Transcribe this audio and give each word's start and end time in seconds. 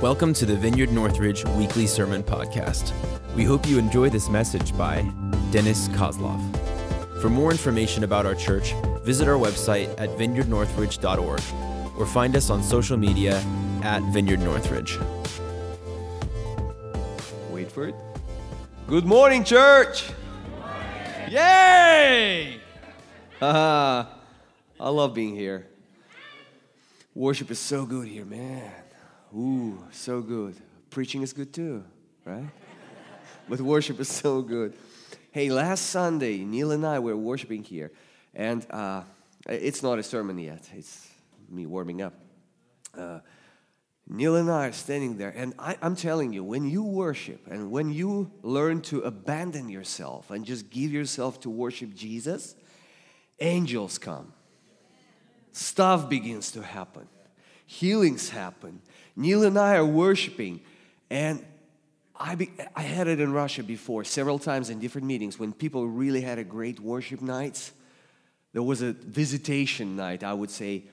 Welcome 0.00 0.32
to 0.34 0.46
the 0.46 0.56
Vineyard 0.56 0.92
Northridge 0.92 1.44
Weekly 1.58 1.86
Sermon 1.86 2.22
Podcast. 2.22 2.94
We 3.36 3.44
hope 3.44 3.68
you 3.68 3.78
enjoy 3.78 4.08
this 4.08 4.30
message 4.30 4.74
by 4.78 5.02
Dennis 5.50 5.88
Kozlov. 5.88 6.40
For 7.20 7.28
more 7.28 7.50
information 7.50 8.02
about 8.02 8.24
our 8.24 8.34
church, 8.34 8.72
visit 9.04 9.28
our 9.28 9.34
website 9.36 9.90
at 10.00 10.08
vineyardnorthridge.org 10.16 11.42
or 11.98 12.06
find 12.06 12.34
us 12.34 12.48
on 12.48 12.62
social 12.62 12.96
media 12.96 13.44
at 13.82 14.02
Vineyard 14.04 14.40
Northridge. 14.40 14.98
Wait 17.50 17.70
for 17.70 17.86
it. 17.86 17.94
Good 18.86 19.04
morning, 19.04 19.44
church! 19.44 20.10
Yay! 21.28 22.58
Haha. 23.38 24.06
I 24.80 24.88
love 24.88 25.12
being 25.12 25.36
here. 25.36 25.66
Worship 27.14 27.50
is 27.50 27.58
so 27.58 27.84
good 27.84 28.08
here, 28.08 28.24
man. 28.24 28.72
Ooh, 29.36 29.78
so 29.92 30.20
good. 30.20 30.56
Preaching 30.90 31.22
is 31.22 31.32
good 31.32 31.52
too, 31.52 31.84
right? 32.24 32.48
but 33.48 33.60
worship 33.60 34.00
is 34.00 34.08
so 34.08 34.42
good. 34.42 34.74
Hey, 35.30 35.50
last 35.50 35.86
Sunday, 35.86 36.38
Neil 36.38 36.72
and 36.72 36.84
I 36.84 36.98
were 36.98 37.16
worshiping 37.16 37.62
here, 37.62 37.92
and 38.34 38.66
uh, 38.70 39.02
it's 39.48 39.82
not 39.82 40.00
a 40.00 40.02
sermon 40.02 40.38
yet, 40.38 40.68
it's 40.76 41.08
me 41.48 41.66
warming 41.66 42.02
up. 42.02 42.14
Uh, 42.96 43.20
Neil 44.08 44.34
and 44.34 44.50
I 44.50 44.66
are 44.66 44.72
standing 44.72 45.16
there, 45.16 45.32
and 45.36 45.54
I, 45.56 45.76
am 45.80 45.94
telling 45.94 46.32
you, 46.32 46.42
when 46.42 46.68
you 46.68 46.82
worship 46.82 47.46
and 47.48 47.70
when 47.70 47.92
you 47.92 48.32
learn 48.42 48.80
to 48.82 49.02
abandon 49.02 49.68
yourself 49.68 50.32
and 50.32 50.44
just 50.44 50.68
give 50.70 50.90
yourself 50.90 51.38
to 51.40 51.50
worship 51.50 51.94
Jesus, 51.94 52.56
angels 53.38 53.98
come. 53.98 54.32
Stuff 55.52 56.08
begins 56.08 56.50
to 56.52 56.62
happen, 56.62 57.06
healings 57.66 58.30
happen, 58.30 58.82
Neil 59.16 59.44
and 59.44 59.58
I 59.58 59.76
are 59.76 59.84
worshiping, 59.84 60.60
and 61.10 61.44
I, 62.18 62.34
be, 62.34 62.50
I 62.76 62.82
had 62.82 63.08
it 63.08 63.20
in 63.20 63.32
Russia 63.32 63.62
before, 63.62 64.04
several 64.04 64.38
times 64.38 64.70
in 64.70 64.78
different 64.78 65.06
meetings 65.06 65.38
when 65.38 65.52
people 65.52 65.86
really 65.86 66.20
had 66.20 66.38
a 66.38 66.44
great 66.44 66.78
worship 66.78 67.22
nights. 67.22 67.72
There 68.52 68.62
was 68.62 68.82
a 68.82 68.92
visitation 68.92 69.96
night, 69.96 70.22
I 70.22 70.34
would 70.34 70.50
say. 70.50 70.84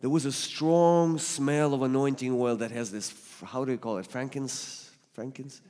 There 0.00 0.10
was 0.10 0.24
a 0.24 0.32
strong 0.32 1.18
smell 1.18 1.74
of 1.74 1.82
anointing 1.82 2.32
oil 2.32 2.56
that 2.56 2.70
has 2.72 2.90
this, 2.90 3.14
how 3.44 3.64
do 3.64 3.72
you 3.72 3.78
call 3.78 3.98
it, 3.98 4.06
frankens? 4.06 4.90
Frankens? 5.16 5.60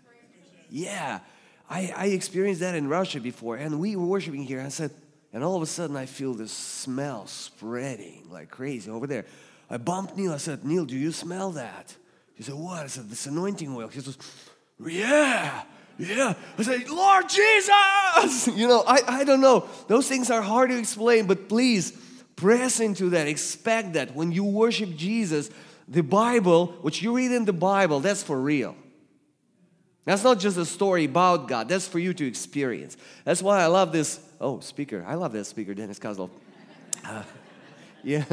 Yeah. 0.71 1.21
I, 1.69 1.93
I 1.97 2.07
experienced 2.07 2.61
that 2.61 2.75
in 2.75 2.89
Russia 2.89 3.21
before, 3.21 3.57
and 3.57 3.79
we 3.79 3.95
were 3.95 4.07
worshiping 4.07 4.43
here. 4.43 4.61
I 4.61 4.69
said, 4.69 4.91
and 5.33 5.45
all 5.45 5.57
of 5.57 5.63
a 5.63 5.67
sudden 5.67 5.97
I 5.97 6.07
feel 6.07 6.35
this 6.35 6.53
smell 6.53 7.27
spreading 7.27 8.27
like 8.31 8.51
crazy 8.51 8.91
over 8.91 9.07
there. 9.07 9.27
I 9.73 9.79
bumped 9.79 10.19
Neil. 10.19 10.35
I 10.35 10.37
said, 10.37 10.65
Neil, 10.67 10.85
do 10.85 10.95
you 10.95 11.11
smell 11.11 11.51
that? 11.53 11.97
He 12.35 12.43
said, 12.43 12.55
What? 12.55 12.85
I 12.85 12.87
said, 12.89 13.09
This 13.09 13.27
anointing 13.27 13.75
oil. 13.75 13.89
He 13.89 14.01
says, 14.01 14.19
Yeah, 14.79 15.63
yeah. 15.99 16.35
I 16.59 16.63
said, 16.63 16.89
Lord 16.91 17.29
Jesus! 17.29 18.49
You 18.55 18.69
know, 18.69 18.85
I, 18.87 19.01
I 19.07 19.25
don't 19.25 19.41
know. 19.41 19.67
Those 19.89 20.09
things 20.09 20.31
are 20.31 20.43
hard 20.43 20.71
to 20.71 20.79
explain, 20.79 21.27
but 21.27 21.49
please 21.49 21.93
press 22.37 22.81
into 22.81 23.11
that. 23.11 23.27
Expect 23.27 23.95
that. 23.95 24.15
When 24.15 24.31
you 24.31 24.45
worship 24.45 24.95
Jesus, 24.95 25.51
the 25.89 26.03
Bible, 26.03 26.67
what 26.83 27.01
you 27.01 27.17
read 27.17 27.33
in 27.33 27.47
the 27.47 27.53
Bible, 27.53 28.01
that's 28.01 28.23
for 28.23 28.39
real. 28.39 28.77
That's 30.05 30.23
not 30.23 30.39
just 30.39 30.59
a 30.59 30.67
story 30.67 31.05
about 31.05 31.49
God, 31.49 31.69
that's 31.69 31.89
for 31.89 31.99
you 31.99 32.13
to 32.13 32.27
experience. 32.27 32.97
That's 33.25 33.43
why 33.43 33.63
I 33.63 33.67
love 33.67 33.93
this. 33.93 34.21
Oh, 34.41 34.61
speaker. 34.61 35.05
I 35.07 35.15
love 35.15 35.33
that 35.33 35.45
speaker, 35.45 35.73
Dennis 35.73 35.99
Kozlov. 35.99 36.31
Uh, 37.05 37.23
yeah, 38.03 38.25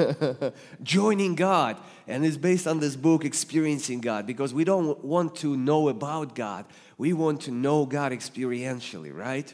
joining 0.84 1.36
God. 1.36 1.78
And 2.08 2.26
it's 2.26 2.38
based 2.38 2.68
on 2.68 2.80
this 2.80 2.96
book, 2.96 3.24
Experiencing 3.24 4.02
God, 4.02 4.26
because 4.26 4.54
we 4.54 4.64
don't 4.64 5.04
want 5.04 5.36
to 5.38 5.56
know 5.56 5.90
about 5.90 6.36
God. 6.36 6.66
We 6.98 7.14
want 7.14 7.42
to 7.42 7.52
know 7.52 7.86
God 7.86 8.12
experientially, 8.12 9.16
right? 9.16 9.54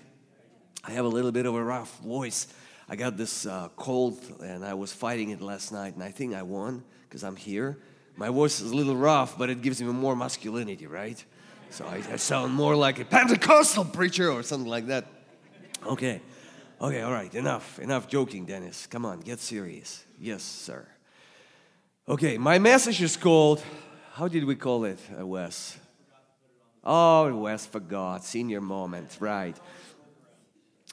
I 0.84 0.92
have 0.92 1.06
a 1.06 1.10
little 1.10 1.32
bit 1.32 1.46
of 1.46 1.56
a 1.56 1.64
rough 1.64 2.00
voice. 2.00 2.48
I 2.88 2.96
got 2.96 3.18
this 3.18 3.46
uh, 3.46 3.70
cold 3.76 4.20
and 4.42 4.64
I 4.64 4.76
was 4.76 4.94
fighting 4.94 5.30
it 5.30 5.42
last 5.42 5.72
night, 5.72 5.96
and 5.96 6.04
I 6.04 6.12
think 6.12 6.34
I 6.34 6.44
won 6.44 6.84
because 7.08 7.24
I'm 7.24 7.36
here. 7.36 7.78
My 8.16 8.30
voice 8.30 8.62
is 8.62 8.72
a 8.72 8.76
little 8.76 8.96
rough, 8.96 9.38
but 9.38 9.50
it 9.50 9.62
gives 9.62 9.82
me 9.82 9.92
more 9.92 10.16
masculinity, 10.16 10.88
right? 10.88 11.24
So 11.72 11.86
I, 11.86 12.02
I 12.14 12.16
sound 12.16 12.54
more 12.54 12.76
like 12.76 13.00
a 13.00 13.06
Pentecostal 13.06 13.86
preacher 13.86 14.32
or 14.32 14.44
something 14.44 14.70
like 14.70 14.88
that. 14.88 15.06
Okay. 15.86 16.22
Okay, 16.86 17.02
all 17.02 17.12
right, 17.12 17.34
enough, 17.34 17.80
enough 17.80 18.08
joking, 18.08 18.46
Dennis. 18.46 18.86
Come 18.86 19.08
on, 19.08 19.22
get 19.22 19.40
serious. 19.40 20.06
Yes, 20.20 20.44
sir. 20.44 20.86
Okay, 22.08 22.38
my 22.38 22.60
message 22.60 23.02
is 23.02 23.18
called, 23.18 23.64
how 24.14 24.28
did 24.28 24.46
we 24.46 24.56
call 24.56 24.86
it, 24.86 25.00
uh, 25.20 25.26
Wes? 25.26 25.80
Oh, 26.84 27.36
Wes 27.38 27.66
forgot, 27.66 28.24
senior 28.24 28.62
moment, 28.62 29.18
right. 29.20 29.58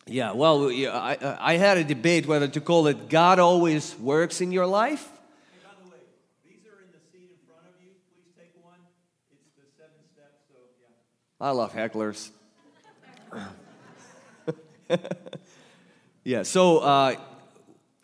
Yeah, 0.06 0.32
well, 0.32 0.70
I, 0.70 1.36
I 1.38 1.56
had 1.58 1.76
a 1.76 1.84
debate 1.84 2.26
whether 2.26 2.48
to 2.48 2.60
call 2.62 2.86
it 2.86 3.10
God 3.10 3.38
always 3.38 3.94
works 3.98 4.40
in 4.40 4.50
your 4.50 4.66
life. 4.66 5.06
I 11.38 11.50
love 11.50 11.74
hecklers. 11.74 12.30
Yeah, 16.24 16.44
so 16.44 16.78
uh, 16.78 17.16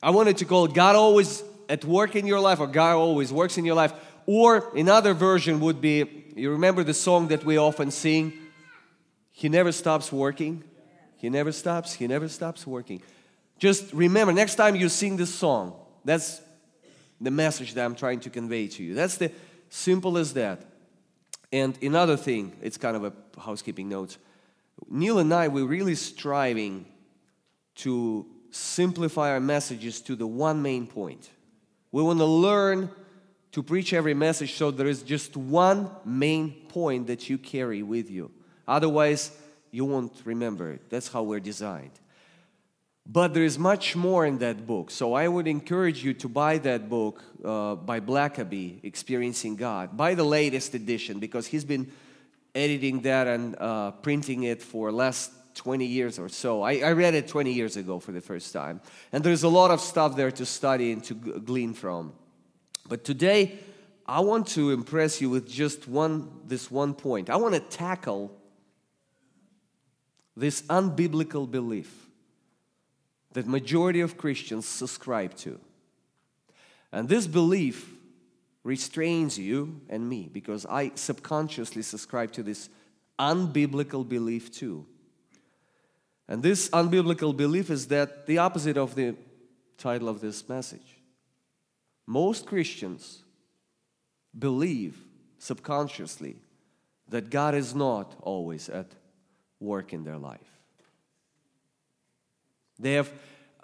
I 0.02 0.10
wanted 0.10 0.38
to 0.38 0.44
call 0.44 0.66
God 0.66 0.96
always 0.96 1.44
at 1.68 1.84
work 1.84 2.16
in 2.16 2.26
your 2.26 2.40
life 2.40 2.58
or 2.58 2.66
God 2.66 2.96
always 2.96 3.32
works 3.32 3.58
in 3.58 3.64
your 3.64 3.76
life. 3.76 3.92
Or 4.26 4.70
another 4.76 5.14
version 5.14 5.60
would 5.60 5.80
be 5.80 6.24
you 6.34 6.50
remember 6.50 6.84
the 6.84 6.94
song 6.94 7.28
that 7.28 7.44
we 7.44 7.56
often 7.56 7.90
sing? 7.90 8.32
He 9.30 9.48
never 9.48 9.72
stops 9.72 10.12
working. 10.12 10.64
He 11.16 11.30
never 11.30 11.52
stops. 11.52 11.94
He 11.94 12.06
never 12.06 12.28
stops 12.28 12.66
working. 12.66 13.02
Just 13.58 13.92
remember, 13.92 14.32
next 14.32 14.54
time 14.56 14.76
you 14.76 14.88
sing 14.88 15.16
this 15.16 15.34
song, 15.34 15.74
that's 16.04 16.40
the 17.20 17.30
message 17.30 17.74
that 17.74 17.84
I'm 17.84 17.94
trying 17.94 18.20
to 18.20 18.30
convey 18.30 18.68
to 18.68 18.82
you. 18.82 18.94
That's 18.94 19.16
the 19.16 19.32
simple 19.68 20.16
as 20.18 20.34
that. 20.34 20.64
And 21.52 21.80
another 21.82 22.16
thing, 22.16 22.52
it's 22.62 22.76
kind 22.76 22.96
of 22.96 23.04
a 23.04 23.12
housekeeping 23.40 23.88
note. 23.88 24.16
Neil 24.88 25.18
and 25.18 25.32
I, 25.32 25.48
we're 25.48 25.66
really 25.66 25.96
striving 25.96 26.86
to 27.78 28.26
simplify 28.50 29.30
our 29.30 29.40
messages 29.40 30.00
to 30.02 30.16
the 30.16 30.26
one 30.26 30.62
main 30.62 30.86
point. 30.86 31.30
We 31.92 32.02
want 32.02 32.18
to 32.18 32.24
learn 32.24 32.90
to 33.52 33.62
preach 33.62 33.92
every 33.92 34.14
message 34.14 34.54
so 34.54 34.70
there 34.70 34.86
is 34.86 35.02
just 35.02 35.36
one 35.36 35.90
main 36.04 36.52
point 36.68 37.06
that 37.06 37.28
you 37.30 37.38
carry 37.38 37.82
with 37.82 38.10
you. 38.10 38.30
Otherwise, 38.66 39.32
you 39.70 39.84
won't 39.84 40.12
remember 40.24 40.72
it. 40.72 40.90
That's 40.90 41.08
how 41.08 41.22
we're 41.22 41.40
designed. 41.40 41.98
But 43.10 43.32
there 43.32 43.44
is 43.44 43.58
much 43.58 43.96
more 43.96 44.26
in 44.26 44.38
that 44.38 44.66
book. 44.66 44.90
So 44.90 45.14
I 45.14 45.28
would 45.28 45.46
encourage 45.46 46.04
you 46.04 46.12
to 46.14 46.28
buy 46.28 46.58
that 46.58 46.90
book 46.90 47.22
uh, 47.42 47.74
by 47.76 48.00
Blackaby, 48.00 48.84
Experiencing 48.84 49.56
God. 49.56 49.96
Buy 49.96 50.14
the 50.14 50.24
latest 50.24 50.74
edition 50.74 51.18
because 51.18 51.46
he's 51.46 51.64
been 51.64 51.90
editing 52.54 53.00
that 53.02 53.26
and 53.26 53.56
uh, 53.58 53.92
printing 53.92 54.42
it 54.42 54.60
for 54.60 54.92
last 54.92 55.32
20 55.58 55.84
years 55.84 56.18
or 56.18 56.28
so. 56.28 56.62
I, 56.62 56.76
I, 56.76 56.92
read 56.92 57.14
it 57.14 57.26
20 57.26 57.52
years 57.52 57.76
ago 57.76 57.98
for 57.98 58.12
the 58.12 58.20
first 58.20 58.52
time. 58.52 58.80
And 59.12 59.24
there's 59.24 59.42
a 59.42 59.48
lot 59.48 59.72
of 59.72 59.80
stuff 59.80 60.16
there 60.16 60.30
to 60.30 60.46
study 60.46 60.92
and 60.92 61.02
to 61.04 61.14
glean 61.14 61.74
from. 61.74 62.12
But 62.88 63.04
today, 63.04 63.58
I 64.06 64.20
want 64.20 64.46
to 64.48 64.70
impress 64.70 65.20
you 65.20 65.28
with 65.28 65.48
just 65.48 65.88
one, 65.88 66.30
this 66.46 66.70
one 66.70 66.94
point. 66.94 67.28
I 67.28 67.36
want 67.36 67.54
to 67.54 67.60
tackle 67.60 68.32
this 70.36 70.62
unbiblical 70.62 71.50
belief 71.50 72.06
that 73.32 73.46
majority 73.46 74.00
of 74.00 74.16
Christians 74.16 74.66
subscribe 74.66 75.34
to. 75.38 75.58
And 76.92 77.08
this 77.08 77.26
belief 77.26 77.92
restrains 78.62 79.36
you 79.38 79.80
and 79.88 80.08
me 80.08 80.28
because 80.32 80.64
I 80.66 80.92
subconsciously 80.94 81.82
subscribe 81.82 82.30
to 82.32 82.44
this 82.44 82.70
unbiblical 83.18 84.08
belief 84.08 84.52
too. 84.52 84.86
And 86.28 86.42
this 86.42 86.68
unbiblical 86.70 87.34
belief 87.34 87.70
is 87.70 87.88
that 87.88 88.26
the 88.26 88.38
opposite 88.38 88.76
of 88.76 88.94
the 88.94 89.16
title 89.78 90.08
of 90.08 90.20
this 90.20 90.48
message. 90.48 90.98
Most 92.06 92.46
Christians 92.46 93.22
believe 94.38 94.98
subconsciously 95.38 96.36
that 97.08 97.30
God 97.30 97.54
is 97.54 97.74
not 97.74 98.14
always 98.20 98.68
at 98.68 98.86
work 99.60 99.92
in 99.92 100.04
their 100.04 100.18
life. 100.18 100.40
They 102.78 102.94
have, 102.94 103.10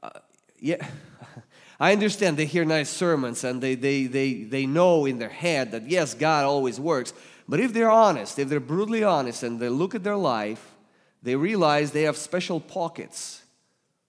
uh, 0.02 0.10
yeah, 0.58 0.86
I 1.80 1.92
understand 1.92 2.36
they 2.36 2.46
hear 2.46 2.64
nice 2.64 2.88
sermons 2.88 3.44
and 3.44 3.60
they, 3.60 3.74
they, 3.74 4.06
they, 4.06 4.44
they 4.44 4.66
know 4.66 5.06
in 5.06 5.18
their 5.18 5.28
head 5.28 5.72
that 5.72 5.88
yes, 5.88 6.14
God 6.14 6.44
always 6.44 6.80
works. 6.80 7.12
But 7.46 7.60
if 7.60 7.72
they're 7.72 7.90
honest, 7.90 8.38
if 8.38 8.48
they're 8.48 8.60
brutally 8.60 9.04
honest 9.04 9.42
and 9.42 9.60
they 9.60 9.68
look 9.68 9.94
at 9.94 10.02
their 10.02 10.16
life, 10.16 10.73
they 11.24 11.34
realize 11.34 11.90
they 11.90 12.02
have 12.02 12.16
special 12.18 12.60
pockets 12.60 13.42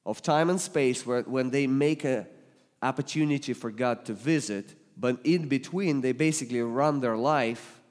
of 0.05 0.21
time 0.21 0.49
and 0.49 0.59
space 0.59 1.05
where 1.05 1.23
when 1.23 1.49
they 1.49 1.65
make 1.65 2.03
an 2.03 2.27
opportunity 2.81 3.53
for 3.53 3.71
God 3.71 4.05
to 4.05 4.13
visit, 4.13 4.75
but 4.97 5.17
in 5.23 5.47
between 5.47 6.01
they 6.01 6.11
basically 6.11 6.61
run 6.61 6.99
their 6.99 7.17
life 7.17 7.81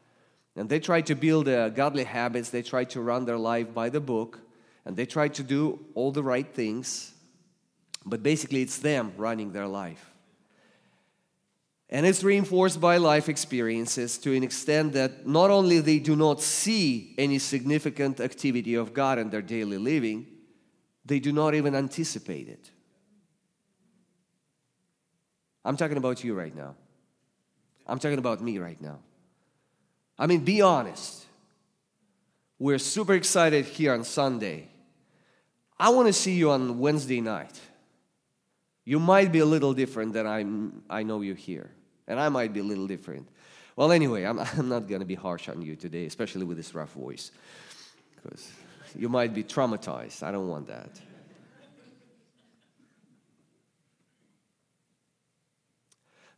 And 0.56 0.68
they 0.68 0.78
try 0.78 1.00
to 1.02 1.14
build 1.14 1.48
uh, 1.48 1.68
godly 1.70 2.04
habits, 2.04 2.50
they 2.50 2.62
try 2.62 2.84
to 2.84 3.00
run 3.00 3.24
their 3.24 3.38
life 3.38 3.74
by 3.74 3.88
the 3.88 4.00
book, 4.00 4.38
and 4.84 4.96
they 4.96 5.06
try 5.06 5.28
to 5.28 5.42
do 5.42 5.84
all 5.94 6.12
the 6.12 6.22
right 6.22 6.46
things. 6.46 7.12
But 8.06 8.22
basically, 8.22 8.62
it's 8.62 8.78
them 8.78 9.12
running 9.16 9.52
their 9.52 9.66
life. 9.66 10.13
And 11.90 12.06
it's 12.06 12.24
reinforced 12.24 12.80
by 12.80 12.96
life 12.96 13.28
experiences 13.28 14.18
to 14.18 14.34
an 14.34 14.42
extent 14.42 14.94
that 14.94 15.26
not 15.26 15.50
only 15.50 15.80
they 15.80 15.98
do 15.98 16.16
not 16.16 16.40
see 16.40 17.14
any 17.18 17.38
significant 17.38 18.20
activity 18.20 18.74
of 18.74 18.94
God 18.94 19.18
in 19.18 19.30
their 19.30 19.42
daily 19.42 19.78
living, 19.78 20.26
they 21.04 21.20
do 21.20 21.32
not 21.32 21.54
even 21.54 21.74
anticipate 21.74 22.48
it. 22.48 22.70
I'm 25.64 25.76
talking 25.76 25.96
about 25.96 26.24
you 26.24 26.34
right 26.34 26.54
now. 26.54 26.74
I'm 27.86 27.98
talking 27.98 28.18
about 28.18 28.40
me 28.42 28.58
right 28.58 28.80
now. 28.80 28.98
I 30.18 30.26
mean, 30.26 30.44
be 30.44 30.62
honest. 30.62 31.24
We're 32.58 32.78
super 32.78 33.14
excited 33.14 33.66
here 33.66 33.92
on 33.92 34.04
Sunday. 34.04 34.68
I 35.78 35.90
want 35.90 36.06
to 36.06 36.12
see 36.12 36.34
you 36.34 36.50
on 36.50 36.78
Wednesday 36.78 37.20
night. 37.20 37.60
You 38.84 38.98
might 38.98 39.32
be 39.32 39.38
a 39.38 39.46
little 39.46 39.72
different 39.72 40.12
than 40.12 40.26
I'm, 40.26 40.82
I 40.90 41.02
know 41.02 41.22
you 41.22 41.34
here, 41.34 41.70
and 42.06 42.20
I 42.20 42.28
might 42.28 42.52
be 42.52 42.60
a 42.60 42.64
little 42.64 42.86
different. 42.86 43.28
Well, 43.76 43.90
anyway, 43.90 44.24
I'm, 44.24 44.38
I'm 44.58 44.68
not 44.68 44.86
going 44.88 45.00
to 45.00 45.06
be 45.06 45.14
harsh 45.14 45.48
on 45.48 45.62
you 45.62 45.76
today, 45.76 46.06
especially 46.06 46.44
with 46.44 46.56
this 46.56 46.74
rough 46.74 46.92
voice, 46.92 47.30
because 48.16 48.50
you 48.96 49.08
might 49.08 49.34
be 49.34 49.42
traumatized. 49.42 50.22
I 50.22 50.30
don't 50.30 50.48
want 50.48 50.66
that. 50.68 50.90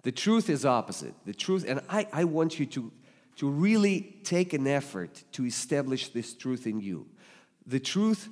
The 0.02 0.12
truth 0.12 0.48
is 0.48 0.64
opposite. 0.64 1.14
The 1.25 1.34
truth, 1.34 1.64
and 1.66 1.81
I, 1.88 2.06
I 2.12 2.25
want 2.25 2.60
you 2.60 2.66
to, 2.66 2.93
to 3.38 3.50
really 3.50 4.20
take 4.22 4.52
an 4.52 4.69
effort 4.69 5.25
to 5.32 5.44
establish 5.44 6.10
this 6.10 6.32
truth 6.32 6.69
in 6.69 6.81
you. 6.81 7.08
The 7.66 7.81
truth 7.81 8.28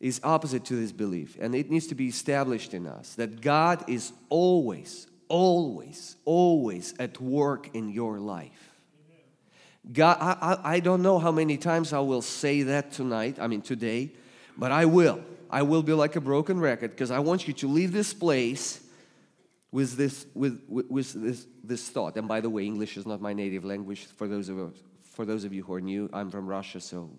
is 0.00 0.20
opposite 0.22 0.64
to 0.66 0.76
this 0.76 0.92
belief, 0.92 1.36
and 1.40 1.54
it 1.54 1.70
needs 1.70 1.88
to 1.88 1.94
be 1.94 2.06
established 2.06 2.72
in 2.72 2.86
us 2.86 3.14
that 3.14 3.40
God 3.40 3.84
is 3.88 4.12
always, 4.28 5.06
always, 5.28 6.16
always 6.24 6.94
at 6.98 7.20
work 7.20 7.74
in 7.74 7.88
your 7.88 8.18
life. 8.20 8.72
God, 9.90 10.18
I, 10.20 10.58
I, 10.76 10.80
don't 10.80 11.02
know 11.02 11.18
how 11.18 11.32
many 11.32 11.56
times 11.56 11.92
I 11.92 12.00
will 12.00 12.20
say 12.20 12.62
that 12.62 12.92
tonight, 12.92 13.38
I 13.40 13.46
mean 13.46 13.62
today, 13.62 14.12
but 14.56 14.70
I 14.70 14.84
will. 14.84 15.20
I 15.50 15.62
will 15.62 15.82
be 15.82 15.94
like 15.94 16.14
a 16.14 16.20
broken 16.20 16.60
record 16.60 16.90
because 16.90 17.10
I 17.10 17.20
want 17.20 17.48
you 17.48 17.54
to 17.54 17.68
leave 17.68 17.90
this 17.90 18.12
place 18.12 18.84
with 19.72 19.96
this, 19.96 20.26
with, 20.34 20.62
with, 20.68 20.90
with, 20.90 21.12
this, 21.14 21.46
this 21.64 21.88
thought. 21.88 22.16
And 22.16 22.28
by 22.28 22.40
the 22.40 22.50
way, 22.50 22.66
English 22.66 22.96
is 22.98 23.06
not 23.06 23.20
my 23.20 23.32
native 23.32 23.64
language. 23.64 24.04
For 24.04 24.28
those 24.28 24.50
of, 24.50 24.76
for 25.04 25.24
those 25.24 25.44
of 25.44 25.54
you 25.54 25.62
who 25.62 25.72
are 25.74 25.80
new, 25.80 26.10
I'm 26.12 26.30
from 26.30 26.46
Russia, 26.46 26.80
so 26.80 27.10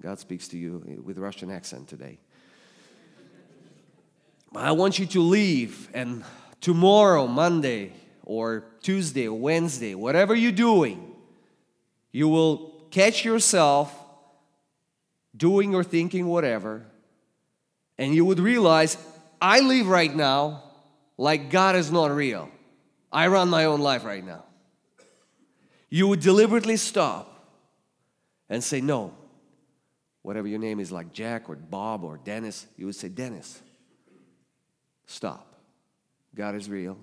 God 0.00 0.18
speaks 0.18 0.48
to 0.48 0.58
you 0.58 1.02
with 1.04 1.18
Russian 1.18 1.50
accent 1.50 1.88
today. 1.88 2.18
I 4.54 4.72
want 4.72 4.98
you 4.98 5.06
to 5.06 5.20
leave, 5.20 5.88
and 5.92 6.24
tomorrow, 6.60 7.26
Monday, 7.26 7.92
or 8.24 8.64
Tuesday, 8.80 9.28
or 9.28 9.38
Wednesday, 9.38 9.94
whatever 9.94 10.34
you're 10.34 10.52
doing, 10.52 11.14
you 12.12 12.28
will 12.28 12.86
catch 12.90 13.24
yourself 13.24 13.94
doing 15.36 15.74
or 15.74 15.84
thinking 15.84 16.26
whatever, 16.26 16.82
and 17.98 18.14
you 18.14 18.24
would 18.24 18.40
realize 18.40 18.96
I 19.40 19.60
live 19.60 19.88
right 19.88 20.14
now 20.14 20.62
like 21.18 21.50
God 21.50 21.76
is 21.76 21.90
not 21.90 22.10
real. 22.10 22.48
I 23.12 23.28
run 23.28 23.48
my 23.48 23.64
own 23.66 23.80
life 23.80 24.04
right 24.04 24.24
now. 24.24 24.44
You 25.88 26.08
would 26.08 26.20
deliberately 26.20 26.76
stop 26.76 27.32
and 28.48 28.62
say, 28.62 28.80
No. 28.80 29.14
Whatever 30.26 30.48
your 30.48 30.58
name 30.58 30.80
is, 30.80 30.90
like 30.90 31.12
Jack 31.12 31.48
or 31.48 31.54
Bob 31.54 32.02
or 32.02 32.18
Dennis, 32.18 32.66
you 32.76 32.86
would 32.86 32.96
say, 32.96 33.08
Dennis, 33.08 33.62
stop. 35.06 35.54
God 36.34 36.56
is 36.56 36.68
real. 36.68 36.98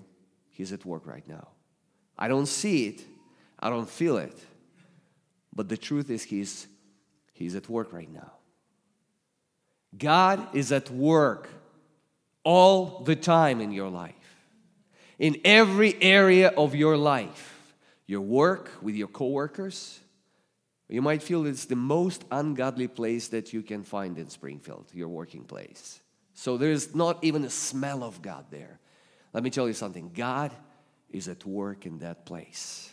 He's 0.50 0.74
at 0.74 0.84
work 0.84 1.06
right 1.06 1.26
now. 1.26 1.48
I 2.18 2.28
don't 2.28 2.44
see 2.44 2.88
it, 2.88 3.02
I 3.58 3.70
don't 3.70 3.88
feel 3.88 4.18
it. 4.18 4.38
But 5.56 5.70
the 5.70 5.78
truth 5.78 6.10
is, 6.10 6.22
He's, 6.22 6.66
he's 7.32 7.54
at 7.54 7.66
work 7.66 7.94
right 7.94 8.12
now. 8.12 8.30
God 9.96 10.54
is 10.54 10.70
at 10.70 10.90
work 10.90 11.48
all 12.44 13.04
the 13.04 13.16
time 13.16 13.62
in 13.62 13.72
your 13.72 13.88
life, 13.88 14.12
in 15.18 15.40
every 15.46 15.96
area 16.02 16.48
of 16.48 16.74
your 16.74 16.98
life 16.98 17.52
your 18.06 18.20
work 18.20 18.70
with 18.82 18.94
your 18.94 19.08
coworkers. 19.08 19.98
You 20.88 21.02
might 21.02 21.22
feel 21.22 21.46
it's 21.46 21.64
the 21.64 21.76
most 21.76 22.24
ungodly 22.30 22.88
place 22.88 23.28
that 23.28 23.52
you 23.52 23.62
can 23.62 23.82
find 23.82 24.18
in 24.18 24.28
Springfield, 24.28 24.86
your 24.92 25.08
working 25.08 25.44
place. 25.44 26.02
So 26.34 26.56
there's 26.56 26.94
not 26.94 27.22
even 27.22 27.44
a 27.44 27.50
smell 27.50 28.04
of 28.04 28.20
God 28.20 28.46
there. 28.50 28.80
Let 29.32 29.42
me 29.42 29.50
tell 29.50 29.66
you 29.66 29.74
something 29.74 30.10
God 30.14 30.52
is 31.10 31.28
at 31.28 31.44
work 31.46 31.86
in 31.86 31.98
that 32.00 32.26
place. 32.26 32.90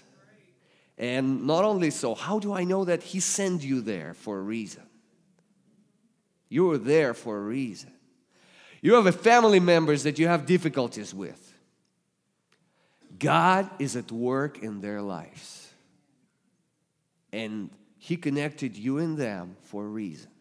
And 0.97 1.47
not 1.47 1.65
only 1.65 1.89
so, 1.89 2.15
how 2.15 2.39
do 2.39 2.53
I 2.53 2.63
know 2.63 2.85
that 2.85 3.01
He 3.01 3.19
sent 3.19 3.63
you 3.63 3.81
there 3.81 4.13
for 4.13 4.37
a 4.37 4.41
reason? 4.41 4.83
You 6.47 6.69
are 6.71 6.77
there 6.77 7.13
for 7.13 7.37
a 7.37 7.41
reason. 7.41 7.91
You 8.81 8.95
have 8.95 9.05
a 9.05 9.11
family 9.11 9.59
members 9.59 10.03
that 10.03 10.19
you 10.19 10.27
have 10.27 10.45
difficulties 10.45 11.13
with. 11.13 11.47
God 13.17 13.69
is 13.79 13.95
at 13.95 14.11
work 14.11 14.59
in 14.59 14.81
their 14.81 15.01
lives. 15.01 15.71
And 17.31 17.69
He 18.03 18.17
connected 18.17 18.75
you 18.75 18.97
and 18.97 19.15
them 19.15 19.57
for 19.61 19.85
a 19.85 19.87
reason. 19.87 20.31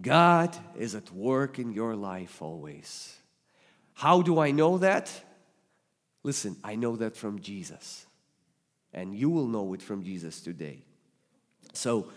God 0.00 0.56
is 0.76 0.96
at 0.96 1.12
work 1.12 1.60
in 1.60 1.72
your 1.72 1.94
life 1.94 2.42
always. 2.42 3.16
How 3.94 4.22
do 4.22 4.40
I 4.40 4.50
know 4.50 4.78
that? 4.78 5.08
Listen, 6.24 6.56
I 6.64 6.74
know 6.74 6.96
that 6.96 7.16
from 7.16 7.38
Jesus. 7.38 8.06
And 8.92 9.14
you 9.14 9.30
will 9.30 9.46
know 9.46 9.72
it 9.72 9.82
from 9.82 10.02
Jesus 10.02 10.40
today. 10.40 10.82
So, 11.72 12.08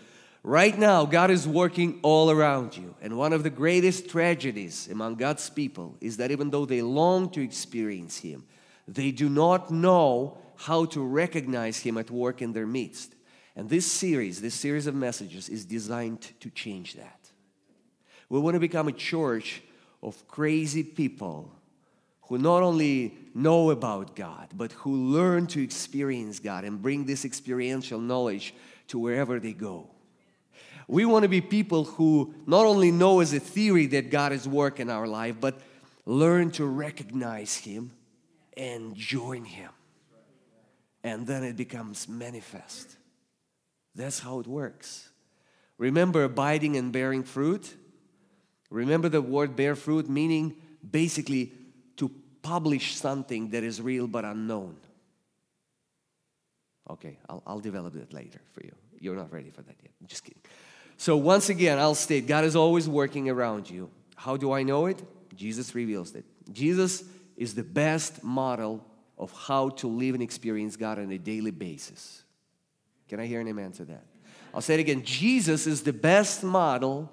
Right 0.42 0.78
now, 0.78 1.06
God 1.06 1.32
is 1.32 1.48
working 1.48 1.98
all 2.02 2.30
around 2.30 2.76
you. 2.76 2.94
And 3.02 3.18
one 3.18 3.32
of 3.32 3.42
the 3.42 3.50
greatest 3.50 4.08
tragedies 4.08 4.88
among 4.88 5.16
God's 5.16 5.50
people 5.50 5.96
is 6.00 6.18
that 6.18 6.30
even 6.30 6.50
though 6.50 6.64
they 6.64 6.82
long 6.82 7.30
to 7.30 7.42
experience 7.42 8.18
Him, 8.18 8.44
they 8.86 9.10
do 9.10 9.28
not 9.28 9.72
know 9.72 10.38
how 10.54 10.84
to 10.84 11.00
recognize 11.02 11.80
Him 11.80 11.98
at 11.98 12.12
work 12.12 12.42
in 12.42 12.52
their 12.52 12.64
midst. 12.64 13.15
And 13.56 13.70
this 13.70 13.90
series, 13.90 14.42
this 14.42 14.54
series 14.54 14.86
of 14.86 14.94
messages, 14.94 15.48
is 15.48 15.64
designed 15.64 16.20
to 16.40 16.50
change 16.50 16.94
that. 16.94 17.30
We 18.28 18.38
want 18.38 18.54
to 18.54 18.60
become 18.60 18.86
a 18.86 18.92
church 18.92 19.62
of 20.02 20.28
crazy 20.28 20.82
people 20.82 21.50
who 22.28 22.38
not 22.38 22.62
only 22.62 23.16
know 23.34 23.70
about 23.70 24.14
God, 24.14 24.48
but 24.52 24.72
who 24.72 24.94
learn 24.94 25.46
to 25.48 25.62
experience 25.62 26.38
God 26.38 26.64
and 26.64 26.82
bring 26.82 27.06
this 27.06 27.24
experiential 27.24 28.00
knowledge 28.00 28.54
to 28.88 28.98
wherever 28.98 29.40
they 29.40 29.52
go. 29.52 29.88
We 30.88 31.04
want 31.04 31.22
to 31.22 31.28
be 31.28 31.40
people 31.40 31.84
who 31.84 32.34
not 32.46 32.66
only 32.66 32.90
know 32.90 33.20
as 33.20 33.32
a 33.32 33.40
theory 33.40 33.86
that 33.86 34.10
God 34.10 34.32
is 34.32 34.46
work 34.46 34.80
in 34.80 34.90
our 34.90 35.06
life, 35.06 35.36
but 35.40 35.60
learn 36.04 36.50
to 36.52 36.66
recognize 36.66 37.56
Him 37.56 37.92
and 38.56 38.94
join 38.94 39.44
Him. 39.44 39.70
And 41.02 41.26
then 41.26 41.42
it 41.42 41.56
becomes 41.56 42.08
manifest. 42.08 42.96
That's 43.96 44.20
how 44.20 44.38
it 44.40 44.46
works. 44.46 45.08
Remember 45.78 46.24
abiding 46.24 46.76
and 46.76 46.92
bearing 46.92 47.22
fruit? 47.22 47.74
Remember 48.70 49.08
the 49.08 49.22
word 49.22 49.56
bear 49.56 49.74
fruit, 49.74 50.08
meaning 50.08 50.56
basically 50.88 51.52
to 51.96 52.10
publish 52.42 52.94
something 52.96 53.50
that 53.50 53.64
is 53.64 53.80
real 53.80 54.06
but 54.06 54.24
unknown. 54.24 54.76
Okay, 56.88 57.18
I'll, 57.28 57.42
I'll 57.46 57.60
develop 57.60 57.94
that 57.94 58.12
later 58.12 58.40
for 58.52 58.64
you. 58.64 58.72
You're 59.00 59.16
not 59.16 59.32
ready 59.32 59.50
for 59.50 59.62
that 59.62 59.76
yet. 59.82 59.92
I'm 60.00 60.06
just 60.06 60.24
kidding. 60.24 60.42
So, 60.98 61.16
once 61.16 61.48
again, 61.48 61.78
I'll 61.78 61.94
state 61.94 62.26
God 62.26 62.44
is 62.44 62.56
always 62.56 62.88
working 62.88 63.28
around 63.28 63.68
you. 63.68 63.90
How 64.14 64.36
do 64.36 64.52
I 64.52 64.62
know 64.62 64.86
it? 64.86 65.02
Jesus 65.34 65.74
reveals 65.74 66.14
it. 66.14 66.24
Jesus 66.52 67.04
is 67.36 67.54
the 67.54 67.62
best 67.62 68.22
model 68.22 68.84
of 69.18 69.32
how 69.32 69.70
to 69.70 69.88
live 69.88 70.14
and 70.14 70.22
experience 70.22 70.76
God 70.76 70.98
on 70.98 71.10
a 71.10 71.18
daily 71.18 71.50
basis. 71.50 72.22
Can 73.08 73.20
I 73.20 73.26
hear 73.26 73.40
an 73.40 73.48
amen 73.48 73.72
to 73.72 73.84
that? 73.86 74.04
I'll 74.54 74.60
say 74.60 74.74
it 74.74 74.80
again 74.80 75.02
Jesus 75.04 75.66
is 75.66 75.82
the 75.82 75.92
best 75.92 76.42
model 76.42 77.12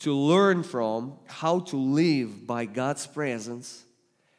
to 0.00 0.14
learn 0.14 0.62
from 0.62 1.14
how 1.26 1.60
to 1.60 1.76
live 1.76 2.46
by 2.46 2.64
God's 2.64 3.06
presence, 3.06 3.84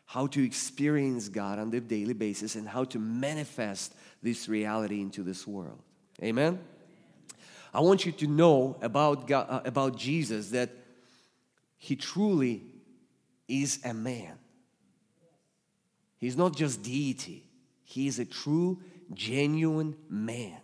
how 0.06 0.28
to 0.28 0.44
experience 0.44 1.30
God 1.30 1.60
on 1.60 1.74
a 1.74 1.80
daily 1.80 2.14
basis, 2.14 2.56
and 2.56 2.68
how 2.68 2.84
to 2.86 3.00
manifest 3.00 3.94
this 4.24 4.50
reality 4.50 5.02
into 5.02 5.24
this 5.24 5.48
world. 5.48 5.80
Amen? 6.22 6.60
I 7.74 7.80
want 7.80 8.06
you 8.06 8.12
to 8.12 8.28
know 8.28 8.78
about, 8.82 9.28
God, 9.28 9.48
uh, 9.50 9.62
about 9.64 9.98
Jesus 9.98 10.50
that 10.50 10.70
he 11.78 11.96
truly 11.96 12.62
is 13.48 13.80
a 13.84 13.94
man. 13.94 14.38
He's 16.18 16.38
not 16.38 16.56
just 16.56 16.84
deity, 16.84 17.44
He 17.84 18.08
is 18.08 18.20
a 18.20 18.26
true, 18.26 18.80
genuine 19.14 19.96
man. 20.08 20.61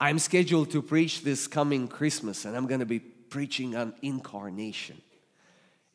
I'm 0.00 0.18
scheduled 0.18 0.70
to 0.70 0.82
preach 0.82 1.22
this 1.22 1.46
coming 1.46 1.88
Christmas, 1.88 2.44
and 2.44 2.56
I'm 2.56 2.66
going 2.66 2.80
to 2.80 2.86
be 2.86 3.00
preaching 3.00 3.74
on 3.76 3.94
incarnation. 4.02 5.00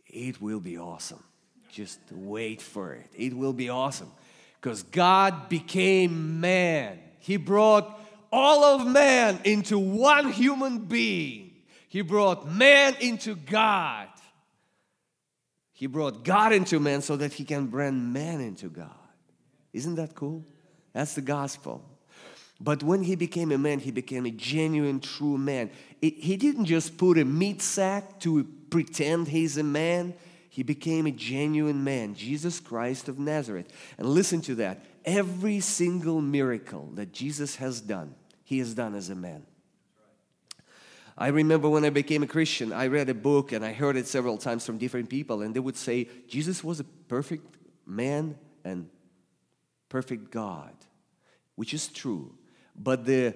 It 0.08 0.42
will 0.42 0.60
be 0.60 0.78
awesome. 0.78 1.24
Just 1.72 2.00
wait 2.12 2.62
for 2.62 2.94
it. 2.94 3.10
It 3.16 3.36
will 3.36 3.54
be 3.54 3.70
awesome 3.70 4.12
because 4.62 4.84
God 4.84 5.50
became 5.50 6.40
man. 6.40 7.00
He 7.20 7.38
brought 7.38 8.00
all 8.32 8.64
of 8.64 8.88
man 8.88 9.40
into 9.44 9.80
one 9.80 10.32
human 10.32 10.80
being. 10.80 11.52
He 11.88 12.02
brought 12.02 12.48
man 12.48 12.96
into 13.00 13.36
God. 13.36 14.08
He 15.72 15.88
brought 15.88 16.24
God 16.24 16.54
into 16.54 16.80
man 16.80 17.02
so 17.02 17.16
that 17.18 17.34
he 17.34 17.44
can 17.44 17.68
bring 17.68 18.14
man 18.14 18.40
into 18.40 18.70
God. 18.70 18.90
Isn't 19.74 19.96
that 19.96 20.14
cool? 20.14 20.46
That's 20.94 21.16
the 21.16 21.22
gospel. 21.22 21.84
But 22.64 22.82
when 22.82 23.04
he 23.04 23.16
became 23.16 23.52
a 23.52 23.58
man, 23.58 23.80
he 23.80 23.92
became 23.92 24.26
a 24.26 24.32
genuine, 24.32 25.02
true 25.02 25.38
man. 25.38 25.70
It, 26.02 26.14
he 26.14 26.38
didn't 26.38 26.64
just 26.64 26.98
put 26.98 27.18
a 27.18 27.26
meat 27.26 27.62
sack 27.62 28.22
to 28.22 28.46
pretend 28.70 29.28
he's 29.28 29.58
a 29.58 29.64
man. 29.64 30.14
He 30.50 30.64
became 30.64 31.06
a 31.06 31.12
genuine 31.12 31.84
man, 31.84 32.16
Jesus 32.16 32.62
Christ 32.62 33.10
of 33.10 33.20
Nazareth. 33.20 33.68
And 33.98 34.08
listen 34.08 34.40
to 34.44 34.56
that. 34.56 34.86
Every 35.04 35.60
single 35.60 36.22
miracle 36.22 36.90
that 36.94 37.12
Jesus 37.12 37.58
has 37.58 37.82
done, 37.82 38.16
he 38.46 38.60
has 38.60 38.74
done 38.74 38.96
as 38.96 39.10
a 39.10 39.16
man. 39.16 39.46
I 41.18 41.28
remember 41.28 41.68
when 41.68 41.84
I 41.84 41.90
became 41.90 42.24
a 42.24 42.28
Christian, 42.28 42.72
I 42.72 42.88
read 42.88 43.10
a 43.10 43.14
book 43.14 43.52
and 43.52 43.66
I 43.66 43.74
heard 43.74 43.98
it 43.98 44.08
several 44.08 44.38
times 44.38 44.66
from 44.66 44.78
different 44.78 45.10
people, 45.10 45.42
and 45.42 45.54
they 45.54 45.60
would 45.60 45.76
say 45.76 46.08
Jesus 46.30 46.64
was 46.64 46.80
a 46.80 46.86
perfect 46.86 47.58
man 47.86 48.38
and 48.64 48.90
perfect 49.90 50.32
God, 50.32 50.74
which 51.56 51.74
is 51.74 51.90
true. 51.90 52.34
But 52.76 53.06
the 53.06 53.36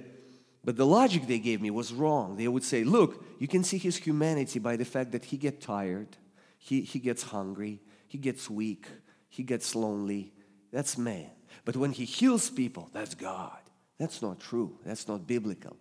but 0.67 0.75
the 0.75 0.85
logic 0.85 1.27
they 1.27 1.39
gave 1.39 1.61
me 1.61 1.71
was 1.71 1.93
wrong. 1.93 2.35
They 2.35 2.49
would 2.49 2.63
say, 2.63 2.83
look, 2.83 3.23
you 3.39 3.47
can 3.47 3.63
see 3.63 3.77
his 3.77 3.95
humanity 3.95 4.59
by 4.59 4.75
the 4.75 4.83
fact 4.83 5.13
that 5.13 5.23
he 5.23 5.37
gets 5.37 5.65
tired, 5.65 6.17
he, 6.57 6.81
he 6.81 6.99
gets 6.99 7.23
hungry, 7.23 7.79
he 8.05 8.17
gets 8.17 8.49
weak, 8.49 8.85
he 9.29 9.43
gets 9.43 9.75
lonely. 9.75 10.33
That's 10.73 10.97
man. 10.97 11.29
But 11.63 11.77
when 11.77 11.93
he 11.93 12.03
heals 12.03 12.49
people, 12.49 12.89
that's 12.91 13.15
God. 13.15 13.57
That's 13.97 14.21
not 14.21 14.41
true. 14.41 14.77
That's 14.85 15.07
not 15.07 15.25
biblical. 15.25 15.77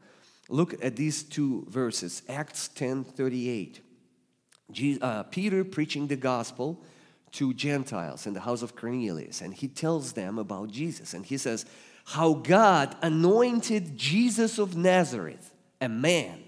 Look 0.49 0.75
at 0.85 0.95
these 0.95 1.25
two 1.25 1.67
verses 1.69 2.23
Acts 2.29 2.69
10 2.69 3.03
38. 3.03 3.81
Jesus, 4.71 5.03
uh, 5.03 5.25
Peter 5.25 5.65
preaching 5.65 6.07
the 6.07 6.15
gospel 6.15 6.81
to 7.33 7.53
Gentiles 7.53 8.27
in 8.27 8.35
the 8.35 8.41
house 8.41 8.63
of 8.63 8.77
Cornelius, 8.77 9.41
and 9.41 9.53
he 9.53 9.69
tells 9.69 10.13
them 10.13 10.39
about 10.39 10.71
Jesus. 10.71 11.13
And 11.13 11.27
he 11.27 11.39
says, 11.39 11.67
How 12.07 12.35
God 12.35 12.97
anointed 13.03 13.97
Jesus 13.97 14.59
of 14.59 14.77
Nazareth, 14.77 15.53
a 15.81 15.89
man, 15.89 16.41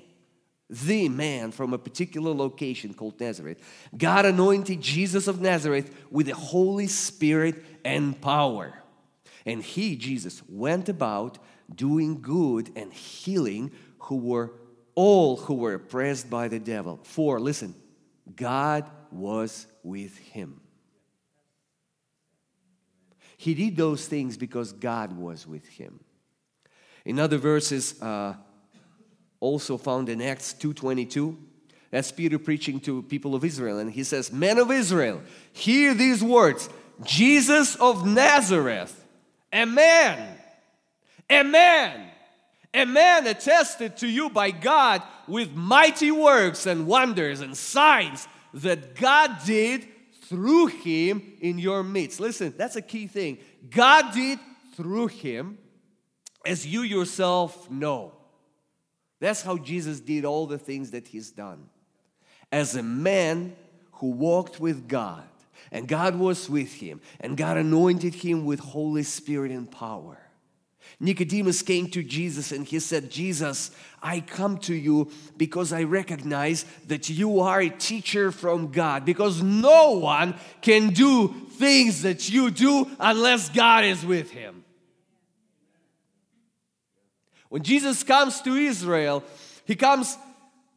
the 0.71 1.09
man 1.09 1.51
from 1.51 1.73
a 1.73 1.79
particular 1.79 2.33
location 2.33 2.95
called 2.95 3.19
Nazareth. 3.19 3.59
God 3.97 4.25
anointed 4.25 4.81
Jesus 4.81 5.27
of 5.27 5.41
Nazareth 5.41 5.93
with 6.13 6.27
the 6.27 6.35
Holy 6.35 6.87
Spirit 6.87 7.57
and 7.85 8.21
power. 8.21 8.73
And 9.45 9.61
he, 9.61 9.97
Jesus, 9.97 10.43
went 10.49 10.89
about 10.89 11.39
doing 11.75 12.23
good 12.23 12.71
and 12.77 12.93
healing 12.93 13.73
who 13.99 14.17
were 14.17 14.53
all 14.95 15.39
who 15.39 15.55
were 15.55 15.75
oppressed 15.75 16.31
by 16.31 16.47
the 16.47 16.61
devil. 16.61 17.01
For, 17.03 17.41
listen, 17.41 17.75
God 18.37 18.89
was 19.11 19.67
with 19.83 20.17
him. 20.19 20.61
He 23.39 23.55
did 23.55 23.77
those 23.77 24.07
things 24.07 24.37
because 24.37 24.73
God 24.73 25.17
was 25.17 25.47
with 25.47 25.67
him. 25.67 26.01
In 27.07 27.19
other 27.19 27.39
verses, 27.39 28.01
uh, 28.03 28.35
also 29.41 29.79
found 29.79 30.11
in 30.11 30.21
Acts 30.21 30.55
2.22, 30.59 31.35
that's 31.91 32.13
Peter 32.13 32.39
preaching 32.39 32.79
to 32.81 33.03
people 33.05 33.35
of 33.35 33.43
Israel, 33.43 33.79
and 33.79 33.91
he 33.91 34.05
says, 34.05 34.31
Men 34.31 34.59
of 34.59 34.71
Israel, 34.71 35.23
hear 35.53 35.95
these 35.95 36.23
words 36.23 36.69
Jesus 37.03 37.77
of 37.77 38.07
Nazareth, 38.07 39.03
a 39.51 39.65
man, 39.65 40.37
a 41.31 41.43
man 41.43 42.11
a 42.75 42.85
man 42.85 43.27
attested 43.27 43.97
to 43.99 44.09
you 44.09 44.29
by 44.31 44.51
God 44.51 45.03
with 45.27 45.55
mighty 45.55 46.11
works 46.11 46.67
and 46.67 46.87
wonders 46.87 47.41
and 47.41 47.57
signs 47.57 48.29
that 48.55 48.95
God 48.95 49.39
did 49.47 49.89
through 50.29 50.67
him 50.67 51.23
in 51.41 51.59
your 51.59 51.83
midst. 51.83 52.21
Listen, 52.21 52.55
that's 52.57 52.77
a 52.77 52.83
key 52.83 53.07
thing. 53.07 53.39
God 53.71 54.13
did 54.13 54.39
through 54.77 55.09
him, 55.09 55.59
as 56.47 56.67
you 56.67 56.83
yourself 56.83 57.71
know. 57.71 58.13
That's 59.21 59.43
how 59.43 59.57
Jesus 59.57 60.01
did 60.01 60.25
all 60.25 60.47
the 60.47 60.59
things 60.59 60.93
that 60.93 61.09
he's 61.09 61.31
done. 61.31 61.69
As 62.53 62.77
a 62.77 62.83
man 62.83 63.57
who 63.93 64.11
walked 64.11 64.61
with 64.61 64.89
God, 64.89 65.25
and 65.73 65.89
God 65.89 66.17
was 66.17 66.49
with 66.49 66.73
him, 66.73 67.01
and 67.21 67.37
God 67.37 67.57
anointed 67.57 68.15
him 68.15 68.45
with 68.45 68.61
Holy 68.61 69.03
Spirit 69.03 69.51
and 69.51 69.71
power. 69.71 70.19
Nicodemus 71.01 71.63
came 71.63 71.89
to 71.91 72.03
Jesus 72.03 72.51
and 72.51 72.67
he 72.67 72.81
said, 72.81 73.11
Jesus, 73.11 73.71
I 74.03 74.21
come 74.21 74.59
to 74.59 74.75
you 74.75 75.11
because 75.37 75.73
I 75.73 75.85
recognize 75.85 76.65
that 76.89 77.09
you 77.09 77.41
are 77.41 77.61
a 77.61 77.71
teacher 77.71 78.33
from 78.33 78.73
God, 78.73 79.05
because 79.05 79.41
no 79.41 79.93
one 79.93 80.35
can 80.61 80.91
do 80.91 81.29
things 81.53 82.03
that 82.03 82.29
you 82.29 82.51
do 82.51 82.89
unless 82.99 83.49
God 83.49 83.85
is 83.85 84.05
with 84.05 84.33
him. 84.33 84.65
When 87.49 87.63
Jesus 87.63 88.03
comes 88.03 88.41
to 88.43 88.55
Israel, 88.55 89.23
he 89.65 89.77
comes 89.77 90.19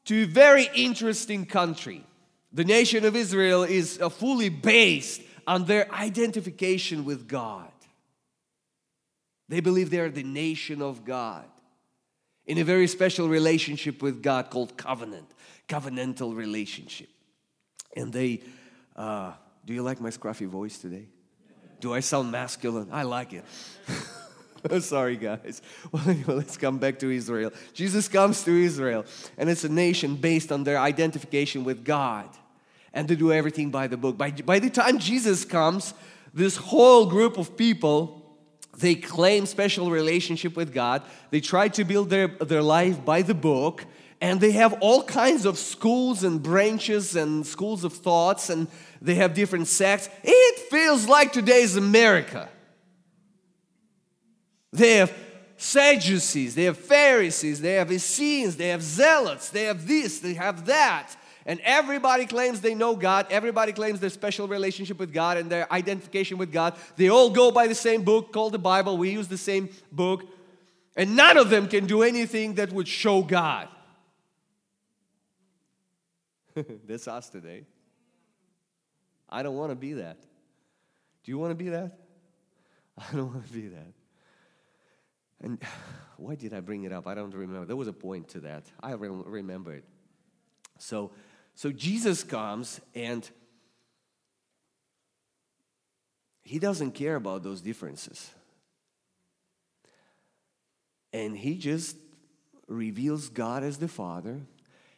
to 0.06 0.24
a 0.24 0.28
very 0.28 0.70
interesting 0.76 1.46
country. 1.46 2.06
The 2.54 2.64
nation 2.64 3.06
of 3.06 3.16
Israel 3.16 3.64
is 3.64 4.00
uh, 4.00 4.10
fully 4.10 4.50
based 4.50 5.22
on 5.48 5.66
their 5.66 5.92
identification 5.92 7.06
with 7.06 7.28
God. 7.28 7.71
They 9.52 9.60
believe 9.60 9.90
they 9.90 10.00
are 10.00 10.10
the 10.10 10.24
nation 10.24 10.82
of 10.82 11.04
God 11.04 11.44
in 12.46 12.58
a 12.58 12.64
very 12.64 12.88
special 12.88 13.28
relationship 13.28 14.02
with 14.02 14.24
God 14.24 14.50
called 14.50 14.78
covenant, 14.78 15.30
covenantal 15.68 16.34
relationship. 16.34 17.10
And 17.94 18.14
they, 18.14 18.44
uh, 18.96 19.34
do 19.66 19.74
you 19.74 19.84
like 19.84 20.00
my 20.00 20.08
scruffy 20.08 20.48
voice 20.48 20.78
today? 20.78 21.06
Do 21.82 21.94
I 21.94 22.00
sound 22.00 22.32
masculine? 22.32 22.88
I 22.94 23.04
like 23.04 23.34
it. 23.34 23.44
Sorry, 24.84 25.18
guys. 25.18 25.62
Well, 25.92 26.10
anyway, 26.10 26.36
let's 26.36 26.56
come 26.56 26.78
back 26.78 26.98
to 27.00 27.12
Israel. 27.12 27.52
Jesus 27.74 28.08
comes 28.08 28.46
to 28.46 28.52
Israel, 28.52 29.04
and 29.38 29.50
it's 29.50 29.66
a 29.66 29.70
nation 29.70 30.16
based 30.16 30.54
on 30.54 30.64
their 30.64 30.80
identification 30.80 31.66
with 31.66 31.84
God 31.84 32.30
and 32.94 33.06
to 33.10 33.18
do 33.18 33.34
everything 33.34 33.70
by 33.70 33.88
the 33.88 33.98
book. 33.98 34.18
By, 34.18 34.32
by 34.32 34.60
the 34.60 34.70
time 34.70 34.98
Jesus 34.98 35.44
comes, 35.44 35.94
this 36.34 36.56
whole 36.56 37.06
group 37.06 37.38
of 37.38 37.58
people 37.58 38.21
they 38.82 38.96
claim 38.96 39.46
special 39.46 39.90
relationship 39.90 40.56
with 40.56 40.74
God. 40.74 41.04
They 41.30 41.40
try 41.40 41.70
to 41.70 41.84
build 41.86 42.10
their, 42.10 42.28
their 42.28 42.62
life 42.62 43.06
by 43.06 43.22
the 43.22 43.34
book. 43.34 43.86
And 44.20 44.40
they 44.40 44.52
have 44.52 44.74
all 44.82 45.04
kinds 45.04 45.46
of 45.46 45.58
schools 45.58 46.24
and 46.24 46.44
branches 46.44 47.16
and 47.16 47.46
schools 47.46 47.84
of 47.84 47.94
thoughts, 47.94 48.52
and 48.52 48.68
they 49.02 49.16
have 49.16 49.34
different 49.34 49.68
sects. 49.68 50.10
It 50.24 50.60
feels 50.70 51.08
like 51.08 51.34
today's 51.34 51.76
America. 51.76 52.48
They 54.72 54.98
have 54.98 55.12
Sadducees, 55.58 56.56
they 56.56 56.64
have 56.64 56.78
Pharisees, 56.78 57.62
they 57.62 57.74
have 57.74 57.92
Essenes, 57.92 58.58
they 58.58 58.70
have 58.70 58.82
Zealots, 58.82 59.50
they 59.50 59.66
have 59.66 59.88
this, 59.88 60.20
they 60.20 60.34
have 60.34 60.66
that. 60.66 61.16
And 61.46 61.60
everybody 61.64 62.26
claims 62.26 62.62
they 62.62 62.76
know 62.76 62.96
God. 62.96 63.28
Everybody 63.30 63.74
claims 63.74 64.00
their 64.00 64.10
special 64.10 64.48
relationship 64.48 65.00
with 65.00 65.12
God 65.12 65.38
and 65.38 65.50
their 65.50 65.72
identification 65.74 66.38
with 66.38 66.52
God. 66.52 66.76
They 66.96 67.10
all 67.10 67.30
go 67.30 67.52
by 67.52 67.68
the 67.68 67.76
same 67.76 68.04
book 68.04 68.32
called 68.32 68.54
the 68.54 68.60
Bible. 68.60 68.98
We 68.98 69.10
use 69.10 69.28
the 69.28 69.38
same 69.38 69.70
book. 69.92 70.24
And 70.96 71.16
none 71.16 71.38
of 71.38 71.50
them 71.50 71.68
can 71.68 71.88
do 71.88 72.04
anything 72.04 72.56
that 72.56 72.72
would 72.72 72.88
show 72.88 73.24
God. 73.24 73.70
That's 76.88 77.08
us 77.08 77.30
today. 77.30 77.66
I 79.30 79.42
don't 79.42 79.56
want 79.56 79.72
to 79.72 79.76
be 79.76 79.94
that. 79.94 80.18
Do 81.24 81.32
you 81.32 81.38
want 81.38 81.52
to 81.52 81.56
be 81.56 81.70
that? 81.70 81.98
I 82.98 83.16
don't 83.16 83.34
want 83.34 83.48
to 83.48 83.54
be 83.54 83.68
that. 83.70 83.94
And 85.42 85.60
why 86.18 86.36
did 86.36 86.54
I 86.54 86.60
bring 86.60 86.84
it 86.84 86.92
up? 86.92 87.08
I 87.08 87.16
don't 87.16 87.34
remember. 87.34 87.66
There 87.66 87.76
was 87.76 87.88
a 87.88 87.94
point 87.94 88.28
to 88.30 88.42
that. 88.42 88.64
I 88.82 88.92
remember 88.92 89.74
it. 89.74 89.86
So, 90.78 91.12
so 91.56 91.72
Jesus 91.72 92.24
comes 92.24 92.82
and 92.96 93.30
he 96.44 96.60
doesn't 96.60 96.92
care 96.92 97.16
about 97.16 97.44
those 97.44 97.62
differences. 97.62 98.32
And 101.14 101.38
he 101.38 101.58
just 101.58 101.98
reveals 102.68 103.30
God 103.30 103.64
as 103.64 103.78
the 103.78 103.88
Father, 103.88 104.40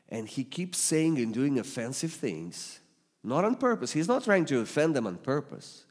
and 0.10 0.28
he 0.28 0.44
keeps 0.44 0.78
saying 0.78 1.18
and 1.18 1.34
doing 1.34 1.58
offensive 1.58 2.12
things, 2.12 2.80
not 3.24 3.44
on 3.44 3.56
purpose. 3.56 3.92
He's 3.92 4.08
not 4.08 4.24
trying 4.24 4.46
to 4.46 4.60
offend 4.60 4.96
them 4.96 5.08
on 5.08 5.18
purpose. 5.18 5.86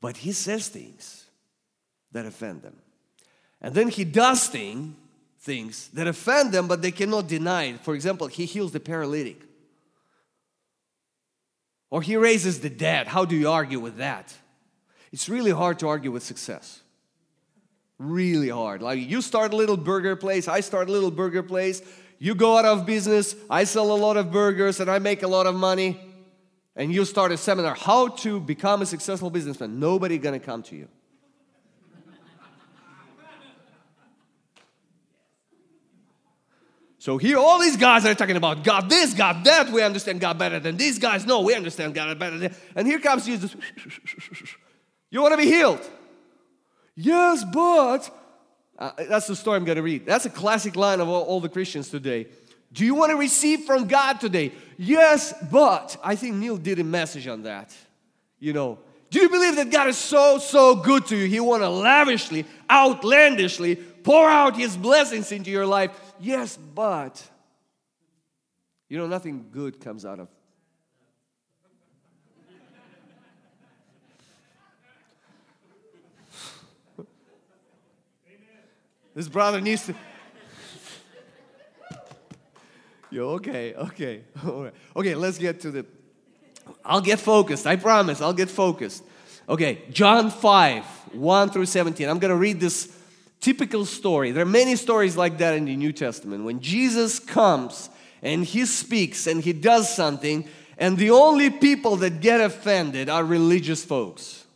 But 0.00 0.18
he 0.18 0.32
says 0.32 0.68
things 0.68 1.26
that 2.10 2.26
offend 2.26 2.62
them. 2.62 2.76
And 3.60 3.74
then 3.74 3.88
he 3.88 4.04
does 4.04 4.48
thing, 4.48 4.96
things 5.42 5.88
that 5.88 6.06
offend 6.06 6.52
them, 6.52 6.68
but 6.68 6.82
they 6.82 6.92
cannot 6.92 7.26
deny 7.26 7.64
it. 7.64 7.80
For 7.80 7.94
example, 7.94 8.28
he 8.28 8.44
heals 8.44 8.72
the 8.72 8.80
paralytic. 8.80 9.42
Or 11.90 12.00
he 12.00 12.16
raises 12.16 12.60
the 12.60 12.70
dead. 12.70 13.08
How 13.08 13.24
do 13.24 13.36
you 13.36 13.50
argue 13.50 13.80
with 13.80 13.96
that? 13.96 14.32
It's 15.12 15.28
really 15.28 15.50
hard 15.50 15.78
to 15.80 15.88
argue 15.88 16.10
with 16.10 16.22
success. 16.22 16.80
Really 17.98 18.48
hard. 18.48 18.82
Like 18.82 19.00
you 19.00 19.20
start 19.20 19.52
a 19.52 19.56
little 19.56 19.76
burger 19.76 20.16
place, 20.16 20.48
I 20.48 20.60
start 20.60 20.88
a 20.88 20.92
little 20.92 21.10
burger 21.10 21.42
place, 21.42 21.82
you 22.18 22.34
go 22.34 22.56
out 22.56 22.64
of 22.64 22.86
business, 22.86 23.34
I 23.50 23.64
sell 23.64 23.92
a 23.92 23.98
lot 23.98 24.16
of 24.16 24.32
burgers 24.32 24.80
and 24.80 24.90
I 24.90 25.00
make 25.00 25.22
a 25.22 25.28
lot 25.28 25.46
of 25.46 25.54
money, 25.54 26.00
and 26.74 26.92
you 26.92 27.04
start 27.04 27.32
a 27.32 27.36
seminar 27.36 27.74
how 27.74 28.08
to 28.08 28.40
become 28.40 28.80
a 28.80 28.86
successful 28.86 29.28
businessman. 29.28 29.78
Nobody 29.78 30.18
gonna 30.18 30.40
come 30.40 30.62
to 30.64 30.76
you. 30.76 30.88
So 37.02 37.18
here, 37.18 37.36
all 37.36 37.58
these 37.58 37.76
guys 37.76 38.06
are 38.06 38.14
talking 38.14 38.36
about 38.36 38.62
God 38.62 38.88
this, 38.88 39.12
God 39.12 39.42
that. 39.42 39.70
We 39.70 39.82
understand 39.82 40.20
God 40.20 40.38
better 40.38 40.60
than 40.60 40.76
these 40.76 41.00
guys. 41.00 41.26
No, 41.26 41.40
we 41.40 41.52
understand 41.52 41.96
God 41.96 42.16
better 42.16 42.38
than. 42.38 42.54
And 42.76 42.86
here 42.86 43.00
comes 43.00 43.26
Jesus. 43.26 43.56
You 45.10 45.20
want 45.20 45.32
to 45.32 45.36
be 45.36 45.46
healed? 45.46 45.80
Yes, 46.94 47.44
but 47.52 48.08
uh, 48.78 48.92
that's 49.08 49.26
the 49.26 49.34
story 49.34 49.56
I'm 49.56 49.64
going 49.64 49.78
to 49.78 49.82
read. 49.82 50.06
That's 50.06 50.26
a 50.26 50.30
classic 50.30 50.76
line 50.76 51.00
of 51.00 51.08
all, 51.08 51.24
all 51.24 51.40
the 51.40 51.48
Christians 51.48 51.88
today. 51.88 52.28
Do 52.72 52.84
you 52.84 52.94
want 52.94 53.10
to 53.10 53.16
receive 53.16 53.62
from 53.64 53.88
God 53.88 54.20
today? 54.20 54.52
Yes, 54.78 55.34
but 55.50 55.96
I 56.04 56.14
think 56.14 56.36
Neil 56.36 56.56
did 56.56 56.78
a 56.78 56.84
message 56.84 57.26
on 57.26 57.42
that. 57.42 57.76
You 58.38 58.52
know, 58.52 58.78
do 59.10 59.18
you 59.18 59.28
believe 59.28 59.56
that 59.56 59.72
God 59.72 59.88
is 59.88 59.98
so, 59.98 60.38
so 60.38 60.76
good 60.76 61.06
to 61.06 61.16
you? 61.16 61.26
He 61.26 61.40
want 61.40 61.64
to 61.64 61.68
lavishly, 61.68 62.44
outlandishly 62.70 63.74
pour 64.04 64.28
out 64.28 64.56
His 64.56 64.76
blessings 64.76 65.32
into 65.32 65.50
your 65.50 65.66
life. 65.66 65.90
Yes, 66.22 66.56
but 66.56 67.20
you 68.88 68.96
know, 68.96 69.08
nothing 69.08 69.46
good 69.50 69.80
comes 69.80 70.06
out 70.06 70.20
of. 70.20 70.28
this 79.16 79.26
brother 79.26 79.60
needs 79.60 79.84
to. 79.86 79.96
Yo, 83.10 83.30
okay, 83.30 83.74
okay, 83.74 84.22
all 84.46 84.62
right. 84.62 84.74
Okay, 84.94 85.16
let's 85.16 85.38
get 85.38 85.58
to 85.62 85.72
the. 85.72 85.84
I'll 86.84 87.00
get 87.00 87.18
focused. 87.18 87.66
I 87.66 87.74
promise. 87.74 88.20
I'll 88.20 88.32
get 88.32 88.48
focused. 88.48 89.02
Okay, 89.48 89.82
John 89.90 90.30
5, 90.30 90.84
1 91.14 91.50
through 91.50 91.66
17. 91.66 92.08
I'm 92.08 92.20
to 92.30 92.36
read 92.36 92.60
this 92.60 92.96
typical 93.42 93.84
story. 93.84 94.30
There 94.30 94.44
are 94.44 94.46
many 94.46 94.76
stories 94.76 95.16
like 95.16 95.38
that 95.38 95.54
in 95.54 95.66
the 95.66 95.76
New 95.76 95.92
Testament. 95.92 96.44
When 96.44 96.60
Jesus 96.60 97.18
comes 97.18 97.90
and 98.22 98.44
he 98.44 98.64
speaks 98.64 99.26
and 99.26 99.42
he 99.42 99.52
does 99.52 99.94
something, 99.94 100.48
and 100.78 100.96
the 100.96 101.10
only 101.10 101.50
people 101.50 101.96
that 101.96 102.20
get 102.20 102.40
offended 102.40 103.10
are 103.10 103.24
religious 103.24 103.84
folks. 103.84 104.46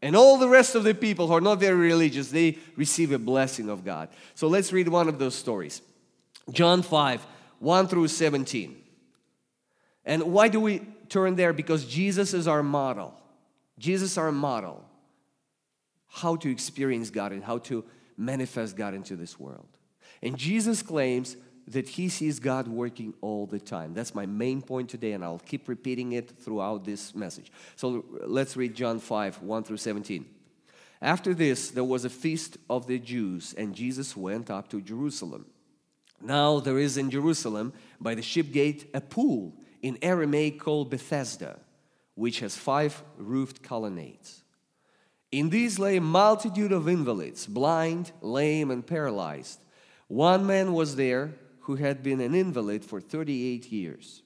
And 0.00 0.16
all 0.16 0.38
the 0.38 0.48
rest 0.48 0.74
of 0.74 0.84
the 0.84 0.94
people 0.94 1.28
who 1.28 1.34
are 1.34 1.40
not 1.40 1.60
very 1.60 1.76
religious, 1.76 2.28
they 2.30 2.58
receive 2.76 3.12
a 3.12 3.18
blessing 3.18 3.68
of 3.68 3.84
God. 3.84 4.08
So 4.34 4.48
let's 4.48 4.72
read 4.72 4.88
one 4.88 5.08
of 5.08 5.18
those 5.18 5.34
stories. 5.34 5.82
John 6.50 6.82
5, 6.82 7.24
1 7.58 7.88
through 7.88 8.08
17. 8.08 8.76
And 10.04 10.22
why 10.24 10.48
do 10.48 10.58
we 10.58 10.80
turn 11.08 11.36
there? 11.36 11.52
Because 11.52 11.84
Jesus 11.84 12.34
is 12.34 12.48
our 12.48 12.64
model. 12.64 13.14
Jesus 13.78 14.18
our 14.18 14.32
model 14.32 14.84
how 16.12 16.36
to 16.36 16.50
experience 16.50 17.10
God 17.10 17.32
and 17.32 17.42
how 17.42 17.58
to 17.58 17.84
manifest 18.16 18.76
God 18.76 18.94
into 18.94 19.16
this 19.16 19.40
world. 19.40 19.66
And 20.22 20.36
Jesus 20.36 20.82
claims 20.82 21.36
that 21.68 21.88
he 21.88 22.08
sees 22.08 22.38
God 22.38 22.68
working 22.68 23.14
all 23.20 23.46
the 23.46 23.58
time. 23.58 23.94
That's 23.94 24.14
my 24.14 24.26
main 24.26 24.62
point 24.62 24.90
today, 24.90 25.12
and 25.12 25.24
I'll 25.24 25.38
keep 25.38 25.68
repeating 25.68 26.12
it 26.12 26.30
throughout 26.30 26.84
this 26.84 27.14
message. 27.14 27.50
So 27.76 28.04
let's 28.26 28.56
read 28.56 28.74
John 28.74 28.98
5 28.98 29.42
1 29.42 29.64
through 29.64 29.76
17. 29.76 30.26
After 31.00 31.34
this, 31.34 31.70
there 31.70 31.84
was 31.84 32.04
a 32.04 32.10
feast 32.10 32.58
of 32.68 32.86
the 32.86 32.98
Jews, 32.98 33.54
and 33.56 33.74
Jesus 33.74 34.16
went 34.16 34.50
up 34.50 34.68
to 34.68 34.80
Jerusalem. 34.80 35.46
Now 36.20 36.60
there 36.60 36.78
is 36.78 36.96
in 36.96 37.10
Jerusalem 37.10 37.72
by 38.00 38.14
the 38.14 38.22
ship 38.22 38.52
gate 38.52 38.88
a 38.94 39.00
pool 39.00 39.54
in 39.82 39.98
Aramaic 40.02 40.60
called 40.60 40.90
Bethesda, 40.90 41.58
which 42.14 42.40
has 42.40 42.56
five 42.56 43.02
roofed 43.16 43.62
colonnades. 43.62 44.41
In 45.32 45.48
these 45.48 45.78
lay 45.78 45.96
a 45.96 46.00
multitude 46.00 46.72
of 46.72 46.88
invalids, 46.88 47.46
blind, 47.46 48.12
lame, 48.20 48.70
and 48.70 48.86
paralyzed. 48.86 49.58
One 50.08 50.46
man 50.46 50.74
was 50.74 50.96
there 50.96 51.32
who 51.60 51.76
had 51.76 52.02
been 52.02 52.20
an 52.20 52.34
invalid 52.34 52.84
for 52.84 53.00
38 53.00 53.72
years. 53.72 54.22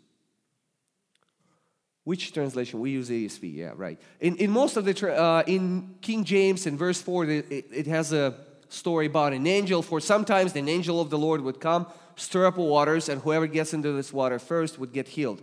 Which 2.03 2.33
translation? 2.33 2.81
We 2.81 2.91
use 2.91 3.09
ESV, 3.09 3.55
yeah, 3.55 3.73
right. 3.77 4.01
In, 4.21 4.37
in 4.37 4.51
most 4.51 4.77
of 4.77 4.85
the, 4.85 4.95
tra- 4.95 5.15
uh, 5.15 5.43
in 5.47 5.95
King 6.01 6.25
James, 6.25 6.67
in 6.67 6.77
verse 6.77 7.01
4, 7.01 7.25
it, 7.27 7.47
it 7.51 7.87
has 7.87 8.13
a 8.13 8.35
story 8.69 9.07
about 9.07 9.33
an 9.33 9.47
angel. 9.47 9.83
For 9.83 10.01
sometimes 10.01 10.57
an 10.57 10.69
angel 10.69 11.01
of 11.01 11.11
the 11.11 11.19
Lord 11.19 11.41
would 11.43 11.61
come, 11.61 11.87
stir 12.17 12.47
up 12.47 12.57
waters, 12.57 13.09
and 13.09 13.21
whoever 13.23 13.47
gets 13.47 13.73
into 13.73 13.93
this 13.93 14.13
water 14.13 14.41
first 14.41 14.79
would 14.79 14.93
get 14.93 15.09
healed. 15.09 15.43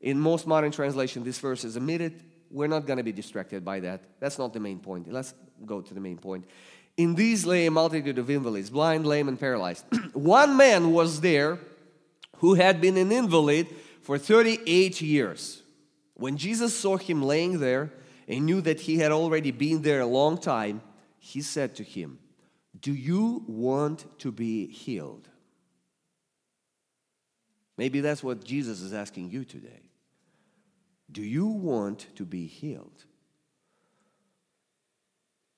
In 0.00 0.18
most 0.18 0.46
modern 0.46 0.72
translation, 0.72 1.24
this 1.24 1.38
verse 1.38 1.64
is 1.64 1.76
omitted 1.76 2.22
we're 2.50 2.68
not 2.68 2.86
going 2.86 2.96
to 2.96 3.02
be 3.02 3.12
distracted 3.12 3.64
by 3.64 3.80
that. 3.80 4.02
That's 4.18 4.38
not 4.38 4.52
the 4.52 4.60
main 4.60 4.80
point. 4.80 5.10
Let's 5.10 5.34
go 5.64 5.80
to 5.80 5.94
the 5.94 6.00
main 6.00 6.18
point. 6.18 6.44
In 6.96 7.14
these 7.14 7.46
lay 7.46 7.66
a 7.66 7.70
multitude 7.70 8.18
of 8.18 8.28
invalids, 8.28 8.70
blind, 8.70 9.06
lame, 9.06 9.28
and 9.28 9.38
paralyzed. 9.38 9.84
One 10.12 10.56
man 10.56 10.92
was 10.92 11.20
there 11.20 11.58
who 12.38 12.54
had 12.54 12.80
been 12.80 12.96
an 12.96 13.12
invalid 13.12 13.68
for 14.02 14.18
38 14.18 15.00
years. 15.00 15.62
When 16.14 16.36
Jesus 16.36 16.76
saw 16.76 16.96
him 16.96 17.22
laying 17.22 17.60
there 17.60 17.92
and 18.28 18.44
knew 18.44 18.60
that 18.62 18.80
he 18.80 18.98
had 18.98 19.12
already 19.12 19.50
been 19.50 19.82
there 19.82 20.00
a 20.00 20.06
long 20.06 20.36
time, 20.36 20.82
he 21.18 21.42
said 21.42 21.74
to 21.76 21.84
him, 21.84 22.18
Do 22.78 22.92
you 22.92 23.44
want 23.46 24.06
to 24.20 24.32
be 24.32 24.66
healed? 24.66 25.28
Maybe 27.78 28.00
that's 28.00 28.22
what 28.22 28.44
Jesus 28.44 28.82
is 28.82 28.92
asking 28.92 29.30
you 29.30 29.44
today. 29.44 29.89
Do 31.10 31.22
you 31.22 31.46
want 31.46 32.06
to 32.16 32.24
be 32.24 32.46
healed? 32.46 33.04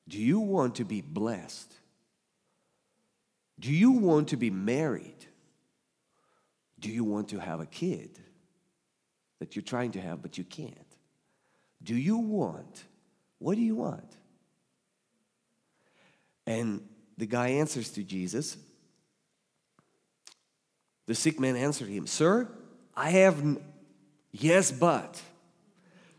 Do 0.08 0.18
you 0.18 0.40
want 0.40 0.76
to 0.76 0.84
be 0.84 1.00
blessed? 1.00 1.72
Do 3.58 3.72
you 3.72 3.92
want 3.92 4.28
to 4.28 4.36
be 4.36 4.50
married? 4.50 5.26
Do 6.80 6.90
you 6.90 7.04
want 7.04 7.28
to 7.28 7.38
have 7.38 7.60
a 7.60 7.66
kid 7.66 8.18
that 9.38 9.54
you're 9.54 9.62
trying 9.62 9.92
to 9.92 10.00
have 10.00 10.20
but 10.22 10.38
you 10.38 10.44
can't? 10.44 10.76
Do 11.82 11.94
you 11.94 12.18
want? 12.18 12.84
What 13.38 13.54
do 13.56 13.60
you 13.60 13.76
want? 13.76 14.16
And 16.46 16.86
the 17.16 17.26
guy 17.26 17.48
answers 17.48 17.90
to 17.90 18.02
Jesus. 18.02 18.56
The 21.06 21.14
sick 21.14 21.38
man 21.38 21.56
answered 21.56 21.88
him, 21.88 22.06
Sir, 22.06 22.48
I 22.96 23.10
have, 23.10 23.58
yes, 24.32 24.70
but. 24.70 25.20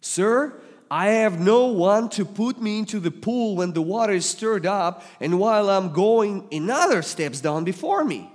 Sir, 0.03 0.59
I 0.91 1.07
have 1.07 1.39
no 1.39 1.67
one 1.67 2.09
to 2.09 2.25
put 2.25 2.61
me 2.61 2.79
into 2.79 2.99
the 2.99 3.09
pool 3.09 3.55
when 3.55 3.71
the 3.71 3.81
water 3.81 4.11
is 4.11 4.25
stirred 4.25 4.65
up, 4.65 5.01
and 5.21 5.39
while 5.39 5.69
I'm 5.69 5.93
going, 5.93 6.45
another 6.51 7.01
steps 7.01 7.39
down 7.39 7.63
before 7.63 8.03
me. 8.03 8.29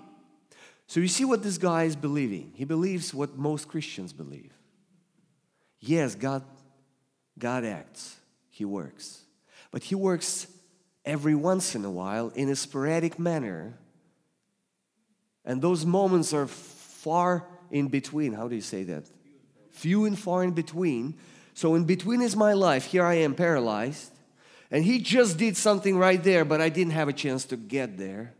So 0.86 0.98
you 0.98 1.08
see 1.08 1.26
what 1.26 1.42
this 1.42 1.58
guy 1.58 1.84
is 1.84 1.94
believing. 1.94 2.52
He 2.54 2.64
believes 2.64 3.12
what 3.12 3.36
most 3.36 3.68
Christians 3.68 4.14
believe. 4.14 4.50
Yes, 5.78 6.14
God, 6.14 6.42
God 7.38 7.66
acts, 7.66 8.16
He 8.48 8.64
works. 8.64 9.20
But 9.70 9.82
He 9.82 9.94
works 9.94 10.46
every 11.04 11.34
once 11.34 11.74
in 11.74 11.84
a 11.84 11.90
while 11.90 12.30
in 12.30 12.48
a 12.48 12.56
sporadic 12.56 13.18
manner. 13.18 13.78
And 15.44 15.60
those 15.60 15.84
moments 15.84 16.32
are 16.32 16.46
far 16.46 17.46
in 17.70 17.88
between. 17.88 18.32
How 18.32 18.48
do 18.48 18.54
you 18.54 18.62
say 18.62 18.84
that? 18.84 19.04
Few 19.70 20.06
and 20.06 20.18
far 20.18 20.42
in 20.42 20.52
between 20.52 21.18
so 21.58 21.74
in 21.74 21.86
between 21.86 22.22
is 22.22 22.36
my 22.36 22.52
life. 22.52 22.84
Here 22.84 23.04
I 23.04 23.14
am 23.14 23.34
paralyzed. 23.34 24.12
And 24.70 24.84
he 24.84 25.00
just 25.00 25.38
did 25.38 25.56
something 25.56 25.98
right 25.98 26.22
there, 26.22 26.44
but 26.44 26.60
I 26.60 26.68
didn't 26.68 26.92
have 26.92 27.08
a 27.08 27.12
chance 27.12 27.44
to 27.46 27.56
get 27.56 27.98
there. 27.98 28.32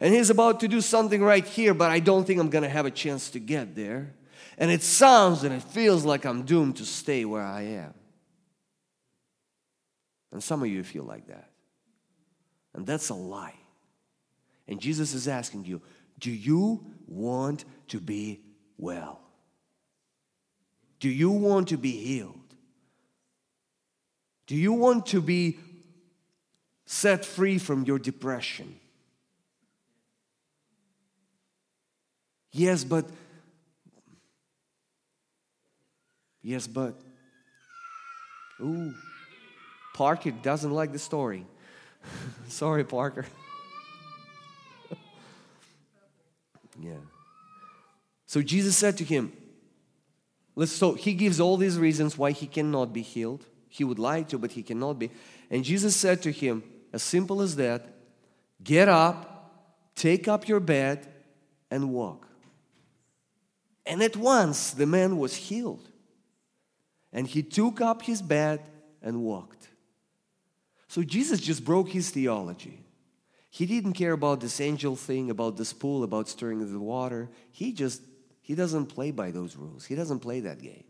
And 0.00 0.12
he's 0.12 0.28
about 0.28 0.58
to 0.58 0.66
do 0.66 0.80
something 0.80 1.22
right 1.22 1.46
here, 1.46 1.72
but 1.72 1.92
I 1.92 2.00
don't 2.00 2.26
think 2.26 2.40
I'm 2.40 2.50
going 2.50 2.64
to 2.64 2.68
have 2.68 2.84
a 2.84 2.90
chance 2.90 3.30
to 3.30 3.38
get 3.38 3.76
there. 3.76 4.12
And 4.58 4.72
it 4.72 4.82
sounds 4.82 5.44
and 5.44 5.54
it 5.54 5.62
feels 5.62 6.04
like 6.04 6.26
I'm 6.26 6.42
doomed 6.42 6.78
to 6.78 6.84
stay 6.84 7.24
where 7.24 7.44
I 7.44 7.62
am. 7.62 7.94
And 10.32 10.42
some 10.42 10.60
of 10.60 10.68
you 10.68 10.82
feel 10.82 11.04
like 11.04 11.28
that. 11.28 11.50
And 12.74 12.84
that's 12.84 13.08
a 13.08 13.14
lie. 13.14 13.54
And 14.66 14.80
Jesus 14.80 15.14
is 15.14 15.28
asking 15.28 15.64
you, 15.64 15.80
do 16.18 16.32
you 16.32 16.84
want 17.06 17.66
to 17.86 18.00
be 18.00 18.40
well? 18.78 19.20
Do 20.98 21.08
you 21.08 21.30
want 21.30 21.68
to 21.68 21.76
be 21.76 21.92
healed? 21.92 22.43
Do 24.46 24.56
you 24.56 24.72
want 24.72 25.06
to 25.06 25.20
be 25.20 25.58
set 26.86 27.24
free 27.24 27.58
from 27.58 27.84
your 27.84 27.98
depression? 27.98 28.78
Yes, 32.52 32.84
but. 32.84 33.06
Yes, 36.42 36.66
but. 36.66 36.94
Ooh. 38.60 38.94
Parker 39.94 40.30
doesn't 40.30 40.72
like 40.72 40.92
the 40.92 40.98
story. 40.98 41.46
Sorry, 42.48 42.84
Parker. 42.84 43.24
yeah. 46.80 46.92
So 48.26 48.42
Jesus 48.42 48.76
said 48.76 48.98
to 48.98 49.04
him, 49.04 49.32
so 50.66 50.94
he 50.94 51.14
gives 51.14 51.40
all 51.40 51.56
these 51.56 51.78
reasons 51.78 52.18
why 52.18 52.32
he 52.32 52.46
cannot 52.46 52.92
be 52.92 53.02
healed. 53.02 53.46
He 53.74 53.82
would 53.82 53.98
like 53.98 54.28
to, 54.28 54.38
but 54.38 54.52
he 54.52 54.62
cannot 54.62 55.00
be. 55.00 55.10
And 55.50 55.64
Jesus 55.64 55.96
said 55.96 56.22
to 56.22 56.30
him, 56.30 56.62
as 56.92 57.02
simple 57.02 57.42
as 57.42 57.56
that, 57.56 57.88
get 58.62 58.88
up, 58.88 59.50
take 59.96 60.28
up 60.28 60.46
your 60.46 60.60
bed, 60.60 61.08
and 61.72 61.90
walk. 61.90 62.28
And 63.84 64.00
at 64.00 64.16
once 64.16 64.70
the 64.70 64.86
man 64.86 65.18
was 65.18 65.34
healed. 65.34 65.88
And 67.12 67.26
he 67.26 67.42
took 67.42 67.80
up 67.80 68.02
his 68.02 68.22
bed 68.22 68.60
and 69.02 69.22
walked. 69.22 69.70
So 70.86 71.02
Jesus 71.02 71.40
just 71.40 71.64
broke 71.64 71.88
his 71.88 72.10
theology. 72.10 72.78
He 73.50 73.66
didn't 73.66 73.94
care 73.94 74.12
about 74.12 74.40
this 74.40 74.60
angel 74.60 74.94
thing, 74.94 75.30
about 75.30 75.56
this 75.56 75.72
pool, 75.72 76.04
about 76.04 76.28
stirring 76.28 76.60
the 76.60 76.78
water. 76.78 77.28
He 77.50 77.72
just, 77.72 78.02
he 78.40 78.54
doesn't 78.54 78.86
play 78.86 79.10
by 79.10 79.32
those 79.32 79.56
rules. 79.56 79.84
He 79.84 79.96
doesn't 79.96 80.20
play 80.20 80.38
that 80.40 80.62
game. 80.62 80.84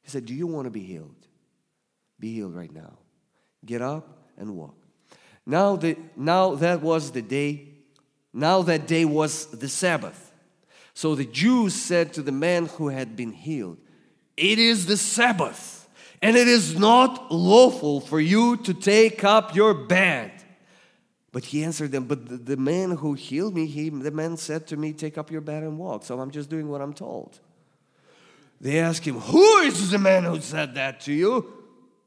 He 0.00 0.08
said, 0.08 0.24
Do 0.24 0.32
you 0.32 0.46
want 0.46 0.64
to 0.64 0.70
be 0.70 0.84
healed? 0.84 1.26
Be 2.22 2.34
healed 2.34 2.54
right 2.54 2.72
now. 2.72 2.98
Get 3.66 3.82
up 3.82 4.28
and 4.38 4.54
walk. 4.54 4.76
Now, 5.44 5.74
the, 5.74 5.96
now 6.16 6.54
that 6.54 6.80
was 6.80 7.10
the 7.10 7.20
day, 7.20 7.66
now 8.32 8.62
that 8.62 8.86
day 8.86 9.04
was 9.04 9.46
the 9.46 9.68
Sabbath. 9.68 10.30
So 10.94 11.16
the 11.16 11.24
Jews 11.24 11.74
said 11.74 12.12
to 12.12 12.22
the 12.22 12.30
man 12.30 12.66
who 12.66 12.90
had 12.90 13.16
been 13.16 13.32
healed, 13.32 13.78
It 14.36 14.60
is 14.60 14.86
the 14.86 14.96
Sabbath, 14.96 15.88
and 16.22 16.36
it 16.36 16.46
is 16.46 16.78
not 16.78 17.32
lawful 17.32 17.98
for 18.00 18.20
you 18.20 18.56
to 18.58 18.72
take 18.72 19.24
up 19.24 19.56
your 19.56 19.74
bed. 19.74 20.30
But 21.32 21.46
he 21.46 21.64
answered 21.64 21.90
them, 21.90 22.04
But 22.04 22.28
the, 22.28 22.36
the 22.36 22.56
man 22.56 22.92
who 22.92 23.14
healed 23.14 23.56
me, 23.56 23.66
he, 23.66 23.88
the 23.88 24.12
man 24.12 24.36
said 24.36 24.68
to 24.68 24.76
me, 24.76 24.92
Take 24.92 25.18
up 25.18 25.32
your 25.32 25.40
bed 25.40 25.64
and 25.64 25.76
walk. 25.76 26.04
So 26.04 26.20
I'm 26.20 26.30
just 26.30 26.48
doing 26.48 26.68
what 26.68 26.80
I'm 26.80 26.94
told. 26.94 27.40
They 28.60 28.78
asked 28.78 29.04
him, 29.04 29.18
Who 29.18 29.58
is 29.58 29.90
the 29.90 29.98
man 29.98 30.22
who 30.22 30.40
said 30.40 30.76
that 30.76 31.00
to 31.00 31.12
you? 31.12 31.61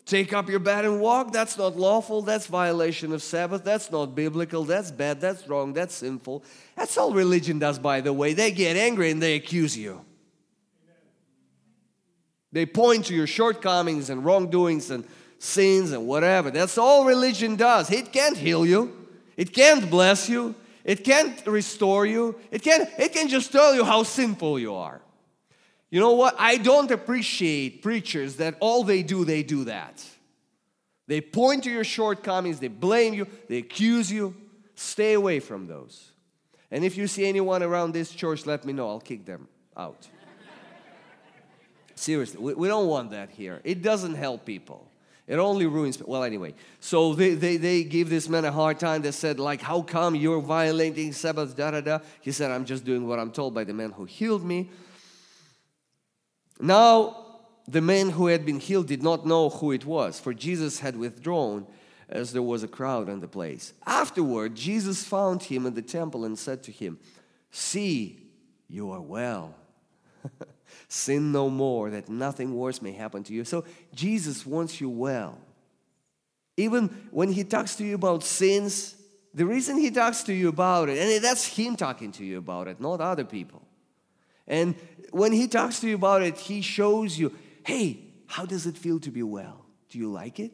Take 0.06 0.34
up 0.34 0.50
your 0.50 0.60
bed 0.60 0.86
and 0.86 1.02
walk. 1.02 1.34
That's 1.34 1.58
not 1.58 1.76
lawful. 1.76 2.22
That's 2.22 2.46
violation 2.46 3.12
of 3.12 3.24
Sabbath. 3.24 3.64
That's 3.64 3.92
not 3.92 4.14
biblical. 4.14 4.64
That's 4.64 4.92
bad. 4.92 5.20
That's 5.20 5.48
wrong. 5.48 5.74
That's 5.74 5.96
sinful. 5.96 6.44
That's 6.76 6.96
all 6.98 7.12
religion 7.12 7.58
does, 7.58 7.80
by 7.80 8.02
the 8.02 8.14
way. 8.14 8.34
They 8.34 8.52
get 8.52 8.78
angry 8.78 9.10
and 9.10 9.22
they 9.22 9.34
accuse 9.36 9.76
you. 9.76 10.06
They 12.52 12.68
point 12.68 13.06
to 13.06 13.16
your 13.16 13.28
shortcomings 13.28 14.12
and 14.12 14.24
wrongdoings 14.24 14.92
and 14.92 15.06
sins 15.40 15.92
and 15.92 16.08
whatever. 16.08 16.52
That's 16.52 16.78
all 16.78 17.06
religion 17.06 17.56
does. 17.56 17.92
It 17.92 18.14
can't 18.14 18.38
heal 18.38 18.66
you. 18.66 18.96
It 19.36 19.54
can't 19.54 19.90
bless 19.90 20.30
you. 20.30 20.56
It 20.84 21.04
can't 21.04 21.46
restore 21.48 22.06
you. 22.06 22.36
It 22.52 22.62
can 22.62 22.88
it 23.00 23.12
can 23.12 23.28
just 23.28 23.52
tell 23.52 23.74
you 23.74 23.84
how 23.84 24.04
sinful 24.04 24.60
you 24.60 24.76
are. 24.76 25.02
You 25.96 26.02
know 26.02 26.12
what? 26.12 26.36
I 26.38 26.58
don't 26.58 26.92
appreciate 26.92 27.82
preachers 27.82 28.36
that 28.36 28.58
all 28.60 28.84
they 28.84 29.02
do, 29.02 29.24
they 29.24 29.44
do 29.44 29.64
that. 29.64 30.04
They 31.08 31.22
point 31.22 31.64
to 31.64 31.72
your 31.72 31.86
shortcomings, 31.86 32.60
they 32.60 32.68
blame 32.68 33.14
you, 33.14 33.28
they 33.48 33.60
accuse 33.60 34.12
you. 34.12 34.36
Stay 34.76 35.14
away 35.14 35.40
from 35.40 35.68
those. 35.68 36.12
And 36.70 36.84
if 36.84 36.98
you 36.98 37.08
see 37.08 37.26
anyone 37.26 37.64
around 37.64 37.94
this 37.94 38.12
church, 38.12 38.46
let 38.46 38.66
me 38.66 38.74
know. 38.74 38.90
I'll 38.90 39.00
kick 39.00 39.24
them 39.24 39.48
out. 39.78 40.06
Seriously, 41.96 42.42
we, 42.42 42.54
we 42.56 42.68
don't 42.68 42.88
want 42.90 43.12
that 43.12 43.30
here. 43.30 43.62
It 43.64 43.82
doesn't 43.82 44.16
help 44.16 44.44
people. 44.44 44.92
It 45.28 45.38
only 45.38 45.66
ruins. 45.66 46.04
Well, 46.04 46.24
anyway, 46.24 46.56
so 46.82 47.14
they, 47.14 47.36
they, 47.36 47.56
they 47.56 47.86
give 47.86 48.10
this 48.10 48.28
man 48.28 48.44
a 48.44 48.52
hard 48.52 48.82
time. 48.82 49.02
They 49.02 49.12
said, 49.12 49.40
like, 49.40 49.62
how 49.62 49.82
come 49.82 50.14
you're 50.14 50.42
violating 50.42 51.14
Sabbath, 51.14 51.56
da 51.56 51.72
da 51.72 51.80
da. 51.80 52.00
He 52.20 52.34
said, 52.34 52.52
I'm 52.52 52.66
just 52.66 52.84
doing 52.84 53.08
what 53.08 53.18
I'm 53.18 53.32
told 53.32 53.54
by 53.54 53.64
the 53.64 53.74
man 53.74 53.92
who 53.92 54.04
healed 54.04 54.44
me. 54.44 54.70
Now, 56.60 57.26
the 57.68 57.82
man 57.82 58.12
who 58.12 58.28
had 58.28 58.46
been 58.46 58.60
healed 58.60 58.88
did 58.88 59.04
not 59.04 59.26
know 59.26 59.50
who 59.50 59.72
it 59.72 59.86
was, 59.86 60.20
for 60.20 60.34
Jesus 60.34 60.80
had 60.80 60.96
withdrawn 60.96 61.68
as 62.08 62.34
there 62.34 62.42
was 62.42 62.64
a 62.64 62.68
crowd 62.68 63.10
in 63.10 63.20
the 63.20 63.28
place. 63.28 63.74
Afterward, 63.86 64.56
Jesus 64.56 65.04
found 65.04 65.44
him 65.44 65.66
in 65.66 65.74
the 65.74 65.82
temple 65.82 66.24
and 66.24 66.38
said 66.38 66.64
to 66.64 66.72
him, 66.72 67.00
See, 67.52 68.20
you 68.68 68.92
are 68.92 69.02
well. 69.02 69.56
Sin 70.88 71.32
no 71.32 71.50
more, 71.50 71.90
that 71.90 72.10
nothing 72.10 72.54
worse 72.54 72.82
may 72.82 72.92
happen 72.92 73.24
to 73.24 73.34
you. 73.34 73.44
So, 73.44 73.66
Jesus 73.94 74.46
wants 74.46 74.80
you 74.80 74.90
well. 74.90 75.38
Even 76.58 76.88
when 77.12 77.32
he 77.32 77.44
talks 77.44 77.76
to 77.76 77.84
you 77.84 77.96
about 77.96 78.24
sins, 78.24 78.96
the 79.34 79.46
reason 79.46 79.78
he 79.78 79.92
talks 79.92 80.24
to 80.24 80.34
you 80.34 80.48
about 80.50 80.90
it, 80.90 80.98
and 80.98 81.24
that's 81.24 81.46
him 81.46 81.76
talking 81.76 82.12
to 82.14 82.24
you 82.24 82.38
about 82.38 82.68
it, 82.68 82.80
not 82.80 83.02
other 83.02 83.26
people. 83.26 83.65
And 84.48 84.76
when 85.12 85.32
he 85.32 85.48
talks 85.48 85.80
to 85.80 85.88
you 85.88 85.96
about 85.96 86.22
it, 86.22 86.38
he 86.38 86.62
shows 86.62 87.18
you, 87.18 87.34
hey, 87.66 88.00
how 88.28 88.46
does 88.46 88.66
it 88.66 88.78
feel 88.78 89.00
to 89.00 89.12
be 89.12 89.24
well? 89.24 89.66
Do 89.90 89.98
you 89.98 90.12
like 90.12 90.40
it? 90.40 90.54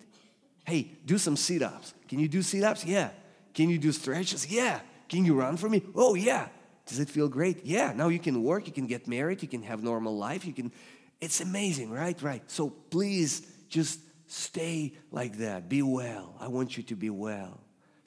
Hey, 0.65 0.91
do 1.05 1.17
some 1.17 1.35
sit 1.35 1.61
ups. 1.61 1.93
Can 2.07 2.19
you 2.19 2.27
do 2.27 2.41
sit 2.41 2.63
ups? 2.63 2.85
Yeah. 2.85 3.09
Can 3.53 3.69
you 3.69 3.77
do 3.77 3.91
stretches? 3.91 4.47
Yeah. 4.47 4.79
Can 5.09 5.25
you 5.25 5.33
run 5.33 5.57
for 5.57 5.67
me? 5.67 5.83
Oh, 5.95 6.15
yeah. 6.15 6.47
Does 6.85 6.99
it 6.99 7.09
feel 7.09 7.27
great? 7.27 7.65
Yeah. 7.65 7.93
Now 7.95 8.07
you 8.09 8.19
can 8.19 8.43
work, 8.43 8.67
you 8.67 8.73
can 8.73 8.87
get 8.87 9.07
married, 9.07 9.41
you 9.41 9.47
can 9.47 9.63
have 9.63 9.83
normal 9.83 10.17
life, 10.17 10.45
you 10.45 10.53
can. 10.53 10.71
It's 11.19 11.41
amazing, 11.41 11.91
right? 11.91 12.19
Right. 12.21 12.43
So 12.49 12.69
please 12.69 13.45
just 13.69 13.99
stay 14.27 14.93
like 15.11 15.37
that. 15.37 15.69
Be 15.69 15.81
well. 15.81 16.35
I 16.39 16.47
want 16.47 16.77
you 16.77 16.83
to 16.83 16.95
be 16.95 17.09
well. 17.09 17.59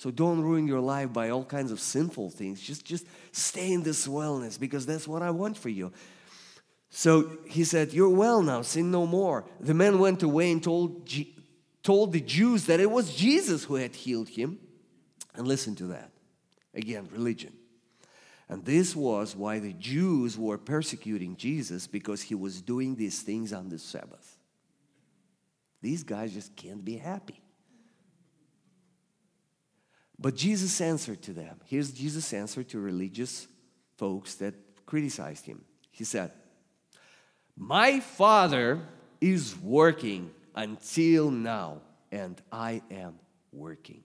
So 0.04 0.10
don't 0.10 0.42
ruin 0.42 0.68
your 0.68 0.80
life 0.80 1.14
by 1.14 1.30
all 1.30 1.46
kinds 1.46 1.72
of 1.72 1.80
sinful 1.80 2.28
things. 2.28 2.60
Just, 2.60 2.84
just 2.84 3.06
stay 3.32 3.72
in 3.72 3.82
this 3.82 4.06
wellness 4.06 4.60
because 4.60 4.84
that's 4.84 5.08
what 5.08 5.22
I 5.22 5.30
want 5.30 5.56
for 5.56 5.70
you. 5.70 5.94
So 6.90 7.38
he 7.46 7.64
said, 7.64 7.94
You're 7.94 8.10
well 8.10 8.42
now, 8.42 8.60
sin 8.60 8.90
no 8.90 9.06
more. 9.06 9.46
The 9.60 9.72
man 9.72 9.98
went 9.98 10.22
away 10.22 10.52
and 10.52 10.62
told, 10.62 11.10
told 11.82 12.12
the 12.12 12.20
Jews 12.20 12.66
that 12.66 12.80
it 12.80 12.90
was 12.90 13.16
Jesus 13.16 13.64
who 13.64 13.76
had 13.76 13.96
healed 13.96 14.28
him. 14.28 14.58
And 15.34 15.48
listen 15.48 15.74
to 15.76 15.84
that. 15.84 16.10
Again, 16.74 17.08
religion. 17.10 17.54
And 18.50 18.62
this 18.62 18.94
was 18.94 19.34
why 19.34 19.58
the 19.58 19.72
Jews 19.72 20.36
were 20.36 20.58
persecuting 20.58 21.34
Jesus 21.36 21.86
because 21.86 22.20
he 22.20 22.34
was 22.34 22.60
doing 22.60 22.94
these 22.94 23.22
things 23.22 23.54
on 23.54 23.70
the 23.70 23.78
Sabbath. 23.78 24.36
These 25.80 26.02
guys 26.02 26.34
just 26.34 26.54
can't 26.56 26.84
be 26.84 26.98
happy. 26.98 27.43
But 30.24 30.36
Jesus 30.36 30.80
answered 30.80 31.20
to 31.24 31.34
them. 31.34 31.60
Here's 31.66 31.92
Jesus' 31.92 32.32
answer 32.32 32.62
to 32.62 32.80
religious 32.80 33.46
folks 33.98 34.36
that 34.36 34.54
criticized 34.86 35.44
him. 35.44 35.62
He 35.90 36.04
said, 36.04 36.32
My 37.54 38.00
Father 38.00 38.80
is 39.20 39.54
working 39.60 40.30
until 40.54 41.30
now, 41.30 41.82
and 42.10 42.40
I 42.50 42.80
am 42.90 43.18
working. 43.52 44.02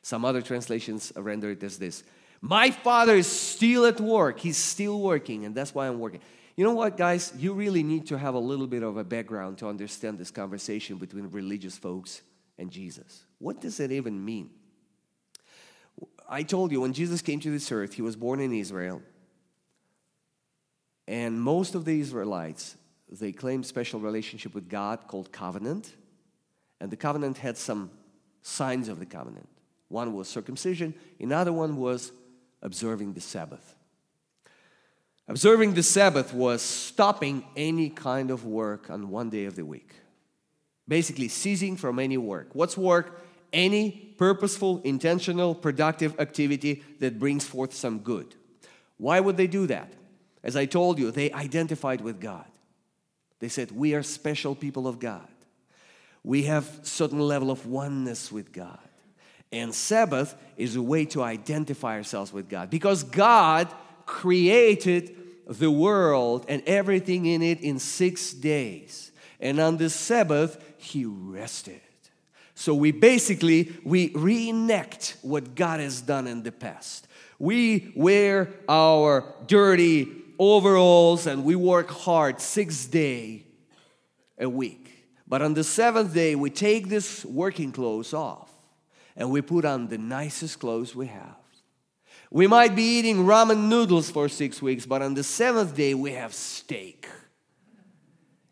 Some 0.00 0.24
other 0.24 0.40
translations 0.40 1.12
render 1.14 1.50
it 1.50 1.62
as 1.62 1.76
this 1.76 2.02
My 2.40 2.70
Father 2.70 3.16
is 3.16 3.26
still 3.26 3.84
at 3.84 4.00
work, 4.00 4.40
He's 4.40 4.56
still 4.56 4.98
working, 4.98 5.44
and 5.44 5.54
that's 5.54 5.74
why 5.74 5.88
I'm 5.88 6.00
working. 6.00 6.22
You 6.56 6.64
know 6.64 6.72
what, 6.72 6.96
guys? 6.96 7.34
You 7.36 7.52
really 7.52 7.82
need 7.82 8.06
to 8.06 8.16
have 8.16 8.32
a 8.32 8.38
little 8.38 8.66
bit 8.66 8.82
of 8.82 8.96
a 8.96 9.04
background 9.04 9.58
to 9.58 9.68
understand 9.68 10.18
this 10.18 10.30
conversation 10.30 10.96
between 10.96 11.28
religious 11.28 11.76
folks 11.76 12.22
and 12.56 12.70
Jesus. 12.70 13.26
What 13.36 13.60
does 13.60 13.78
it 13.78 13.92
even 13.92 14.24
mean? 14.24 14.48
I 16.28 16.42
told 16.42 16.72
you 16.72 16.80
when 16.80 16.92
Jesus 16.92 17.22
came 17.22 17.40
to 17.40 17.50
this 17.50 17.70
earth, 17.70 17.94
he 17.94 18.02
was 18.02 18.16
born 18.16 18.40
in 18.40 18.52
Israel. 18.52 19.02
And 21.06 21.40
most 21.40 21.74
of 21.74 21.84
the 21.84 22.00
Israelites, 22.00 22.76
they 23.10 23.32
claimed 23.32 23.64
special 23.64 24.00
relationship 24.00 24.54
with 24.54 24.68
God 24.68 25.06
called 25.06 25.30
covenant. 25.30 25.94
And 26.80 26.90
the 26.90 26.96
covenant 26.96 27.38
had 27.38 27.56
some 27.56 27.90
signs 28.42 28.88
of 28.88 28.98
the 28.98 29.06
covenant. 29.06 29.48
One 29.88 30.14
was 30.14 30.28
circumcision, 30.28 30.94
another 31.20 31.52
one 31.52 31.76
was 31.76 32.12
observing 32.60 33.12
the 33.12 33.20
Sabbath. 33.20 33.76
Observing 35.28 35.74
the 35.74 35.82
Sabbath 35.82 36.32
was 36.32 36.62
stopping 36.62 37.44
any 37.56 37.90
kind 37.90 38.30
of 38.30 38.44
work 38.44 38.90
on 38.90 39.10
one 39.10 39.30
day 39.30 39.44
of 39.44 39.56
the 39.56 39.64
week. 39.64 39.92
Basically, 40.88 41.28
ceasing 41.28 41.76
from 41.76 41.98
any 41.98 42.16
work. 42.16 42.50
What's 42.52 42.76
work? 42.76 43.25
Any 43.56 43.90
purposeful, 44.18 44.80
intentional, 44.84 45.54
productive 45.54 46.20
activity 46.20 46.82
that 47.00 47.18
brings 47.18 47.44
forth 47.44 47.74
some 47.74 47.98
good. 48.00 48.34
Why 48.98 49.18
would 49.18 49.36
they 49.36 49.46
do 49.46 49.66
that? 49.66 49.92
As 50.44 50.56
I 50.56 50.66
told 50.66 50.98
you, 50.98 51.10
they 51.10 51.32
identified 51.32 52.02
with 52.02 52.20
God. 52.20 52.44
They 53.40 53.48
said, 53.48 53.72
We 53.72 53.94
are 53.94 54.02
special 54.02 54.54
people 54.54 54.86
of 54.86 55.00
God. 55.00 55.28
We 56.22 56.44
have 56.44 56.80
certain 56.82 57.18
level 57.18 57.50
of 57.50 57.66
oneness 57.66 58.30
with 58.30 58.52
God. 58.52 58.78
And 59.52 59.74
Sabbath 59.74 60.34
is 60.56 60.76
a 60.76 60.82
way 60.82 61.04
to 61.06 61.22
identify 61.22 61.96
ourselves 61.96 62.32
with 62.32 62.48
God 62.48 62.68
because 62.68 63.04
God 63.04 63.72
created 64.04 65.16
the 65.46 65.70
world 65.70 66.44
and 66.48 66.62
everything 66.66 67.26
in 67.26 67.42
it 67.42 67.60
in 67.60 67.78
six 67.78 68.32
days. 68.32 69.12
And 69.40 69.60
on 69.60 69.76
the 69.76 69.88
Sabbath, 69.88 70.62
he 70.78 71.04
rested. 71.04 71.80
So 72.58 72.74
we 72.74 72.90
basically 72.90 73.76
we 73.84 74.10
reenact 74.14 75.18
what 75.20 75.54
God 75.54 75.78
has 75.78 76.00
done 76.00 76.26
in 76.26 76.42
the 76.42 76.50
past. 76.50 77.06
We 77.38 77.92
wear 77.94 78.48
our 78.66 79.34
dirty 79.46 80.08
overalls 80.38 81.26
and 81.26 81.44
we 81.44 81.54
work 81.54 81.90
hard 81.90 82.40
six 82.40 82.86
day 82.86 83.44
a 84.38 84.48
week. 84.48 84.90
But 85.28 85.42
on 85.42 85.52
the 85.52 85.62
seventh 85.62 86.14
day, 86.14 86.34
we 86.34 86.48
take 86.48 86.88
this 86.88 87.26
working 87.26 87.72
clothes 87.72 88.14
off 88.14 88.50
and 89.16 89.30
we 89.30 89.42
put 89.42 89.66
on 89.66 89.88
the 89.88 89.98
nicest 89.98 90.58
clothes 90.58 90.96
we 90.96 91.08
have. 91.08 91.36
We 92.30 92.46
might 92.46 92.74
be 92.74 92.98
eating 92.98 93.26
ramen 93.26 93.68
noodles 93.68 94.10
for 94.10 94.30
six 94.30 94.62
weeks, 94.62 94.86
but 94.86 95.02
on 95.02 95.12
the 95.12 95.22
seventh 95.22 95.76
day, 95.76 95.92
we 95.92 96.12
have 96.12 96.32
steak. 96.32 97.06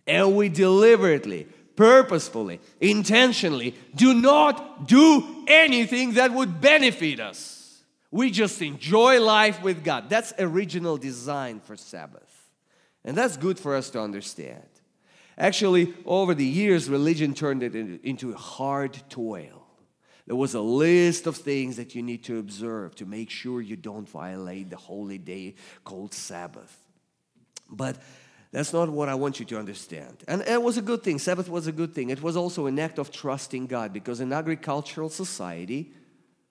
And 0.06 0.36
we 0.36 0.50
deliberately, 0.50 1.46
purposefully, 1.76 2.60
intentionally 2.80 3.74
do 3.94 4.14
not 4.14 4.87
do 4.87 5.44
anything 5.46 6.14
that 6.14 6.32
would 6.32 6.60
benefit 6.60 7.20
us. 7.20 7.82
We 8.10 8.30
just 8.30 8.62
enjoy 8.62 9.20
life 9.20 9.62
with 9.62 9.82
God. 9.82 10.08
That's 10.08 10.32
original 10.38 10.96
design 10.96 11.60
for 11.60 11.76
Sabbath. 11.76 12.22
And 13.04 13.16
that's 13.16 13.37
good 13.37 13.58
for 13.58 13.74
us 13.74 13.90
to 13.90 14.00
understand. 14.00 14.62
Actually, 15.37 15.92
over 16.06 16.32
the 16.32 16.44
years, 16.44 16.88
religion 16.88 17.34
turned 17.34 17.62
it 17.62 17.74
into 17.74 18.32
hard 18.34 18.96
toil. 19.10 19.66
There 20.26 20.37
was 20.37 20.54
a 20.54 20.60
list 20.60 21.26
of 21.26 21.37
things 21.37 21.76
that 21.76 21.94
you 21.94 22.02
need 22.02 22.24
to 22.24 22.38
observe 22.38 22.94
to 22.96 23.04
make 23.04 23.30
sure 23.30 23.60
you 23.60 23.76
don't 23.76 24.08
violate 24.08 24.70
the 24.70 24.76
holy 24.76 25.18
day 25.18 25.54
called 25.84 26.14
Sabbath. 26.14 26.74
But 27.68 27.96
that's 28.54 28.72
not 28.72 28.88
what 28.88 29.08
I 29.08 29.16
want 29.16 29.40
you 29.40 29.46
to 29.46 29.58
understand. 29.58 30.22
And 30.28 30.42
it 30.42 30.62
was 30.62 30.76
a 30.76 30.82
good 30.82 31.02
thing. 31.02 31.18
Sabbath 31.18 31.48
was 31.48 31.66
a 31.66 31.72
good 31.72 31.92
thing. 31.92 32.10
It 32.10 32.22
was 32.22 32.36
also 32.36 32.66
an 32.66 32.78
act 32.78 32.98
of 32.98 33.10
trusting 33.10 33.66
God 33.66 33.92
because 33.92 34.20
in 34.20 34.32
agricultural 34.32 35.08
society, 35.08 35.92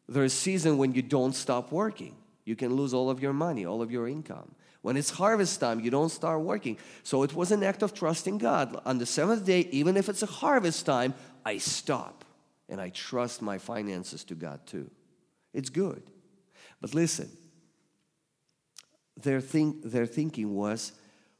there's 0.09 0.33
a 0.33 0.35
season 0.35 0.77
when 0.77 0.93
you 0.93 1.01
don't 1.01 1.33
stop 1.33 1.71
working. 1.71 2.15
You 2.43 2.57
can 2.57 2.75
lose 2.75 2.93
all 2.93 3.09
of 3.09 3.21
your 3.21 3.31
money, 3.31 3.65
all 3.65 3.81
of 3.81 3.89
your 3.89 4.07
income. 4.07 4.53
When 4.81 4.97
it's 4.97 5.11
harvest 5.11 5.61
time, 5.61 5.79
you 5.79 5.89
don't 5.89 6.09
start 6.09 6.41
working. 6.41 6.77
So 7.03 7.23
it 7.23 7.33
was 7.33 7.53
an 7.53 7.63
act 7.63 7.83
of 7.83 7.93
trusting 7.93 8.37
God. 8.37 8.81
On 8.85 8.97
the 8.97 9.05
seventh 9.05 9.45
day, 9.45 9.61
even 9.71 9.95
if 9.95 10.09
it's 10.09 10.23
a 10.23 10.25
harvest 10.27 10.85
time, 10.85 11.13
I 11.45 11.57
stop 11.57 12.25
and 12.67 12.81
I 12.81 12.89
trust 12.89 13.41
my 13.41 13.57
finances 13.57 14.25
to 14.25 14.35
God 14.35 14.59
too. 14.65 14.91
It's 15.53 15.69
good. 15.69 16.03
But 16.81 16.93
listen, 16.93 17.29
their, 19.15 19.39
think, 19.39 19.83
their 19.83 20.05
thinking 20.05 20.53
was 20.53 20.91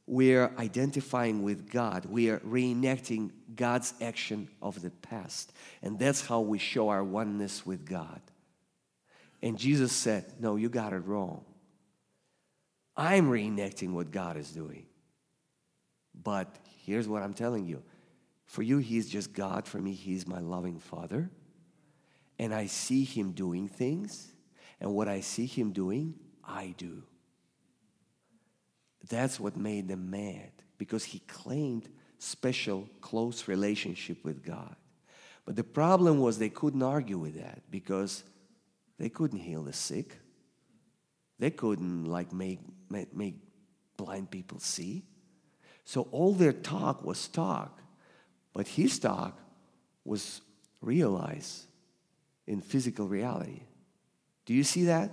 we're 0.06 0.52
identifying 0.58 1.42
with 1.42 1.70
God, 1.70 2.04
we 2.06 2.28
are 2.30 2.40
reenacting 2.40 3.30
God's 3.56 3.94
action 4.00 4.48
of 4.60 4.82
the 4.82 4.90
past. 4.90 5.52
And 5.82 5.98
that's 5.98 6.26
how 6.26 6.40
we 6.40 6.58
show 6.58 6.90
our 6.90 7.02
oneness 7.02 7.64
with 7.64 7.86
God. 7.86 8.20
And 9.42 9.58
Jesus 9.58 9.92
said, 9.92 10.34
No, 10.40 10.56
you 10.56 10.68
got 10.68 10.92
it 10.92 11.06
wrong. 11.06 11.44
I'm 12.96 13.30
reenacting 13.30 13.92
what 13.92 14.10
God 14.10 14.36
is 14.36 14.50
doing. 14.50 14.86
But 16.14 16.54
here's 16.84 17.08
what 17.08 17.22
I'm 17.22 17.34
telling 17.34 17.66
you 17.66 17.82
for 18.46 18.62
you, 18.62 18.78
He's 18.78 19.08
just 19.08 19.32
God. 19.32 19.66
For 19.66 19.78
me, 19.78 19.92
He's 19.92 20.26
my 20.26 20.38
loving 20.38 20.78
Father. 20.78 21.30
And 22.38 22.54
I 22.54 22.66
see 22.66 23.04
Him 23.04 23.32
doing 23.32 23.68
things. 23.68 24.32
And 24.80 24.94
what 24.94 25.08
I 25.08 25.20
see 25.20 25.46
Him 25.46 25.72
doing, 25.72 26.14
I 26.44 26.74
do. 26.76 27.02
That's 29.08 29.38
what 29.38 29.56
made 29.56 29.88
them 29.88 30.10
mad 30.10 30.50
because 30.78 31.04
He 31.04 31.20
claimed 31.20 31.88
special, 32.18 32.88
close 33.00 33.48
relationship 33.48 34.24
with 34.24 34.44
God. 34.44 34.76
But 35.44 35.56
the 35.56 35.64
problem 35.64 36.20
was 36.20 36.38
they 36.38 36.48
couldn't 36.48 36.82
argue 36.82 37.18
with 37.18 37.38
that 37.38 37.62
because 37.70 38.24
they 38.98 39.08
couldn't 39.08 39.40
heal 39.40 39.62
the 39.62 39.72
sick. 39.72 40.16
They 41.38 41.50
couldn't 41.50 42.06
like 42.06 42.32
make, 42.32 42.60
make, 42.88 43.14
make 43.14 43.34
blind 43.96 44.30
people 44.30 44.58
see. 44.58 45.04
So 45.84 46.08
all 46.12 46.32
their 46.32 46.52
talk 46.52 47.04
was 47.04 47.28
talk. 47.28 47.80
But 48.54 48.68
his 48.68 48.98
talk 48.98 49.38
was 50.04 50.40
realized 50.80 51.66
in 52.46 52.60
physical 52.60 53.06
reality. 53.06 53.62
Do 54.46 54.54
you 54.54 54.64
see 54.64 54.84
that? 54.84 55.10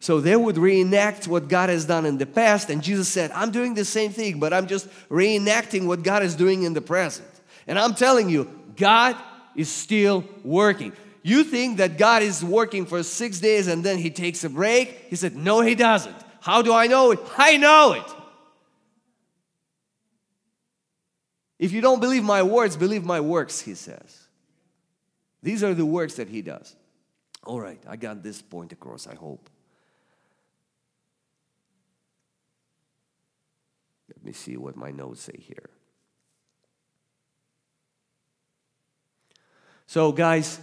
So 0.00 0.18
they 0.18 0.34
would 0.34 0.56
reenact 0.56 1.28
what 1.28 1.48
God 1.48 1.68
has 1.68 1.84
done 1.84 2.06
in 2.06 2.16
the 2.16 2.24
past, 2.24 2.70
and 2.70 2.82
Jesus 2.82 3.06
said, 3.06 3.30
I'm 3.32 3.50
doing 3.50 3.74
the 3.74 3.84
same 3.84 4.10
thing, 4.10 4.40
but 4.40 4.52
I'm 4.52 4.66
just 4.66 4.88
reenacting 5.10 5.86
what 5.86 6.02
God 6.02 6.22
is 6.22 6.34
doing 6.34 6.62
in 6.62 6.72
the 6.72 6.80
present. 6.80 7.28
And 7.66 7.78
I'm 7.78 7.94
telling 7.94 8.30
you, 8.30 8.50
God 8.76 9.14
is 9.54 9.68
still 9.68 10.24
working. 10.42 10.94
You 11.22 11.44
think 11.44 11.76
that 11.76 11.98
God 11.98 12.22
is 12.22 12.42
working 12.42 12.86
for 12.86 13.02
six 13.02 13.40
days 13.40 13.68
and 13.68 13.84
then 13.84 13.98
he 13.98 14.08
takes 14.08 14.42
a 14.42 14.48
break? 14.48 14.88
He 15.10 15.16
said, 15.16 15.36
No, 15.36 15.60
he 15.60 15.74
doesn't. 15.74 16.16
How 16.40 16.62
do 16.62 16.72
I 16.72 16.86
know 16.86 17.10
it? 17.10 17.20
I 17.36 17.58
know 17.58 17.92
it. 17.92 18.14
If 21.58 21.72
you 21.72 21.82
don't 21.82 22.00
believe 22.00 22.24
my 22.24 22.42
words, 22.42 22.74
believe 22.74 23.04
my 23.04 23.20
works, 23.20 23.60
he 23.60 23.74
says. 23.74 24.28
These 25.42 25.62
are 25.62 25.74
the 25.74 25.84
works 25.84 26.14
that 26.14 26.28
he 26.28 26.40
does. 26.40 26.74
All 27.44 27.60
right, 27.60 27.82
I 27.86 27.96
got 27.96 28.22
this 28.22 28.40
point 28.40 28.72
across, 28.72 29.06
I 29.06 29.14
hope. 29.14 29.50
Let 34.16 34.24
me 34.24 34.32
see 34.32 34.56
what 34.56 34.76
my 34.76 34.90
notes 34.90 35.22
say 35.22 35.38
here. 35.38 35.70
So, 39.86 40.12
guys, 40.12 40.60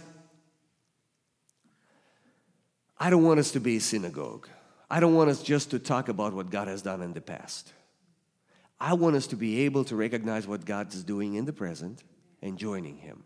I 2.98 3.10
don't 3.10 3.24
want 3.24 3.40
us 3.40 3.50
to 3.52 3.60
be 3.60 3.76
a 3.76 3.80
synagogue. 3.80 4.48
I 4.90 5.00
don't 5.00 5.14
want 5.14 5.30
us 5.30 5.42
just 5.42 5.70
to 5.72 5.78
talk 5.78 6.08
about 6.08 6.32
what 6.32 6.50
God 6.50 6.66
has 6.68 6.82
done 6.82 7.02
in 7.02 7.12
the 7.12 7.20
past. 7.20 7.72
I 8.80 8.94
want 8.94 9.16
us 9.16 9.26
to 9.28 9.36
be 9.36 9.60
able 9.60 9.84
to 9.84 9.96
recognize 9.96 10.46
what 10.46 10.64
God 10.64 10.94
is 10.94 11.04
doing 11.04 11.34
in 11.34 11.44
the 11.44 11.52
present 11.52 12.04
and 12.40 12.56
joining 12.56 12.96
Him. 12.96 13.24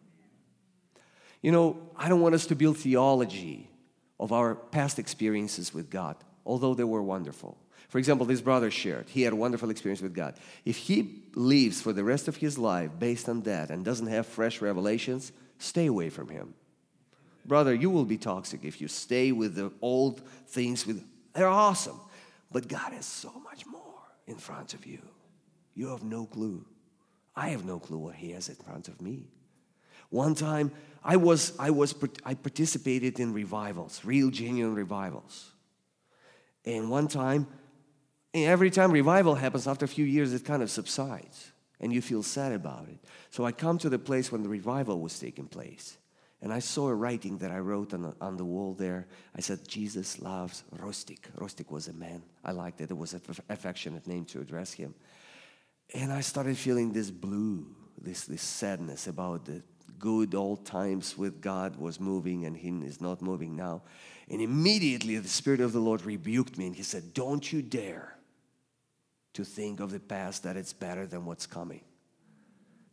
You 1.40 1.52
know, 1.52 1.76
I 1.96 2.08
don't 2.08 2.20
want 2.20 2.34
us 2.34 2.46
to 2.46 2.56
build 2.56 2.78
theology 2.78 3.68
of 4.18 4.32
our 4.32 4.54
past 4.54 4.98
experiences 4.98 5.74
with 5.74 5.90
God, 5.90 6.16
although 6.46 6.74
they 6.74 6.84
were 6.84 7.02
wonderful. 7.02 7.58
For 7.92 7.98
example, 7.98 8.24
this 8.24 8.40
brother 8.40 8.70
shared, 8.70 9.10
he 9.10 9.20
had 9.20 9.34
a 9.34 9.36
wonderful 9.36 9.68
experience 9.68 10.00
with 10.00 10.14
God. 10.14 10.36
If 10.64 10.78
he 10.78 11.24
lives 11.34 11.82
for 11.82 11.92
the 11.92 12.02
rest 12.02 12.26
of 12.26 12.36
his 12.36 12.56
life 12.56 12.88
based 12.98 13.28
on 13.28 13.42
that 13.42 13.68
and 13.68 13.84
doesn't 13.84 14.06
have 14.06 14.26
fresh 14.26 14.62
revelations, 14.62 15.30
stay 15.58 15.88
away 15.88 16.08
from 16.08 16.30
him. 16.30 16.54
Brother, 17.44 17.74
you 17.74 17.90
will 17.90 18.06
be 18.06 18.16
toxic 18.16 18.64
if 18.64 18.80
you 18.80 18.88
stay 18.88 19.30
with 19.30 19.56
the 19.56 19.70
old 19.82 20.22
things 20.46 20.86
with 20.86 21.04
they're 21.34 21.46
awesome. 21.46 22.00
But 22.50 22.66
God 22.66 22.94
has 22.94 23.04
so 23.04 23.30
much 23.44 23.66
more 23.66 24.00
in 24.26 24.36
front 24.36 24.72
of 24.72 24.86
you. 24.86 25.02
You 25.74 25.88
have 25.88 26.02
no 26.02 26.24
clue. 26.24 26.64
I 27.36 27.50
have 27.50 27.66
no 27.66 27.78
clue 27.78 27.98
what 27.98 28.14
he 28.14 28.30
has 28.30 28.48
in 28.48 28.54
front 28.54 28.88
of 28.88 29.02
me. 29.02 29.26
One 30.08 30.34
time, 30.34 30.72
I 31.04 31.16
was, 31.16 31.52
I 31.58 31.68
was, 31.68 31.94
I 32.24 32.32
participated 32.32 33.20
in 33.20 33.34
revivals, 33.34 34.02
real 34.02 34.30
genuine 34.30 34.74
revivals. 34.74 35.50
And 36.64 36.88
one 36.88 37.08
time, 37.08 37.46
every 38.34 38.70
time 38.70 38.90
revival 38.90 39.34
happens, 39.34 39.66
after 39.66 39.84
a 39.84 39.88
few 39.88 40.04
years, 40.04 40.32
it 40.32 40.44
kind 40.44 40.62
of 40.62 40.70
subsides 40.70 41.52
and 41.82 41.92
you 41.92 42.00
feel 42.00 42.22
sad 42.22 42.52
about 42.52 42.88
it. 42.88 42.98
So 43.30 43.44
I 43.44 43.52
come 43.52 43.76
to 43.78 43.88
the 43.88 43.98
place 43.98 44.30
when 44.30 44.42
the 44.42 44.48
revival 44.48 45.00
was 45.00 45.18
taking 45.18 45.46
place. 45.46 45.98
And 46.40 46.52
I 46.52 46.60
saw 46.60 46.88
a 46.88 46.94
writing 46.94 47.38
that 47.38 47.50
I 47.52 47.58
wrote 47.58 47.94
on 47.94 48.02
the, 48.02 48.14
on 48.20 48.36
the 48.36 48.44
wall 48.44 48.74
there. 48.74 49.06
I 49.36 49.40
said, 49.40 49.66
Jesus 49.68 50.20
loves 50.20 50.64
Rostik. 50.76 51.30
Rostik 51.36 51.70
was 51.70 51.88
a 51.88 51.92
man. 51.92 52.22
I 52.44 52.52
liked 52.52 52.80
it. 52.80 52.90
It 52.90 52.96
was 52.96 53.14
an 53.14 53.20
affectionate 53.48 54.06
name 54.06 54.24
to 54.26 54.40
address 54.40 54.72
him. 54.72 54.94
And 55.94 56.12
I 56.12 56.20
started 56.20 56.56
feeling 56.56 56.92
this 56.92 57.10
blue, 57.10 57.66
this, 58.00 58.24
this 58.24 58.42
sadness 58.42 59.06
about 59.06 59.44
the 59.44 59.62
good 59.98 60.34
old 60.34 60.66
times 60.66 61.16
with 61.16 61.40
God 61.40 61.76
was 61.76 62.00
moving 62.00 62.44
and 62.44 62.56
He 62.56 62.70
is 62.70 63.00
not 63.00 63.22
moving 63.22 63.54
now. 63.54 63.82
And 64.28 64.40
immediately 64.40 65.16
the 65.18 65.28
Spirit 65.28 65.60
of 65.60 65.72
the 65.72 65.78
Lord 65.78 66.04
rebuked 66.04 66.58
me 66.58 66.66
and 66.66 66.74
He 66.74 66.82
said, 66.82 67.14
Don't 67.14 67.52
you 67.52 67.62
dare 67.62 68.16
to 69.34 69.44
think 69.44 69.80
of 69.80 69.90
the 69.90 70.00
past 70.00 70.42
that 70.42 70.56
it's 70.56 70.72
better 70.72 71.06
than 71.06 71.24
what's 71.24 71.46
coming. 71.46 71.80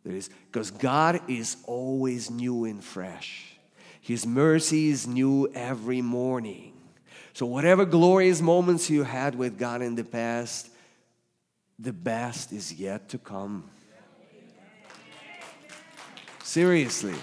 There 0.04 0.16
is 0.16 0.30
because 0.52 0.72
God 0.72 1.22
is 1.28 1.58
always 1.66 2.32
new 2.32 2.66
and 2.66 2.84
fresh. 2.84 3.58
His 4.02 4.26
mercy 4.26 4.90
is 4.90 5.06
new 5.08 5.52
every 5.54 6.02
morning. 6.02 6.74
So 7.34 7.46
whatever 7.46 7.86
glorious 7.86 8.42
moments 8.42 8.90
you 8.90 9.04
had 9.04 9.36
with 9.36 9.58
God 9.58 9.82
in 9.82 9.96
the 9.96 10.04
past, 10.04 10.70
the 11.78 11.94
best 11.94 12.52
is 12.52 12.74
yet 12.74 13.10
to 13.10 13.18
come. 13.18 13.70
Seriously. 16.44 17.16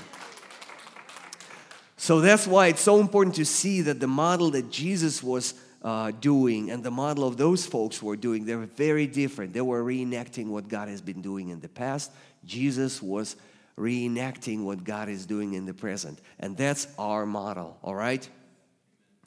So 1.97 2.21
that's 2.21 2.47
why 2.47 2.69
it's 2.69 2.83
so 2.83 3.01
important 3.01 3.35
to 3.37 3.45
see 3.45 3.81
that 3.83 3.99
the 3.99 4.07
model 4.07 4.51
that 4.53 4.71
Jesus 4.71 5.23
was 5.23 5.55
uh, 5.87 6.11
doing 6.11 6.69
and 6.73 6.83
the 6.83 6.91
model 6.91 7.23
of 7.23 7.37
those 7.37 7.65
folks 7.65 8.03
were 8.03 8.17
doing, 8.17 8.45
they 8.45 8.57
were 8.57 8.67
very 8.67 9.07
different. 9.07 9.53
They 9.53 9.61
were 9.61 9.85
reenacting 9.85 10.49
what 10.49 10.67
God 10.67 10.89
has 10.89 11.01
been 11.01 11.23
doing 11.23 11.51
in 11.51 11.61
the 11.61 11.69
past. 11.69 12.11
Jesus 12.45 13.01
was 13.01 13.37
reenacting 13.79 14.65
what 14.65 14.83
God 14.83 15.09
is 15.09 15.27
doing 15.27 15.55
in 15.55 15.65
the 15.65 15.73
present. 15.73 16.19
And 16.41 16.57
that's 16.57 16.89
our 16.99 17.25
model, 17.25 17.79
all 17.85 17.95
right? 17.95 18.29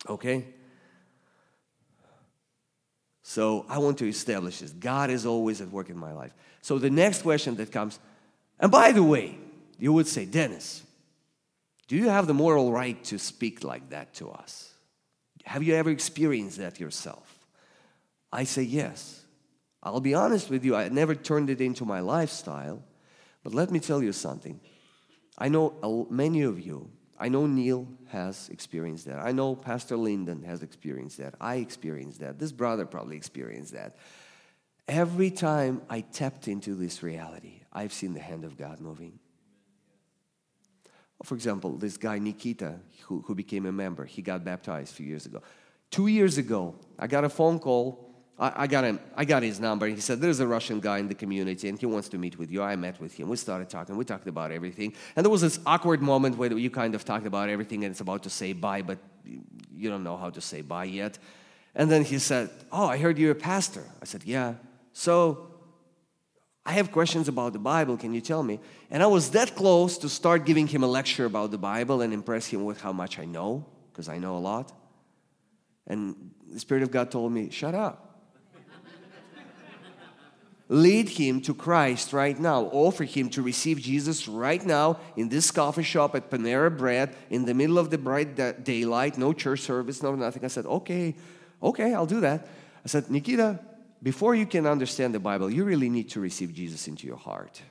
Okay? 0.09 0.47
So 3.23 3.65
I 3.69 3.77
want 3.77 3.97
to 3.99 4.09
establish 4.09 4.59
this. 4.59 4.71
God 4.71 5.09
is 5.09 5.25
always 5.25 5.61
at 5.61 5.69
work 5.69 5.89
in 5.89 5.97
my 5.97 6.11
life. 6.11 6.33
So 6.61 6.77
the 6.77 6.89
next 6.89 7.21
question 7.21 7.55
that 7.55 7.71
comes, 7.71 7.99
and 8.59 8.69
by 8.69 8.91
the 8.91 9.03
way, 9.03 9.37
you 9.77 9.93
would 9.93 10.07
say, 10.07 10.25
Dennis, 10.25 10.83
do 11.87 11.95
you 11.95 12.09
have 12.09 12.27
the 12.27 12.33
moral 12.33 12.73
right 12.73 13.01
to 13.05 13.17
speak 13.17 13.63
like 13.63 13.91
that 13.91 14.13
to 14.15 14.29
us? 14.29 14.73
Have 15.45 15.63
you 15.63 15.75
ever 15.75 15.89
experienced 15.89 16.57
that 16.57 16.79
yourself? 16.79 17.39
I 18.31 18.43
say 18.43 18.63
yes. 18.63 19.25
I'll 19.81 20.01
be 20.01 20.13
honest 20.13 20.49
with 20.49 20.65
you, 20.65 20.75
I 20.75 20.89
never 20.89 21.15
turned 21.15 21.49
it 21.49 21.61
into 21.61 21.85
my 21.85 22.01
lifestyle, 22.01 22.83
but 23.43 23.53
let 23.53 23.71
me 23.71 23.79
tell 23.79 24.03
you 24.03 24.11
something. 24.11 24.59
I 25.37 25.47
know 25.47 26.07
many 26.09 26.41
of 26.41 26.59
you, 26.59 26.91
I 27.17 27.29
know 27.29 27.47
Neil 27.47 27.87
has 28.07 28.49
experienced 28.49 29.05
that. 29.05 29.19
I 29.19 29.31
know 29.31 29.55
Pastor 29.55 29.97
Lyndon 29.97 30.43
has 30.43 30.63
experienced 30.63 31.17
that. 31.17 31.35
I 31.39 31.55
experienced 31.55 32.19
that. 32.21 32.39
This 32.39 32.53
brother 32.53 32.85
probably 32.85 33.17
experienced 33.17 33.73
that. 33.73 33.97
Every 34.87 35.29
time 35.29 35.81
I 35.89 36.01
tapped 36.01 36.47
into 36.47 36.75
this 36.75 37.03
reality, 37.03 37.61
I've 37.71 37.93
seen 37.93 38.13
the 38.13 38.19
hand 38.19 38.45
of 38.45 38.57
God 38.57 38.79
moving. 38.79 39.19
For 41.23 41.35
example, 41.35 41.77
this 41.77 41.97
guy 41.97 42.17
Nikita, 42.17 42.75
who, 43.03 43.21
who 43.25 43.35
became 43.35 43.65
a 43.65 43.71
member, 43.71 44.05
he 44.05 44.21
got 44.21 44.43
baptized 44.43 44.93
a 44.93 44.95
few 44.95 45.05
years 45.05 45.25
ago. 45.25 45.41
Two 45.91 46.07
years 46.07 46.37
ago, 46.37 46.75
I 46.97 47.07
got 47.07 47.23
a 47.23 47.29
phone 47.29 47.59
call. 47.59 48.05
I, 48.37 48.63
I, 48.63 48.67
got 48.67 48.85
him, 48.85 48.99
I 49.17 49.25
got 49.25 49.43
his 49.43 49.59
number. 49.59 49.87
He 49.87 49.99
said, 49.99 50.21
There's 50.21 50.39
a 50.39 50.47
Russian 50.47 50.79
guy 50.79 50.99
in 50.99 51.07
the 51.07 51.15
community 51.15 51.67
and 51.67 51.77
he 51.77 51.85
wants 51.85 52.07
to 52.09 52.17
meet 52.17 52.37
with 52.37 52.51
you. 52.51 52.63
I 52.63 52.75
met 52.77 53.01
with 53.01 53.13
him. 53.13 53.27
We 53.27 53.35
started 53.35 53.69
talking. 53.69 53.97
We 53.97 54.05
talked 54.05 54.27
about 54.27 54.51
everything. 54.51 54.93
And 55.15 55.25
there 55.25 55.31
was 55.31 55.41
this 55.41 55.59
awkward 55.65 56.01
moment 56.01 56.37
where 56.37 56.51
you 56.53 56.69
kind 56.69 56.95
of 56.95 57.03
talked 57.03 57.25
about 57.25 57.49
everything 57.49 57.83
and 57.83 57.91
it's 57.91 58.01
about 58.01 58.23
to 58.23 58.29
say 58.29 58.53
bye, 58.53 58.81
but 58.81 58.99
you 59.25 59.89
don't 59.89 60.03
know 60.03 60.15
how 60.15 60.29
to 60.29 60.41
say 60.41 60.61
bye 60.61 60.85
yet. 60.85 61.19
And 61.75 61.91
then 61.91 62.05
he 62.05 62.17
said, 62.19 62.49
Oh, 62.71 62.85
I 62.85 62.97
heard 62.97 63.17
you're 63.17 63.31
a 63.31 63.35
pastor. 63.35 63.83
I 64.01 64.05
said, 64.05 64.23
Yeah. 64.23 64.53
So 64.93 65.48
I 66.65 66.73
have 66.73 66.91
questions 66.91 67.27
about 67.27 67.53
the 67.53 67.59
Bible. 67.59 67.97
Can 67.97 68.13
you 68.13 68.21
tell 68.21 68.43
me? 68.43 68.59
And 68.91 69.01
I 69.01 69.07
was 69.07 69.31
that 69.31 69.55
close 69.55 69.97
to 69.99 70.09
start 70.09 70.45
giving 70.45 70.67
him 70.67 70.83
a 70.83 70.87
lecture 70.87 71.25
about 71.25 71.51
the 71.51 71.57
Bible 71.57 72.01
and 72.01 72.13
impress 72.13 72.47
him 72.47 72.65
with 72.65 72.81
how 72.81 72.91
much 72.91 73.17
I 73.17 73.25
know, 73.25 73.65
because 73.91 74.09
I 74.09 74.17
know 74.17 74.37
a 74.37 74.39
lot. 74.39 74.71
And 75.87 76.31
the 76.51 76.59
Spirit 76.59 76.83
of 76.83 76.91
God 76.91 77.11
told 77.11 77.31
me, 77.31 77.49
shut 77.49 77.73
up. 77.73 78.21
Lead 80.69 81.09
him 81.09 81.41
to 81.41 81.53
Christ 81.53 82.13
right 82.13 82.39
now. 82.39 82.65
Offer 82.65 83.05
him 83.05 83.29
to 83.31 83.41
receive 83.41 83.79
Jesus 83.79 84.27
right 84.27 84.63
now 84.63 84.99
in 85.15 85.29
this 85.29 85.49
coffee 85.49 85.83
shop 85.83 86.15
at 86.15 86.29
Panera 86.29 86.75
Bread 86.75 87.15
in 87.31 87.45
the 87.45 87.55
middle 87.55 87.79
of 87.79 87.89
the 87.89 87.97
bright 87.97 88.35
daylight, 88.63 89.17
no 89.17 89.33
church 89.33 89.61
service, 89.61 90.03
no 90.03 90.13
nothing. 90.13 90.45
I 90.45 90.49
said, 90.49 90.67
okay, 90.67 91.15
okay, 91.63 91.95
I'll 91.95 92.05
do 92.05 92.19
that. 92.19 92.47
I 92.85 92.87
said, 92.87 93.09
Nikita, 93.09 93.59
before 94.01 94.35
you 94.35 94.45
can 94.45 94.65
understand 94.65 95.13
the 95.13 95.19
Bible, 95.19 95.49
you 95.49 95.63
really 95.63 95.89
need 95.89 96.09
to 96.11 96.19
receive 96.19 96.53
Jesus 96.53 96.87
into 96.87 97.05
your 97.05 97.17
heart. 97.17 97.61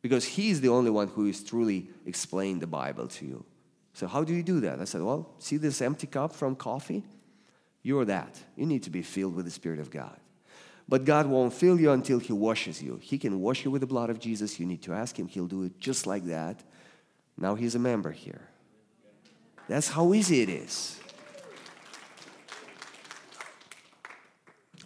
Because 0.00 0.24
He's 0.24 0.60
the 0.60 0.68
only 0.68 0.90
one 0.90 1.08
who 1.08 1.26
is 1.26 1.42
truly 1.42 1.90
explained 2.06 2.60
the 2.60 2.66
Bible 2.66 3.08
to 3.08 3.26
you. 3.26 3.44
So, 3.94 4.06
how 4.06 4.24
do 4.24 4.34
you 4.34 4.42
do 4.42 4.60
that? 4.60 4.80
I 4.80 4.84
said, 4.84 5.02
Well, 5.02 5.34
see 5.38 5.56
this 5.56 5.80
empty 5.80 6.06
cup 6.06 6.34
from 6.34 6.56
coffee? 6.56 7.04
You're 7.82 8.04
that. 8.04 8.38
You 8.56 8.66
need 8.66 8.84
to 8.84 8.90
be 8.90 9.02
filled 9.02 9.34
with 9.34 9.44
the 9.44 9.50
Spirit 9.50 9.80
of 9.80 9.90
God. 9.90 10.16
But 10.88 11.04
God 11.04 11.26
won't 11.26 11.52
fill 11.52 11.80
you 11.80 11.90
until 11.90 12.18
He 12.18 12.32
washes 12.32 12.82
you. 12.82 12.98
He 13.02 13.18
can 13.18 13.40
wash 13.40 13.64
you 13.64 13.70
with 13.70 13.80
the 13.80 13.86
blood 13.86 14.10
of 14.10 14.20
Jesus. 14.20 14.60
You 14.60 14.66
need 14.66 14.82
to 14.82 14.92
ask 14.92 15.18
Him, 15.18 15.26
He'll 15.26 15.46
do 15.46 15.64
it 15.64 15.78
just 15.78 16.06
like 16.06 16.24
that. 16.26 16.62
Now 17.36 17.54
He's 17.54 17.74
a 17.74 17.80
member 17.80 18.12
here. 18.12 18.48
That's 19.68 19.88
how 19.88 20.12
easy 20.14 20.42
it 20.42 20.48
is. 20.48 21.00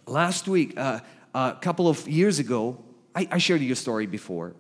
Last 0.07 0.47
week, 0.47 0.79
uh, 0.79 1.01
a 1.35 1.57
couple 1.61 1.89
of 1.89 2.09
years 2.09 2.39
ago, 2.39 2.83
I, 3.15 3.29
I 3.33 3.39
shared 3.39 3.61
your 3.61 3.75
story 3.75 4.07
before, 4.07 4.55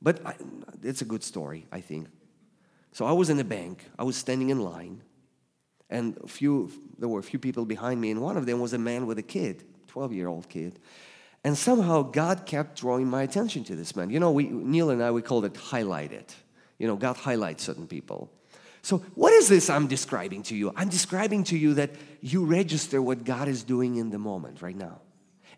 but 0.00 0.24
I, 0.24 0.34
it's 0.82 1.02
a 1.02 1.04
good 1.04 1.22
story, 1.22 1.66
I 1.70 1.80
think. 1.80 2.08
So 2.92 3.04
I 3.04 3.12
was 3.12 3.28
in 3.28 3.38
a 3.40 3.44
bank, 3.44 3.84
I 3.98 4.04
was 4.04 4.16
standing 4.16 4.50
in 4.50 4.60
line, 4.60 5.02
and 5.90 6.16
a 6.24 6.28
few, 6.28 6.70
there 6.98 7.08
were 7.08 7.20
a 7.20 7.22
few 7.22 7.38
people 7.38 7.66
behind 7.66 8.00
me, 8.00 8.10
and 8.10 8.22
one 8.22 8.36
of 8.36 8.46
them 8.46 8.58
was 8.58 8.72
a 8.72 8.78
man 8.78 9.06
with 9.06 9.18
a 9.18 9.22
kid, 9.22 9.64
12 9.88 10.12
year 10.12 10.28
old 10.28 10.48
kid. 10.48 10.78
And 11.44 11.58
somehow 11.58 12.02
God 12.02 12.46
kept 12.46 12.80
drawing 12.80 13.06
my 13.06 13.22
attention 13.22 13.64
to 13.64 13.76
this 13.76 13.94
man. 13.94 14.08
You 14.08 14.18
know, 14.18 14.30
we, 14.30 14.44
Neil 14.44 14.88
and 14.90 15.02
I, 15.02 15.10
we 15.10 15.20
called 15.20 15.44
it 15.44 15.56
highlight 15.56 16.12
it. 16.12 16.34
You 16.78 16.86
know, 16.86 16.96
God 16.96 17.16
highlights 17.16 17.62
certain 17.62 17.86
people. 17.86 18.30
So, 18.84 18.98
what 19.14 19.32
is 19.32 19.48
this 19.48 19.70
I'm 19.70 19.86
describing 19.86 20.42
to 20.42 20.54
you? 20.54 20.70
I'm 20.76 20.90
describing 20.90 21.42
to 21.44 21.56
you 21.56 21.72
that 21.72 21.92
you 22.20 22.44
register 22.44 23.00
what 23.00 23.24
God 23.24 23.48
is 23.48 23.62
doing 23.62 23.96
in 23.96 24.10
the 24.10 24.18
moment 24.18 24.60
right 24.60 24.76
now. 24.76 25.00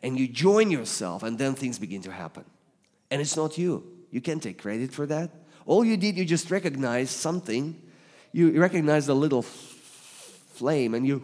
And 0.00 0.16
you 0.16 0.28
join 0.28 0.70
yourself, 0.70 1.24
and 1.24 1.36
then 1.36 1.54
things 1.54 1.80
begin 1.80 2.02
to 2.02 2.12
happen. 2.12 2.44
And 3.10 3.20
it's 3.20 3.36
not 3.36 3.58
you. 3.58 3.82
You 4.12 4.20
can't 4.20 4.40
take 4.40 4.62
credit 4.62 4.92
for 4.92 5.06
that. 5.06 5.32
All 5.66 5.84
you 5.84 5.96
did, 5.96 6.16
you 6.16 6.24
just 6.24 6.52
recognized 6.52 7.10
something. 7.10 7.74
You 8.30 8.60
recognized 8.60 9.08
a 9.08 9.14
little 9.14 9.42
flame, 9.42 10.94
and 10.94 11.04
you, 11.04 11.20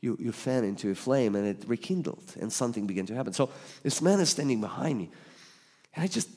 you, 0.00 0.16
you 0.20 0.30
fan 0.30 0.62
into 0.62 0.92
a 0.92 0.94
flame, 0.94 1.34
and 1.34 1.48
it 1.48 1.64
rekindled, 1.66 2.36
and 2.40 2.52
something 2.52 2.86
began 2.86 3.06
to 3.06 3.14
happen. 3.16 3.32
So, 3.32 3.50
this 3.82 4.00
man 4.00 4.20
is 4.20 4.28
standing 4.28 4.60
behind 4.60 4.98
me. 4.98 5.10
And 5.96 6.04
I 6.04 6.06
just, 6.06 6.28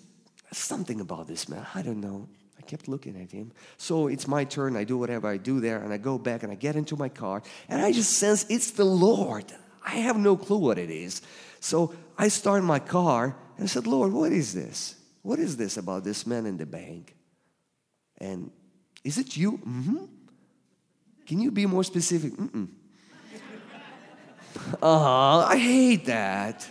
something 0.52 1.02
about 1.02 1.28
this 1.28 1.48
man, 1.48 1.68
I 1.76 1.84
don't 1.84 2.02
know 2.02 2.28
kept 2.68 2.88
looking 2.88 3.22
at 3.22 3.32
him. 3.32 3.52
So 3.78 4.08
it's 4.08 4.28
my 4.28 4.44
turn. 4.44 4.76
I 4.76 4.84
do 4.84 4.98
whatever 4.98 5.28
I 5.28 5.38
do 5.38 5.60
there, 5.60 5.82
and 5.82 5.94
I 5.94 5.98
go 5.98 6.18
back 6.18 6.44
and 6.44 6.52
I 6.52 6.56
get 6.56 6.76
into 6.76 6.96
my 6.96 7.10
car, 7.10 7.42
and 7.70 7.82
I 7.82 7.92
just 7.92 8.14
sense 8.14 8.46
it's 8.50 8.72
the 8.72 8.86
Lord. 8.86 9.46
I 9.86 9.98
have 9.98 10.18
no 10.18 10.36
clue 10.36 10.58
what 10.58 10.78
it 10.80 10.90
is. 10.90 11.22
So 11.60 11.94
I 12.18 12.28
start 12.28 12.64
my 12.64 12.80
car 12.80 13.36
and 13.58 13.64
I 13.64 13.68
said, 13.68 13.88
Lord, 13.88 14.12
what 14.12 14.32
is 14.32 14.54
this? 14.54 14.96
What 15.22 15.40
is 15.40 15.58
this 15.58 15.78
about 15.78 16.04
this 16.04 16.26
man 16.26 16.46
in 16.46 16.58
the 16.58 16.66
bank? 16.66 17.16
And 18.20 18.52
is 19.04 19.18
it 19.18 19.38
you? 19.38 19.54
Mm-hmm. 19.58 20.06
Can 21.28 21.40
you 21.40 21.52
be 21.52 21.66
more 21.66 21.84
specific? 21.84 22.34
Mm-mm. 22.34 22.68
uh-huh, 24.82 25.46
I 25.48 25.58
hate 25.58 26.06
that. 26.06 26.68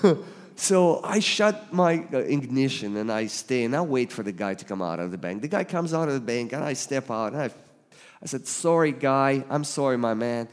So 0.60 1.00
I 1.02 1.20
shut 1.20 1.72
my 1.72 2.04
uh, 2.12 2.18
ignition 2.18 2.98
and 2.98 3.10
I 3.10 3.28
stay 3.28 3.64
and 3.64 3.74
I 3.74 3.80
wait 3.80 4.12
for 4.12 4.22
the 4.22 4.30
guy 4.30 4.52
to 4.52 4.64
come 4.66 4.82
out 4.82 5.00
of 5.00 5.10
the 5.10 5.16
bank. 5.16 5.40
The 5.40 5.48
guy 5.48 5.64
comes 5.64 5.94
out 5.94 6.08
of 6.08 6.12
the 6.12 6.20
bank 6.20 6.52
and 6.52 6.62
I 6.62 6.74
step 6.74 7.10
out 7.10 7.32
and 7.32 7.40
I, 7.40 7.50
I 8.22 8.26
said, 8.26 8.46
Sorry, 8.46 8.92
guy. 8.92 9.42
I'm 9.48 9.64
sorry, 9.64 9.96
my 9.96 10.12
man. 10.12 10.48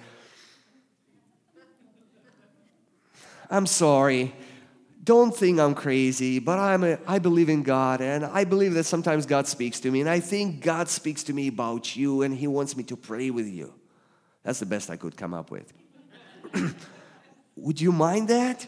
I'm 3.50 3.66
sorry. 3.66 4.34
Don't 5.04 5.36
think 5.36 5.60
I'm 5.60 5.76
crazy, 5.76 6.40
but 6.40 6.58
I'm 6.58 6.86
a, 6.86 7.00
I 7.06 7.20
believe 7.20 7.50
in 7.50 7.64
God 7.64 8.00
and 8.00 8.24
I 8.24 8.46
believe 8.46 8.76
that 8.76 8.86
sometimes 8.86 9.26
God 9.26 9.46
speaks 9.46 9.82
to 9.82 9.92
me. 9.92 10.00
And 10.00 10.10
I 10.10 10.22
think 10.22 10.62
God 10.62 10.88
speaks 10.88 11.22
to 11.24 11.34
me 11.34 11.50
about 11.50 11.98
you 11.98 12.22
and 12.22 12.34
He 12.34 12.48
wants 12.48 12.78
me 12.78 12.84
to 12.84 12.96
pray 12.96 13.30
with 13.30 13.48
you. 13.48 13.74
That's 14.44 14.60
the 14.60 14.68
best 14.68 14.90
I 14.90 14.96
could 14.96 15.18
come 15.18 15.34
up 15.34 15.52
with. 15.52 15.74
Would 17.58 17.82
you 17.82 17.92
mind 17.92 18.30
that? 18.30 18.68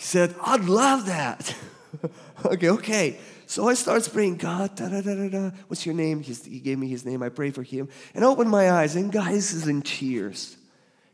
He 0.00 0.06
said, 0.06 0.34
I'd 0.42 0.64
love 0.64 1.04
that. 1.06 1.54
okay, 2.46 2.70
okay. 2.70 3.18
So 3.44 3.68
I 3.68 3.74
start 3.74 4.08
praying, 4.10 4.38
God, 4.38 4.74
da 4.74 4.88
da 4.88 5.02
da 5.02 5.28
da. 5.28 5.50
What's 5.68 5.84
your 5.84 5.94
name? 5.94 6.22
He's, 6.22 6.42
he 6.42 6.58
gave 6.58 6.78
me 6.78 6.88
his 6.88 7.04
name. 7.04 7.22
I 7.22 7.28
pray 7.28 7.50
for 7.50 7.62
him. 7.62 7.86
And 8.14 8.24
I 8.24 8.28
open 8.28 8.48
my 8.48 8.70
eyes, 8.70 8.96
and 8.96 9.12
guys 9.12 9.52
is 9.52 9.68
in 9.68 9.82
tears. 9.82 10.56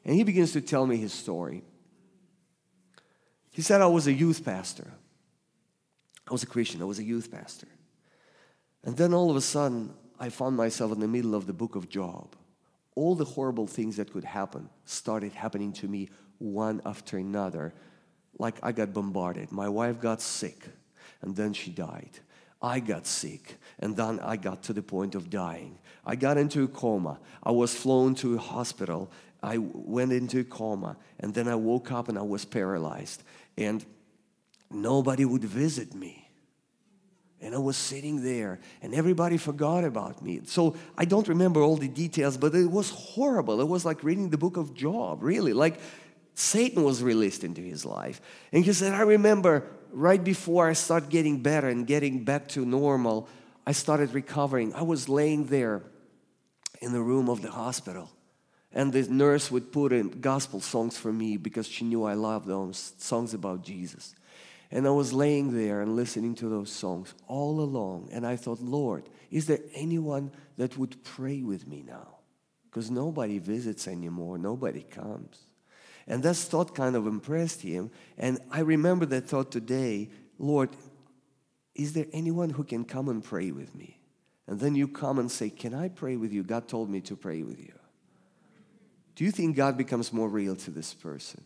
And 0.05 0.15
he 0.15 0.23
begins 0.23 0.53
to 0.53 0.61
tell 0.61 0.87
me 0.87 0.99
his 0.99 1.13
story. 1.13 1.65
He 3.51 3.61
said, 3.61 3.81
I 3.81 3.87
was 3.87 4.07
a 4.07 4.13
youth 4.13 4.45
pastor. 4.45 4.93
I 6.29 6.33
was 6.33 6.45
a 6.45 6.47
Christian. 6.47 6.81
I 6.81 6.85
was 6.85 7.01
a 7.01 7.05
youth 7.05 7.29
pastor. 7.29 7.67
And 8.85 8.97
then 8.97 9.13
all 9.13 9.31
of 9.31 9.37
a 9.37 9.41
sudden, 9.41 9.95
I 10.21 10.29
found 10.29 10.57
myself 10.57 10.93
in 10.93 11.01
the 11.01 11.09
middle 11.09 11.35
of 11.35 11.49
the 11.49 11.53
book 11.53 11.75
of 11.75 11.89
Job. 11.89 12.37
All 12.95 13.17
the 13.17 13.25
horrible 13.25 13.67
things 13.67 13.97
that 13.97 14.13
could 14.13 14.23
happen 14.23 14.71
started 14.85 15.33
happening 15.33 15.73
to 15.73 15.89
me 15.89 16.09
one 16.39 16.81
after 16.87 17.19
another 17.19 17.75
like 18.39 18.57
I 18.63 18.73
got 18.73 18.93
bombarded. 18.93 19.53
My 19.53 19.69
wife 19.69 20.01
got 20.01 20.21
sick 20.21 20.67
and 21.23 21.35
then 21.35 21.53
she 21.53 21.71
died. 21.71 22.11
I 22.61 22.81
got 22.81 23.07
sick 23.07 23.57
and 23.79 23.97
then 23.97 24.21
I 24.21 24.37
got 24.37 24.63
to 24.65 24.73
the 24.73 24.83
point 24.83 25.15
of 25.15 25.31
dying. 25.31 25.79
I 26.05 26.17
got 26.17 26.39
into 26.39 26.65
a 26.65 26.69
coma. 26.69 27.19
I 27.43 27.51
was 27.51 27.75
flown 27.75 28.15
to 28.17 28.37
a 28.37 28.39
hospital. 28.39 29.11
I 29.43 29.59
went 29.59 30.13
into 30.13 30.41
a 30.41 30.45
coma 30.45 30.97
and 31.21 31.35
then 31.35 31.49
I 31.49 31.55
woke 31.55 31.93
up 31.93 32.09
and 32.09 32.19
I 32.19 32.23
was 32.23 32.45
paralyzed 32.45 33.23
and 33.57 33.85
nobody 34.71 35.25
would 35.25 35.45
visit 35.45 35.95
me. 35.95 36.23
And 37.41 37.55
I 37.55 37.59
was 37.59 37.77
sitting 37.77 38.25
there, 38.25 38.61
and 38.81 38.95
everybody 38.95 39.37
forgot 39.37 39.85
about 39.85 40.23
me. 40.23 40.41
So 40.47 40.75
I 40.97 41.05
don't 41.05 41.29
remember 41.29 41.61
all 41.61 41.77
the 41.77 41.87
details, 41.87 42.39
but 42.39 42.55
it 42.55 42.71
was 42.71 42.89
horrible. 42.89 43.61
It 43.61 43.69
was 43.69 43.85
like 43.85 44.03
reading 44.03 44.31
the 44.31 44.39
book 44.39 44.57
of 44.57 44.73
Job, 44.73 45.23
really. 45.23 45.53
Like 45.53 45.79
Satan 46.37 46.85
was 46.85 47.03
released 47.03 47.45
into 47.45 47.63
his 47.63 47.87
life. 47.87 48.21
And 48.53 48.63
he 48.63 48.73
said, 48.75 48.93
I 48.93 49.01
remember 49.01 49.65
right 49.91 50.23
before 50.23 50.69
I 50.69 50.75
started 50.75 51.09
getting 51.09 51.43
better 51.43 51.69
and 51.69 51.87
getting 51.87 52.25
back 52.25 52.47
to 52.49 52.67
normal, 52.67 53.27
I 53.67 53.73
started 53.73 54.13
recovering. 54.13 54.75
I 54.75 54.83
was 54.83 55.09
laying 55.09 55.47
there 55.47 55.83
in 56.83 56.93
the 56.93 57.01
room 57.01 57.31
of 57.31 57.41
the 57.41 57.51
hospital. 57.51 58.11
And 58.71 58.93
the 58.93 59.11
nurse 59.11 59.51
would 59.51 59.73
put 59.73 59.95
in 59.95 60.21
gospel 60.21 60.61
songs 60.61 60.99
for 60.99 61.11
me 61.11 61.39
because 61.39 61.67
she 61.67 61.87
knew 61.87 62.05
I 62.05 62.13
loved 62.13 62.47
those 62.47 62.93
songs 62.99 63.33
about 63.33 63.65
Jesus. 63.65 64.15
And 64.71 64.87
I 64.87 64.91
was 64.91 65.15
laying 65.15 65.57
there 65.57 65.81
and 65.81 65.97
listening 65.97 66.35
to 66.35 66.51
those 66.51 66.71
songs 66.71 67.15
all 67.27 67.61
along. 67.61 68.11
And 68.13 68.27
I 68.27 68.37
thought, 68.37 68.61
Lord, 68.61 69.09
is 69.31 69.47
there 69.47 69.61
anyone 69.75 70.33
that 70.59 70.77
would 70.77 71.03
pray 71.03 71.41
with 71.41 71.67
me 71.67 71.83
now? 71.87 72.19
Because 72.65 72.91
nobody 72.91 73.39
visits 73.39 73.89
anymore, 73.89 74.37
nobody 74.37 74.83
comes. 74.83 75.39
And 76.07 76.23
that 76.23 76.37
thought 76.37 76.75
kind 76.75 76.95
of 76.95 77.07
impressed 77.07 77.63
him. 77.63 77.91
And 78.17 78.39
I 78.51 78.61
remember 78.61 79.07
that 79.07 79.27
thought 79.29 79.51
today 79.51 80.11
Lord, 80.39 80.71
is 81.75 81.95
there 81.95 82.07
anyone 82.13 82.51
who 82.51 82.65
can 82.65 82.85
come 82.85 83.09
and 83.09 83.25
pray 83.25 83.51
with 83.51 83.75
me? 83.75 83.99
And 84.47 84.61
then 84.61 84.75
you 84.75 84.87
come 84.87 85.19
and 85.19 85.31
say, 85.31 85.51
Can 85.51 85.75
I 85.75 85.89
pray 85.89 86.17
with 86.17 86.33
you? 86.33 86.43
God 86.43 86.69
told 86.69 86.91
me 86.91 87.01
to 87.03 87.17
pray 87.17 87.43
with 87.43 87.59
you. 87.59 87.73
Do 89.15 89.25
you 89.25 89.31
think 89.31 89.57
God 89.57 89.77
becomes 89.77 90.13
more 90.13 90.29
real 90.29 90.57
to 90.57 90.71
this 90.71 90.93
person? 90.93 91.43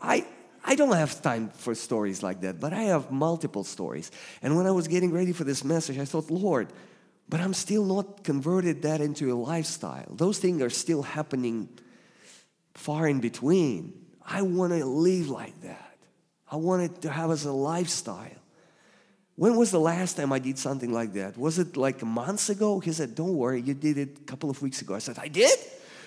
I, 0.00 0.26
I 0.64 0.74
don't 0.74 0.94
have 0.94 1.20
time 1.20 1.50
for 1.50 1.74
stories 1.74 2.22
like 2.22 2.40
that, 2.40 2.58
but 2.58 2.72
I 2.72 2.84
have 2.84 3.10
multiple 3.10 3.64
stories. 3.64 4.10
And 4.42 4.56
when 4.56 4.66
I 4.66 4.70
was 4.70 4.88
getting 4.88 5.12
ready 5.12 5.32
for 5.32 5.44
this 5.44 5.64
message, 5.64 5.98
I 5.98 6.04
thought, 6.04 6.30
Lord, 6.30 6.68
but 7.28 7.40
I'm 7.40 7.52
still 7.52 7.84
not 7.84 8.24
converted 8.24 8.82
that 8.82 9.00
into 9.00 9.32
a 9.32 9.36
lifestyle. 9.36 10.06
Those 10.10 10.38
things 10.38 10.62
are 10.62 10.70
still 10.70 11.02
happening 11.02 11.68
far 12.74 13.08
in 13.08 13.20
between. 13.20 13.92
I 14.24 14.42
want 14.42 14.72
to 14.72 14.84
live 14.84 15.28
like 15.28 15.60
that. 15.62 15.96
I 16.50 16.56
wanted 16.56 17.02
to 17.02 17.10
have 17.10 17.30
as 17.30 17.44
a 17.44 17.52
lifestyle. 17.52 18.30
When 19.36 19.56
was 19.56 19.70
the 19.70 19.78
last 19.78 20.16
time 20.16 20.32
I 20.32 20.38
did 20.38 20.58
something 20.58 20.92
like 20.92 21.12
that? 21.12 21.38
Was 21.38 21.58
it 21.58 21.76
like 21.76 22.02
months 22.02 22.48
ago? 22.48 22.80
He 22.80 22.92
said, 22.92 23.14
Don't 23.14 23.36
worry, 23.36 23.60
you 23.60 23.74
did 23.74 23.96
it 23.96 24.18
a 24.18 24.24
couple 24.24 24.50
of 24.50 24.60
weeks 24.60 24.82
ago. 24.82 24.94
I 24.94 24.98
said, 24.98 25.18
I 25.18 25.28
did? 25.28 25.56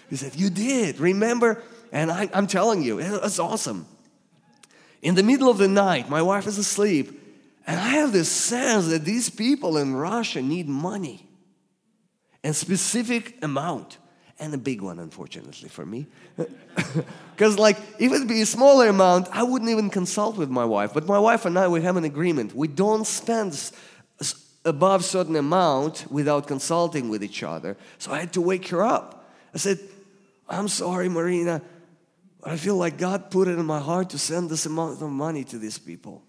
He 0.10 0.18
said, 0.18 0.36
You 0.36 0.50
did. 0.50 1.00
Remember? 1.00 1.64
And 1.92 2.12
I, 2.12 2.30
am 2.34 2.48
telling 2.48 2.84
you, 2.84 3.00
it's 3.00 3.40
awesome. 3.40 3.86
In 5.02 5.16
the 5.16 5.24
middle 5.24 5.50
of 5.50 5.58
the 5.58 5.68
night, 5.68 6.10
my 6.10 6.22
wife 6.22 6.46
is 6.46 6.58
asleep, 6.58 7.20
and 7.66 7.80
I 7.80 7.90
have 7.90 8.12
this 8.12 8.30
sense 8.30 8.88
that 8.90 9.04
these 9.04 9.30
people 9.30 9.78
in 9.78 9.96
Russia 9.96 10.42
need 10.42 10.68
money 10.68 11.28
and 12.44 12.56
specific 12.56 13.44
amount 13.44 13.98
and 14.42 14.54
a 14.54 14.58
big 14.58 14.82
one, 14.82 15.00
unfortunately 15.00 15.70
for 15.70 15.86
me. 15.86 16.08
Because, 17.36 17.58
like, 17.58 17.78
if 17.98 18.12
it'd 18.12 18.28
be 18.28 18.42
a 18.42 18.46
smaller 18.46 18.88
amount, 18.88 19.28
I 19.32 19.42
wouldn't 19.42 19.72
even 19.72 19.90
consult 19.90 20.38
with 20.38 20.50
my 20.50 20.64
wife. 20.64 20.94
But 20.94 21.08
my 21.08 21.18
wife 21.18 21.46
and 21.46 21.58
I, 21.58 21.68
we 21.68 21.82
have 21.82 21.98
an 21.98 22.04
agreement. 22.04 22.54
We 22.54 22.68
don't 22.68 23.08
spend 23.08 23.72
above 24.64 25.04
certain 25.04 25.36
amount 25.36 26.06
without 26.12 26.46
consulting 26.46 27.10
with 27.10 27.24
each 27.24 27.42
other. 27.42 27.78
So 27.98 28.12
I 28.12 28.20
had 28.20 28.34
to 28.34 28.42
wake 28.42 28.68
her 28.68 28.84
up. 28.84 29.28
I 29.56 29.58
said, 29.58 29.80
I'm 30.48 30.68
sorry, 30.68 31.10
Marina. 31.10 31.64
I 32.44 32.58
feel 32.58 32.76
like 32.76 33.00
God 33.00 33.32
put 33.32 33.48
it 33.48 33.58
in 33.58 33.66
my 33.66 33.80
heart 33.80 34.12
to 34.12 34.20
send 34.20 34.52
this 34.52 34.68
amount 34.68 35.02
of 35.02 35.10
money 35.10 35.44
to 35.46 35.58
these 35.58 35.80
people. 35.80 36.22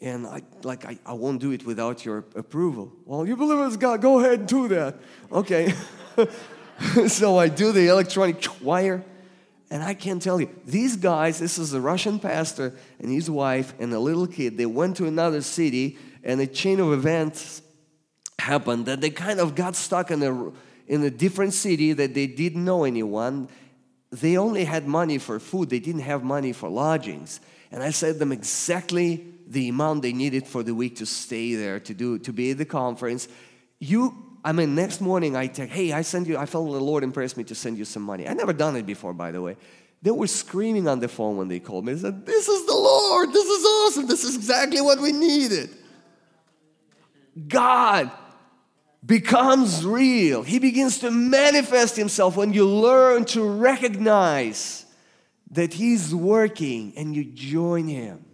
And 0.00 0.26
I 0.26 0.42
like 0.62 0.86
I, 0.86 0.98
I 1.04 1.12
won't 1.12 1.40
do 1.40 1.52
it 1.52 1.66
without 1.66 2.06
your 2.06 2.24
approval. 2.34 2.90
Well, 3.04 3.26
you 3.26 3.36
believe 3.36 3.66
it's 3.66 3.76
God, 3.76 4.00
go 4.00 4.18
ahead 4.18 4.40
and 4.40 4.48
do 4.48 4.68
that. 4.68 4.96
Okay. 5.30 5.74
so 7.08 7.38
I 7.38 7.48
do 7.48 7.72
the 7.72 7.88
electronic 7.88 8.44
wire. 8.62 9.04
And 9.70 9.82
I 9.82 9.94
can 9.94 10.18
tell 10.18 10.38
you, 10.38 10.50
these 10.66 10.96
guys, 10.96 11.38
this 11.38 11.56
is 11.56 11.72
a 11.72 11.80
Russian 11.80 12.18
pastor 12.18 12.74
and 12.98 13.10
his 13.10 13.30
wife 13.30 13.72
and 13.78 13.92
a 13.94 13.98
little 13.98 14.26
kid, 14.26 14.58
they 14.58 14.66
went 14.66 14.98
to 14.98 15.06
another 15.06 15.40
city 15.40 15.96
and 16.22 16.40
a 16.40 16.46
chain 16.46 16.78
of 16.78 16.92
events 16.92 17.62
happened 18.38 18.86
that 18.86 19.00
they 19.00 19.08
kind 19.08 19.40
of 19.40 19.54
got 19.54 19.74
stuck 19.74 20.10
in 20.10 20.22
a, 20.22 20.52
in 20.86 21.02
a 21.04 21.10
different 21.10 21.54
city 21.54 21.94
that 21.94 22.12
they 22.12 22.26
didn't 22.26 22.64
know 22.64 22.84
anyone. 22.84 23.48
They 24.10 24.36
only 24.36 24.64
had 24.64 24.86
money 24.86 25.16
for 25.16 25.40
food, 25.40 25.70
they 25.70 25.80
didn't 25.80 26.02
have 26.02 26.22
money 26.22 26.52
for 26.52 26.68
lodgings. 26.68 27.40
And 27.70 27.82
I 27.82 27.92
said 27.92 28.18
them 28.18 28.30
exactly 28.30 29.26
the 29.46 29.70
amount 29.70 30.02
they 30.02 30.12
needed 30.12 30.46
for 30.46 30.62
the 30.62 30.74
week 30.74 30.96
to 30.96 31.06
stay 31.06 31.54
there, 31.54 31.80
to 31.80 31.94
do 31.94 32.18
to 32.18 32.32
be 32.32 32.50
at 32.50 32.58
the 32.58 32.66
conference. 32.66 33.26
You 33.78 34.31
I 34.44 34.52
mean, 34.52 34.74
next 34.74 35.00
morning 35.00 35.36
I 35.36 35.46
text, 35.46 35.74
hey, 35.74 35.92
I 35.92 36.02
send 36.02 36.26
you, 36.26 36.36
I 36.36 36.46
felt 36.46 36.66
the 36.66 36.80
Lord 36.80 37.04
impressed 37.04 37.36
me 37.36 37.44
to 37.44 37.54
send 37.54 37.78
you 37.78 37.84
some 37.84 38.02
money. 38.02 38.26
I 38.26 38.34
never 38.34 38.52
done 38.52 38.76
it 38.76 38.86
before, 38.86 39.12
by 39.12 39.30
the 39.30 39.40
way. 39.40 39.56
They 40.02 40.10
were 40.10 40.26
screaming 40.26 40.88
on 40.88 40.98
the 40.98 41.06
phone 41.06 41.36
when 41.36 41.46
they 41.46 41.60
called 41.60 41.84
me. 41.84 41.92
They 41.94 42.00
said, 42.00 42.26
This 42.26 42.48
is 42.48 42.66
the 42.66 42.74
Lord. 42.74 43.32
This 43.32 43.46
is 43.46 43.64
awesome. 43.64 44.06
This 44.08 44.24
is 44.24 44.34
exactly 44.34 44.80
what 44.80 45.00
we 45.00 45.12
needed. 45.12 45.70
God 47.46 48.10
becomes 49.04 49.84
real. 49.86 50.42
He 50.42 50.58
begins 50.58 50.98
to 51.00 51.10
manifest 51.10 51.96
Himself 51.96 52.36
when 52.36 52.52
you 52.52 52.66
learn 52.66 53.24
to 53.26 53.48
recognize 53.48 54.86
that 55.52 55.72
He's 55.74 56.12
working 56.12 56.94
and 56.96 57.14
you 57.14 57.24
join 57.24 57.86
Him. 57.86 58.24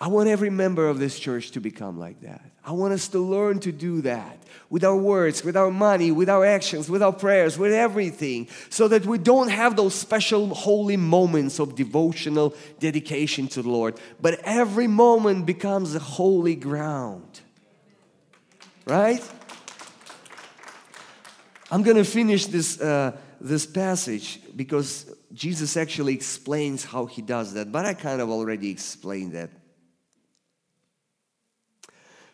I 0.00 0.08
want 0.08 0.28
every 0.28 0.50
member 0.50 0.88
of 0.88 0.98
this 0.98 1.18
church 1.18 1.52
to 1.52 1.60
become 1.60 1.98
like 1.98 2.20
that. 2.22 2.50
I 2.66 2.72
want 2.72 2.92
us 2.92 3.06
to 3.08 3.20
learn 3.20 3.60
to 3.60 3.70
do 3.70 4.00
that 4.02 4.42
with 4.68 4.82
our 4.82 4.96
words, 4.96 5.44
with 5.44 5.56
our 5.56 5.70
money, 5.70 6.10
with 6.10 6.28
our 6.28 6.44
actions, 6.44 6.90
with 6.90 7.00
our 7.00 7.12
prayers, 7.12 7.56
with 7.56 7.72
everything, 7.72 8.48
so 8.68 8.88
that 8.88 9.06
we 9.06 9.18
don't 9.18 9.48
have 9.48 9.76
those 9.76 9.94
special 9.94 10.52
holy 10.52 10.96
moments 10.96 11.60
of 11.60 11.76
devotional 11.76 12.56
dedication 12.80 13.46
to 13.46 13.62
the 13.62 13.68
Lord, 13.68 14.00
but 14.20 14.40
every 14.42 14.88
moment 14.88 15.46
becomes 15.46 15.94
a 15.94 16.00
holy 16.00 16.56
ground. 16.56 17.40
Right? 18.84 19.22
I'm 21.70 21.84
going 21.84 21.96
to 21.96 22.04
finish 22.04 22.46
this, 22.46 22.80
uh, 22.80 23.16
this 23.40 23.64
passage 23.64 24.40
because 24.56 25.14
Jesus 25.32 25.76
actually 25.76 26.14
explains 26.14 26.84
how 26.84 27.06
he 27.06 27.22
does 27.22 27.54
that, 27.54 27.70
but 27.70 27.86
I 27.86 27.94
kind 27.94 28.20
of 28.20 28.28
already 28.28 28.70
explained 28.70 29.34
that. 29.34 29.50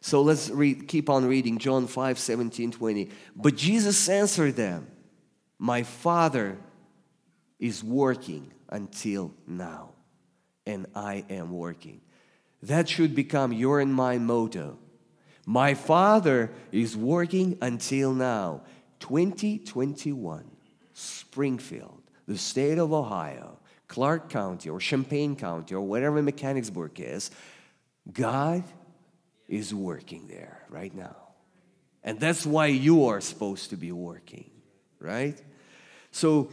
So 0.03 0.20
let's 0.20 0.50
keep 0.88 1.09
on 1.09 1.26
reading 1.26 1.59
John 1.59 1.86
5 1.86 2.18
17, 2.18 2.72
20. 2.72 3.09
But 3.36 3.57
Jesus 3.57 4.09
answered 4.09 4.57
them, 4.57 4.88
My 5.61 5.84
Father 5.84 6.59
is 7.61 7.84
working 7.84 8.53
until 8.68 9.32
now, 9.46 9.90
and 10.66 10.86
I 10.96 11.24
am 11.30 11.53
working. 11.53 12.00
That 12.64 12.88
should 12.88 13.14
become 13.14 13.53
your 13.53 13.78
and 13.78 13.94
my 13.94 14.18
motto. 14.18 14.76
My 15.46 15.74
Father 15.74 16.50
is 16.72 16.96
working 16.96 17.57
until 17.62 18.12
now. 18.12 18.62
2021, 18.98 20.50
Springfield, 20.94 22.03
the 22.26 22.38
state 22.38 22.78
of 22.78 22.92
Ohio, 22.92 23.59
Clark 23.86 24.30
County, 24.30 24.68
or 24.68 24.80
Champaign 24.80 25.36
County, 25.36 25.76
or 25.76 25.80
whatever 25.80 26.20
Mechanicsburg 26.20 26.98
is, 26.98 27.30
God 28.12 28.64
is 29.53 29.74
working 29.74 30.28
there 30.28 30.64
right 30.70 30.94
now. 30.94 31.14
And 32.03 32.18
that's 32.18 32.46
why 32.46 32.68
you 32.68 33.05
are 33.05 33.20
supposed 33.20 33.68
to 33.68 33.76
be 33.76 33.92
working, 33.92 34.50
right? 34.98 35.40
So, 36.11 36.50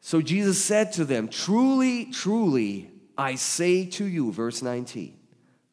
so 0.00 0.22
Jesus 0.22 0.64
said 0.64 0.92
to 0.92 1.04
them, 1.04 1.26
Truly, 1.26 2.06
truly, 2.06 2.92
I 3.18 3.34
say 3.34 3.86
to 3.86 4.04
you, 4.04 4.30
verse 4.30 4.62
19, 4.62 5.18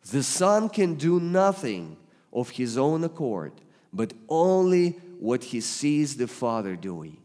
the 0.09 0.23
Son 0.23 0.69
can 0.69 0.95
do 0.95 1.19
nothing 1.19 1.97
of 2.33 2.49
his 2.49 2.79
own 2.79 3.03
accord, 3.03 3.53
but 3.93 4.11
only 4.27 4.89
what 5.19 5.43
he 5.43 5.61
sees 5.61 6.17
the 6.17 6.27
Father 6.27 6.75
doing. 6.75 7.17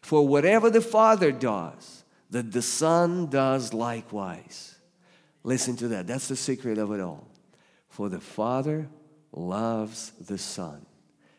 For 0.00 0.26
whatever 0.26 0.70
the 0.70 0.80
Father 0.80 1.32
does, 1.32 2.04
that 2.30 2.52
the 2.52 2.62
Son 2.62 3.26
does 3.26 3.74
likewise. 3.74 4.76
Listen 5.42 5.74
to 5.76 5.88
that. 5.88 6.06
That's 6.06 6.28
the 6.28 6.36
secret 6.36 6.78
of 6.78 6.92
it 6.92 7.00
all. 7.00 7.33
For 7.94 8.08
the 8.08 8.18
Father 8.18 8.88
loves 9.32 10.10
the 10.20 10.36
Son 10.36 10.84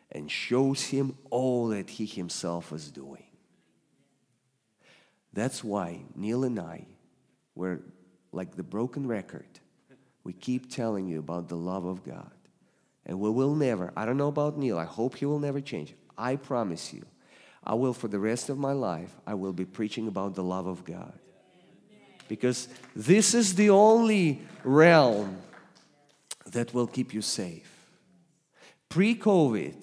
and 0.10 0.32
shows 0.32 0.86
him 0.86 1.18
all 1.30 1.68
that 1.68 1.89
he 1.89 2.06
himself 2.06 2.72
is 2.72 2.89
doing. 2.91 3.26
That's 5.34 5.66
why 5.66 6.03
Neil 6.16 6.45
and 6.45 6.58
I 6.58 6.86
were 7.56 7.82
like 8.32 8.56
the 8.56 8.64
broken 8.64 9.06
record. 9.06 9.49
We 10.24 10.32
keep 10.32 10.72
telling 10.72 11.10
you 11.10 11.20
about 11.20 11.49
the 11.49 11.58
love 11.58 11.84
of 11.84 12.06
God. 12.06 12.32
And 13.06 13.20
we 13.20 13.30
will 13.32 13.53
never, 13.53 13.91
I 13.97 14.06
don't 14.06 14.16
know 14.16 14.30
about 14.30 14.58
Neil, 14.58 14.78
I 14.78 14.86
hope 14.86 15.18
he 15.18 15.26
will 15.26 15.39
never 15.39 15.60
change. 15.60 15.93
I 16.18 16.38
promise 16.38 16.93
you, 16.93 17.03
I 17.66 17.74
will 17.74 17.93
for 17.93 18.08
the 18.08 18.18
rest 18.18 18.47
of 18.47 18.58
my 18.58 18.72
life, 18.72 19.14
I 19.28 19.34
will 19.34 19.51
be 19.51 19.66
preaching 19.66 20.08
about 20.08 20.36
the 20.36 20.43
love 20.43 20.68
of 20.68 20.86
God. 20.86 21.20
Because 22.30 22.70
this 22.95 23.34
is 23.34 23.56
the 23.56 23.72
only 23.72 24.41
realm 24.64 25.41
that 26.56 26.74
will 26.74 26.88
keep 26.88 27.14
you 27.14 27.22
safe. 27.22 27.70
Pre 28.88 29.14
COVID 29.14 29.76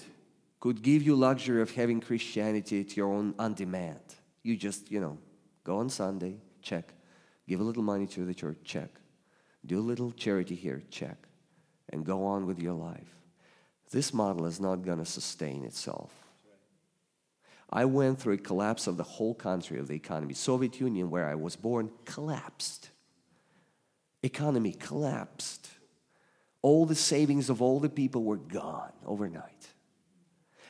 could 0.59 0.81
give 0.83 1.03
you 1.03 1.14
luxury 1.14 1.61
of 1.61 1.70
having 1.73 2.01
Christianity 2.01 2.81
at 2.81 2.97
your 2.97 3.12
own 3.12 3.35
on 3.39 3.53
demand. 3.53 4.01
You 4.43 4.57
just, 4.57 4.91
you 4.91 4.99
know, 4.99 5.18
go 5.64 5.79
on 5.79 5.91
Sunday, 5.91 6.37
check. 6.62 6.95
Give 7.47 7.61
a 7.61 7.62
little 7.62 7.83
money 7.83 8.07
to 8.07 8.25
the 8.25 8.33
church, 8.33 8.57
check. 8.64 8.89
Do 9.66 9.79
a 9.79 9.85
little 9.91 10.12
charity 10.12 10.55
here, 10.55 10.83
check. 10.91 11.18
And 11.91 12.07
go 12.07 12.25
on 12.25 12.47
with 12.47 12.59
your 12.59 12.73
life. 12.73 13.14
This 13.91 14.14
model 14.14 14.47
is 14.47 14.59
not 14.59 14.77
going 14.83 14.99
to 14.99 15.05
sustain 15.05 15.64
itself. 15.64 16.11
I 17.70 17.85
went 17.85 18.18
through 18.18 18.35
a 18.35 18.39
collapse 18.39 18.87
of 18.87 18.97
the 18.97 19.03
whole 19.03 19.35
country 19.35 19.79
of 19.79 19.89
the 19.89 19.95
economy. 19.95 20.33
Soviet 20.33 20.81
Union, 20.81 21.11
where 21.11 21.29
I 21.29 21.35
was 21.35 21.55
born, 21.55 21.91
collapsed. 22.07 22.89
Economy 24.23 24.73
collapsed. 24.73 25.72
All 26.62 26.86
the 26.86 26.94
savings 26.94 27.50
of 27.50 27.60
all 27.60 27.80
the 27.80 27.88
people 27.88 28.22
were 28.22 28.36
gone 28.36 28.92
overnight. 29.04 29.68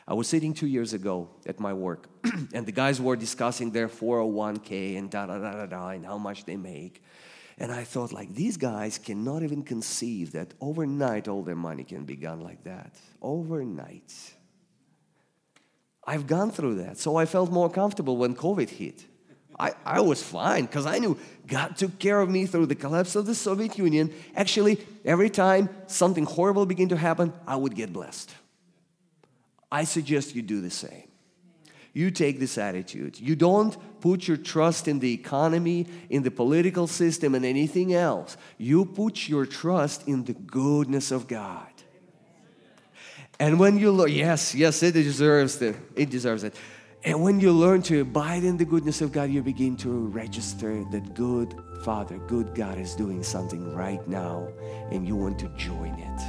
I 0.07 0.15
was 0.15 0.27
sitting 0.27 0.53
two 0.53 0.67
years 0.67 0.95
ago 0.95 1.31
at 1.47 1.61
my 1.61 1.73
work, 1.73 2.09
and 2.55 2.67
the 2.67 2.73
guys 2.73 3.01
were 3.01 3.15
discussing 3.15 3.71
their 3.71 3.89
401k 3.89 4.99
and 4.99 5.11
da 5.11 5.27
da 5.27 5.39
da 5.39 5.53
da 5.53 5.67
da 5.67 5.89
and 5.91 6.05
how 6.05 6.19
much 6.19 6.45
they 6.45 6.57
make. 6.57 7.03
And 7.59 7.71
I 7.71 7.85
thought, 7.85 8.13
like, 8.13 8.35
these 8.35 8.57
guys 8.57 8.99
cannot 8.99 9.43
even 9.43 9.63
conceive 9.63 10.33
that 10.33 10.55
overnight 10.61 11.29
all 11.29 11.43
their 11.43 11.55
money 11.55 11.85
can 11.85 12.05
be 12.05 12.17
gone 12.17 12.41
like 12.41 12.65
that. 12.65 12.99
Overnight. 13.21 14.13
I've 16.05 16.27
gone 16.27 16.51
through 16.51 16.77
that, 16.77 16.99
so 16.99 17.17
I 17.17 17.27
felt 17.27 17.53
more 17.53 17.71
comfortable 17.71 18.17
when 18.17 18.35
COVID 18.35 18.71
hit. 18.71 19.05
I, 19.63 19.75
I 19.87 20.01
was 20.01 20.21
fine 20.21 20.67
because 20.67 20.87
I 20.87 20.99
knew 20.99 21.17
God 21.47 21.77
took 21.77 22.01
care 22.01 22.21
of 22.21 22.29
me 22.29 22.47
through 22.47 22.67
the 22.67 22.75
collapse 22.75 23.15
of 23.15 23.27
the 23.27 23.35
Soviet 23.35 23.79
Union. 23.79 24.13
Actually, 24.35 24.85
every 25.05 25.31
time 25.31 25.69
something 25.87 26.25
horrible 26.25 26.67
began 26.67 26.89
to 26.89 26.97
happen, 26.97 27.33
I 27.47 27.55
would 27.55 27.77
get 27.77 27.93
blessed. 27.93 28.35
I 29.71 29.85
suggest 29.85 30.35
you 30.35 30.43
do 30.43 30.61
the 30.61 30.71
same. 30.71 31.07
You 31.93 32.11
take 32.11 32.41
this 32.41 32.59
attitude. 32.59 33.21
You 33.21 33.37
don't 33.37 33.77
put 34.01 34.27
your 34.27 34.37
trust 34.37 34.89
in 34.89 34.99
the 34.99 35.13
economy, 35.13 35.87
in 36.11 36.25
the 36.25 36.33
political 36.33 36.89
system, 36.89 37.37
and 37.37 37.45
anything 37.45 37.95
else. 37.95 38.37
You 38.59 38.85
put 38.85 39.29
your 39.29 39.47
trust 39.47 40.09
in 40.09 40.25
the 40.25 40.33
goodness 40.33 41.13
of 41.13 41.29
God. 41.29 41.69
And 43.39 43.61
when 43.61 43.79
you 43.79 43.93
look, 43.93 44.11
yes, 44.11 44.57
yes, 44.57 44.83
it 44.83 44.93
deserves 44.93 45.63
it. 45.63 45.77
It 45.95 46.11
deserves 46.11 46.43
it. 46.43 46.57
And 47.05 47.21
when 47.21 47.41
you 47.41 47.51
learn 47.53 47.83
to 47.83 48.01
abide 48.01 48.45
in 48.45 48.57
the 48.57 48.65
goodness 48.65 49.01
of 49.01 49.11
God, 49.11 49.29
you 49.29 49.43
begin 49.43 49.77
to 49.79 49.91
register 50.09 50.85
that 50.93 51.15
good 51.15 51.55
Father, 51.83 52.19
good 52.29 52.55
God 52.55 52.79
is 52.79 52.95
doing 52.95 53.25
something 53.25 53.75
right 53.75 54.07
now, 54.07 54.47
and 54.93 55.07
you 55.07 55.17
want 55.17 55.37
to 55.41 55.49
join 55.57 55.95
it. 55.99 56.21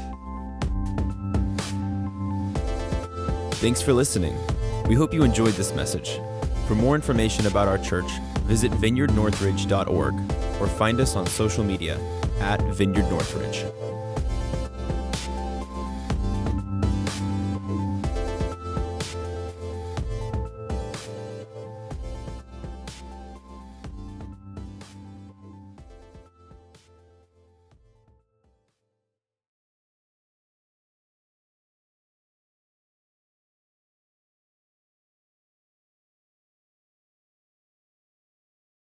Thanks 3.58 3.84
for 3.84 3.94
listening. 3.94 4.36
We 4.88 4.96
hope 4.96 5.14
you 5.14 5.22
enjoyed 5.24 5.54
this 5.54 5.74
message. 5.76 6.20
For 6.68 6.74
more 6.74 6.96
information 6.96 7.46
about 7.46 7.68
our 7.68 7.78
church, 7.78 8.12
visit 8.46 8.72
vineyardnorthridge.org 8.72 10.16
or 10.60 10.68
find 10.68 11.00
us 11.00 11.16
on 11.16 11.28
social 11.28 11.64
media 11.64 12.00
at 12.40 12.60
Vineyard 12.74 13.10
Northridge. 13.12 13.64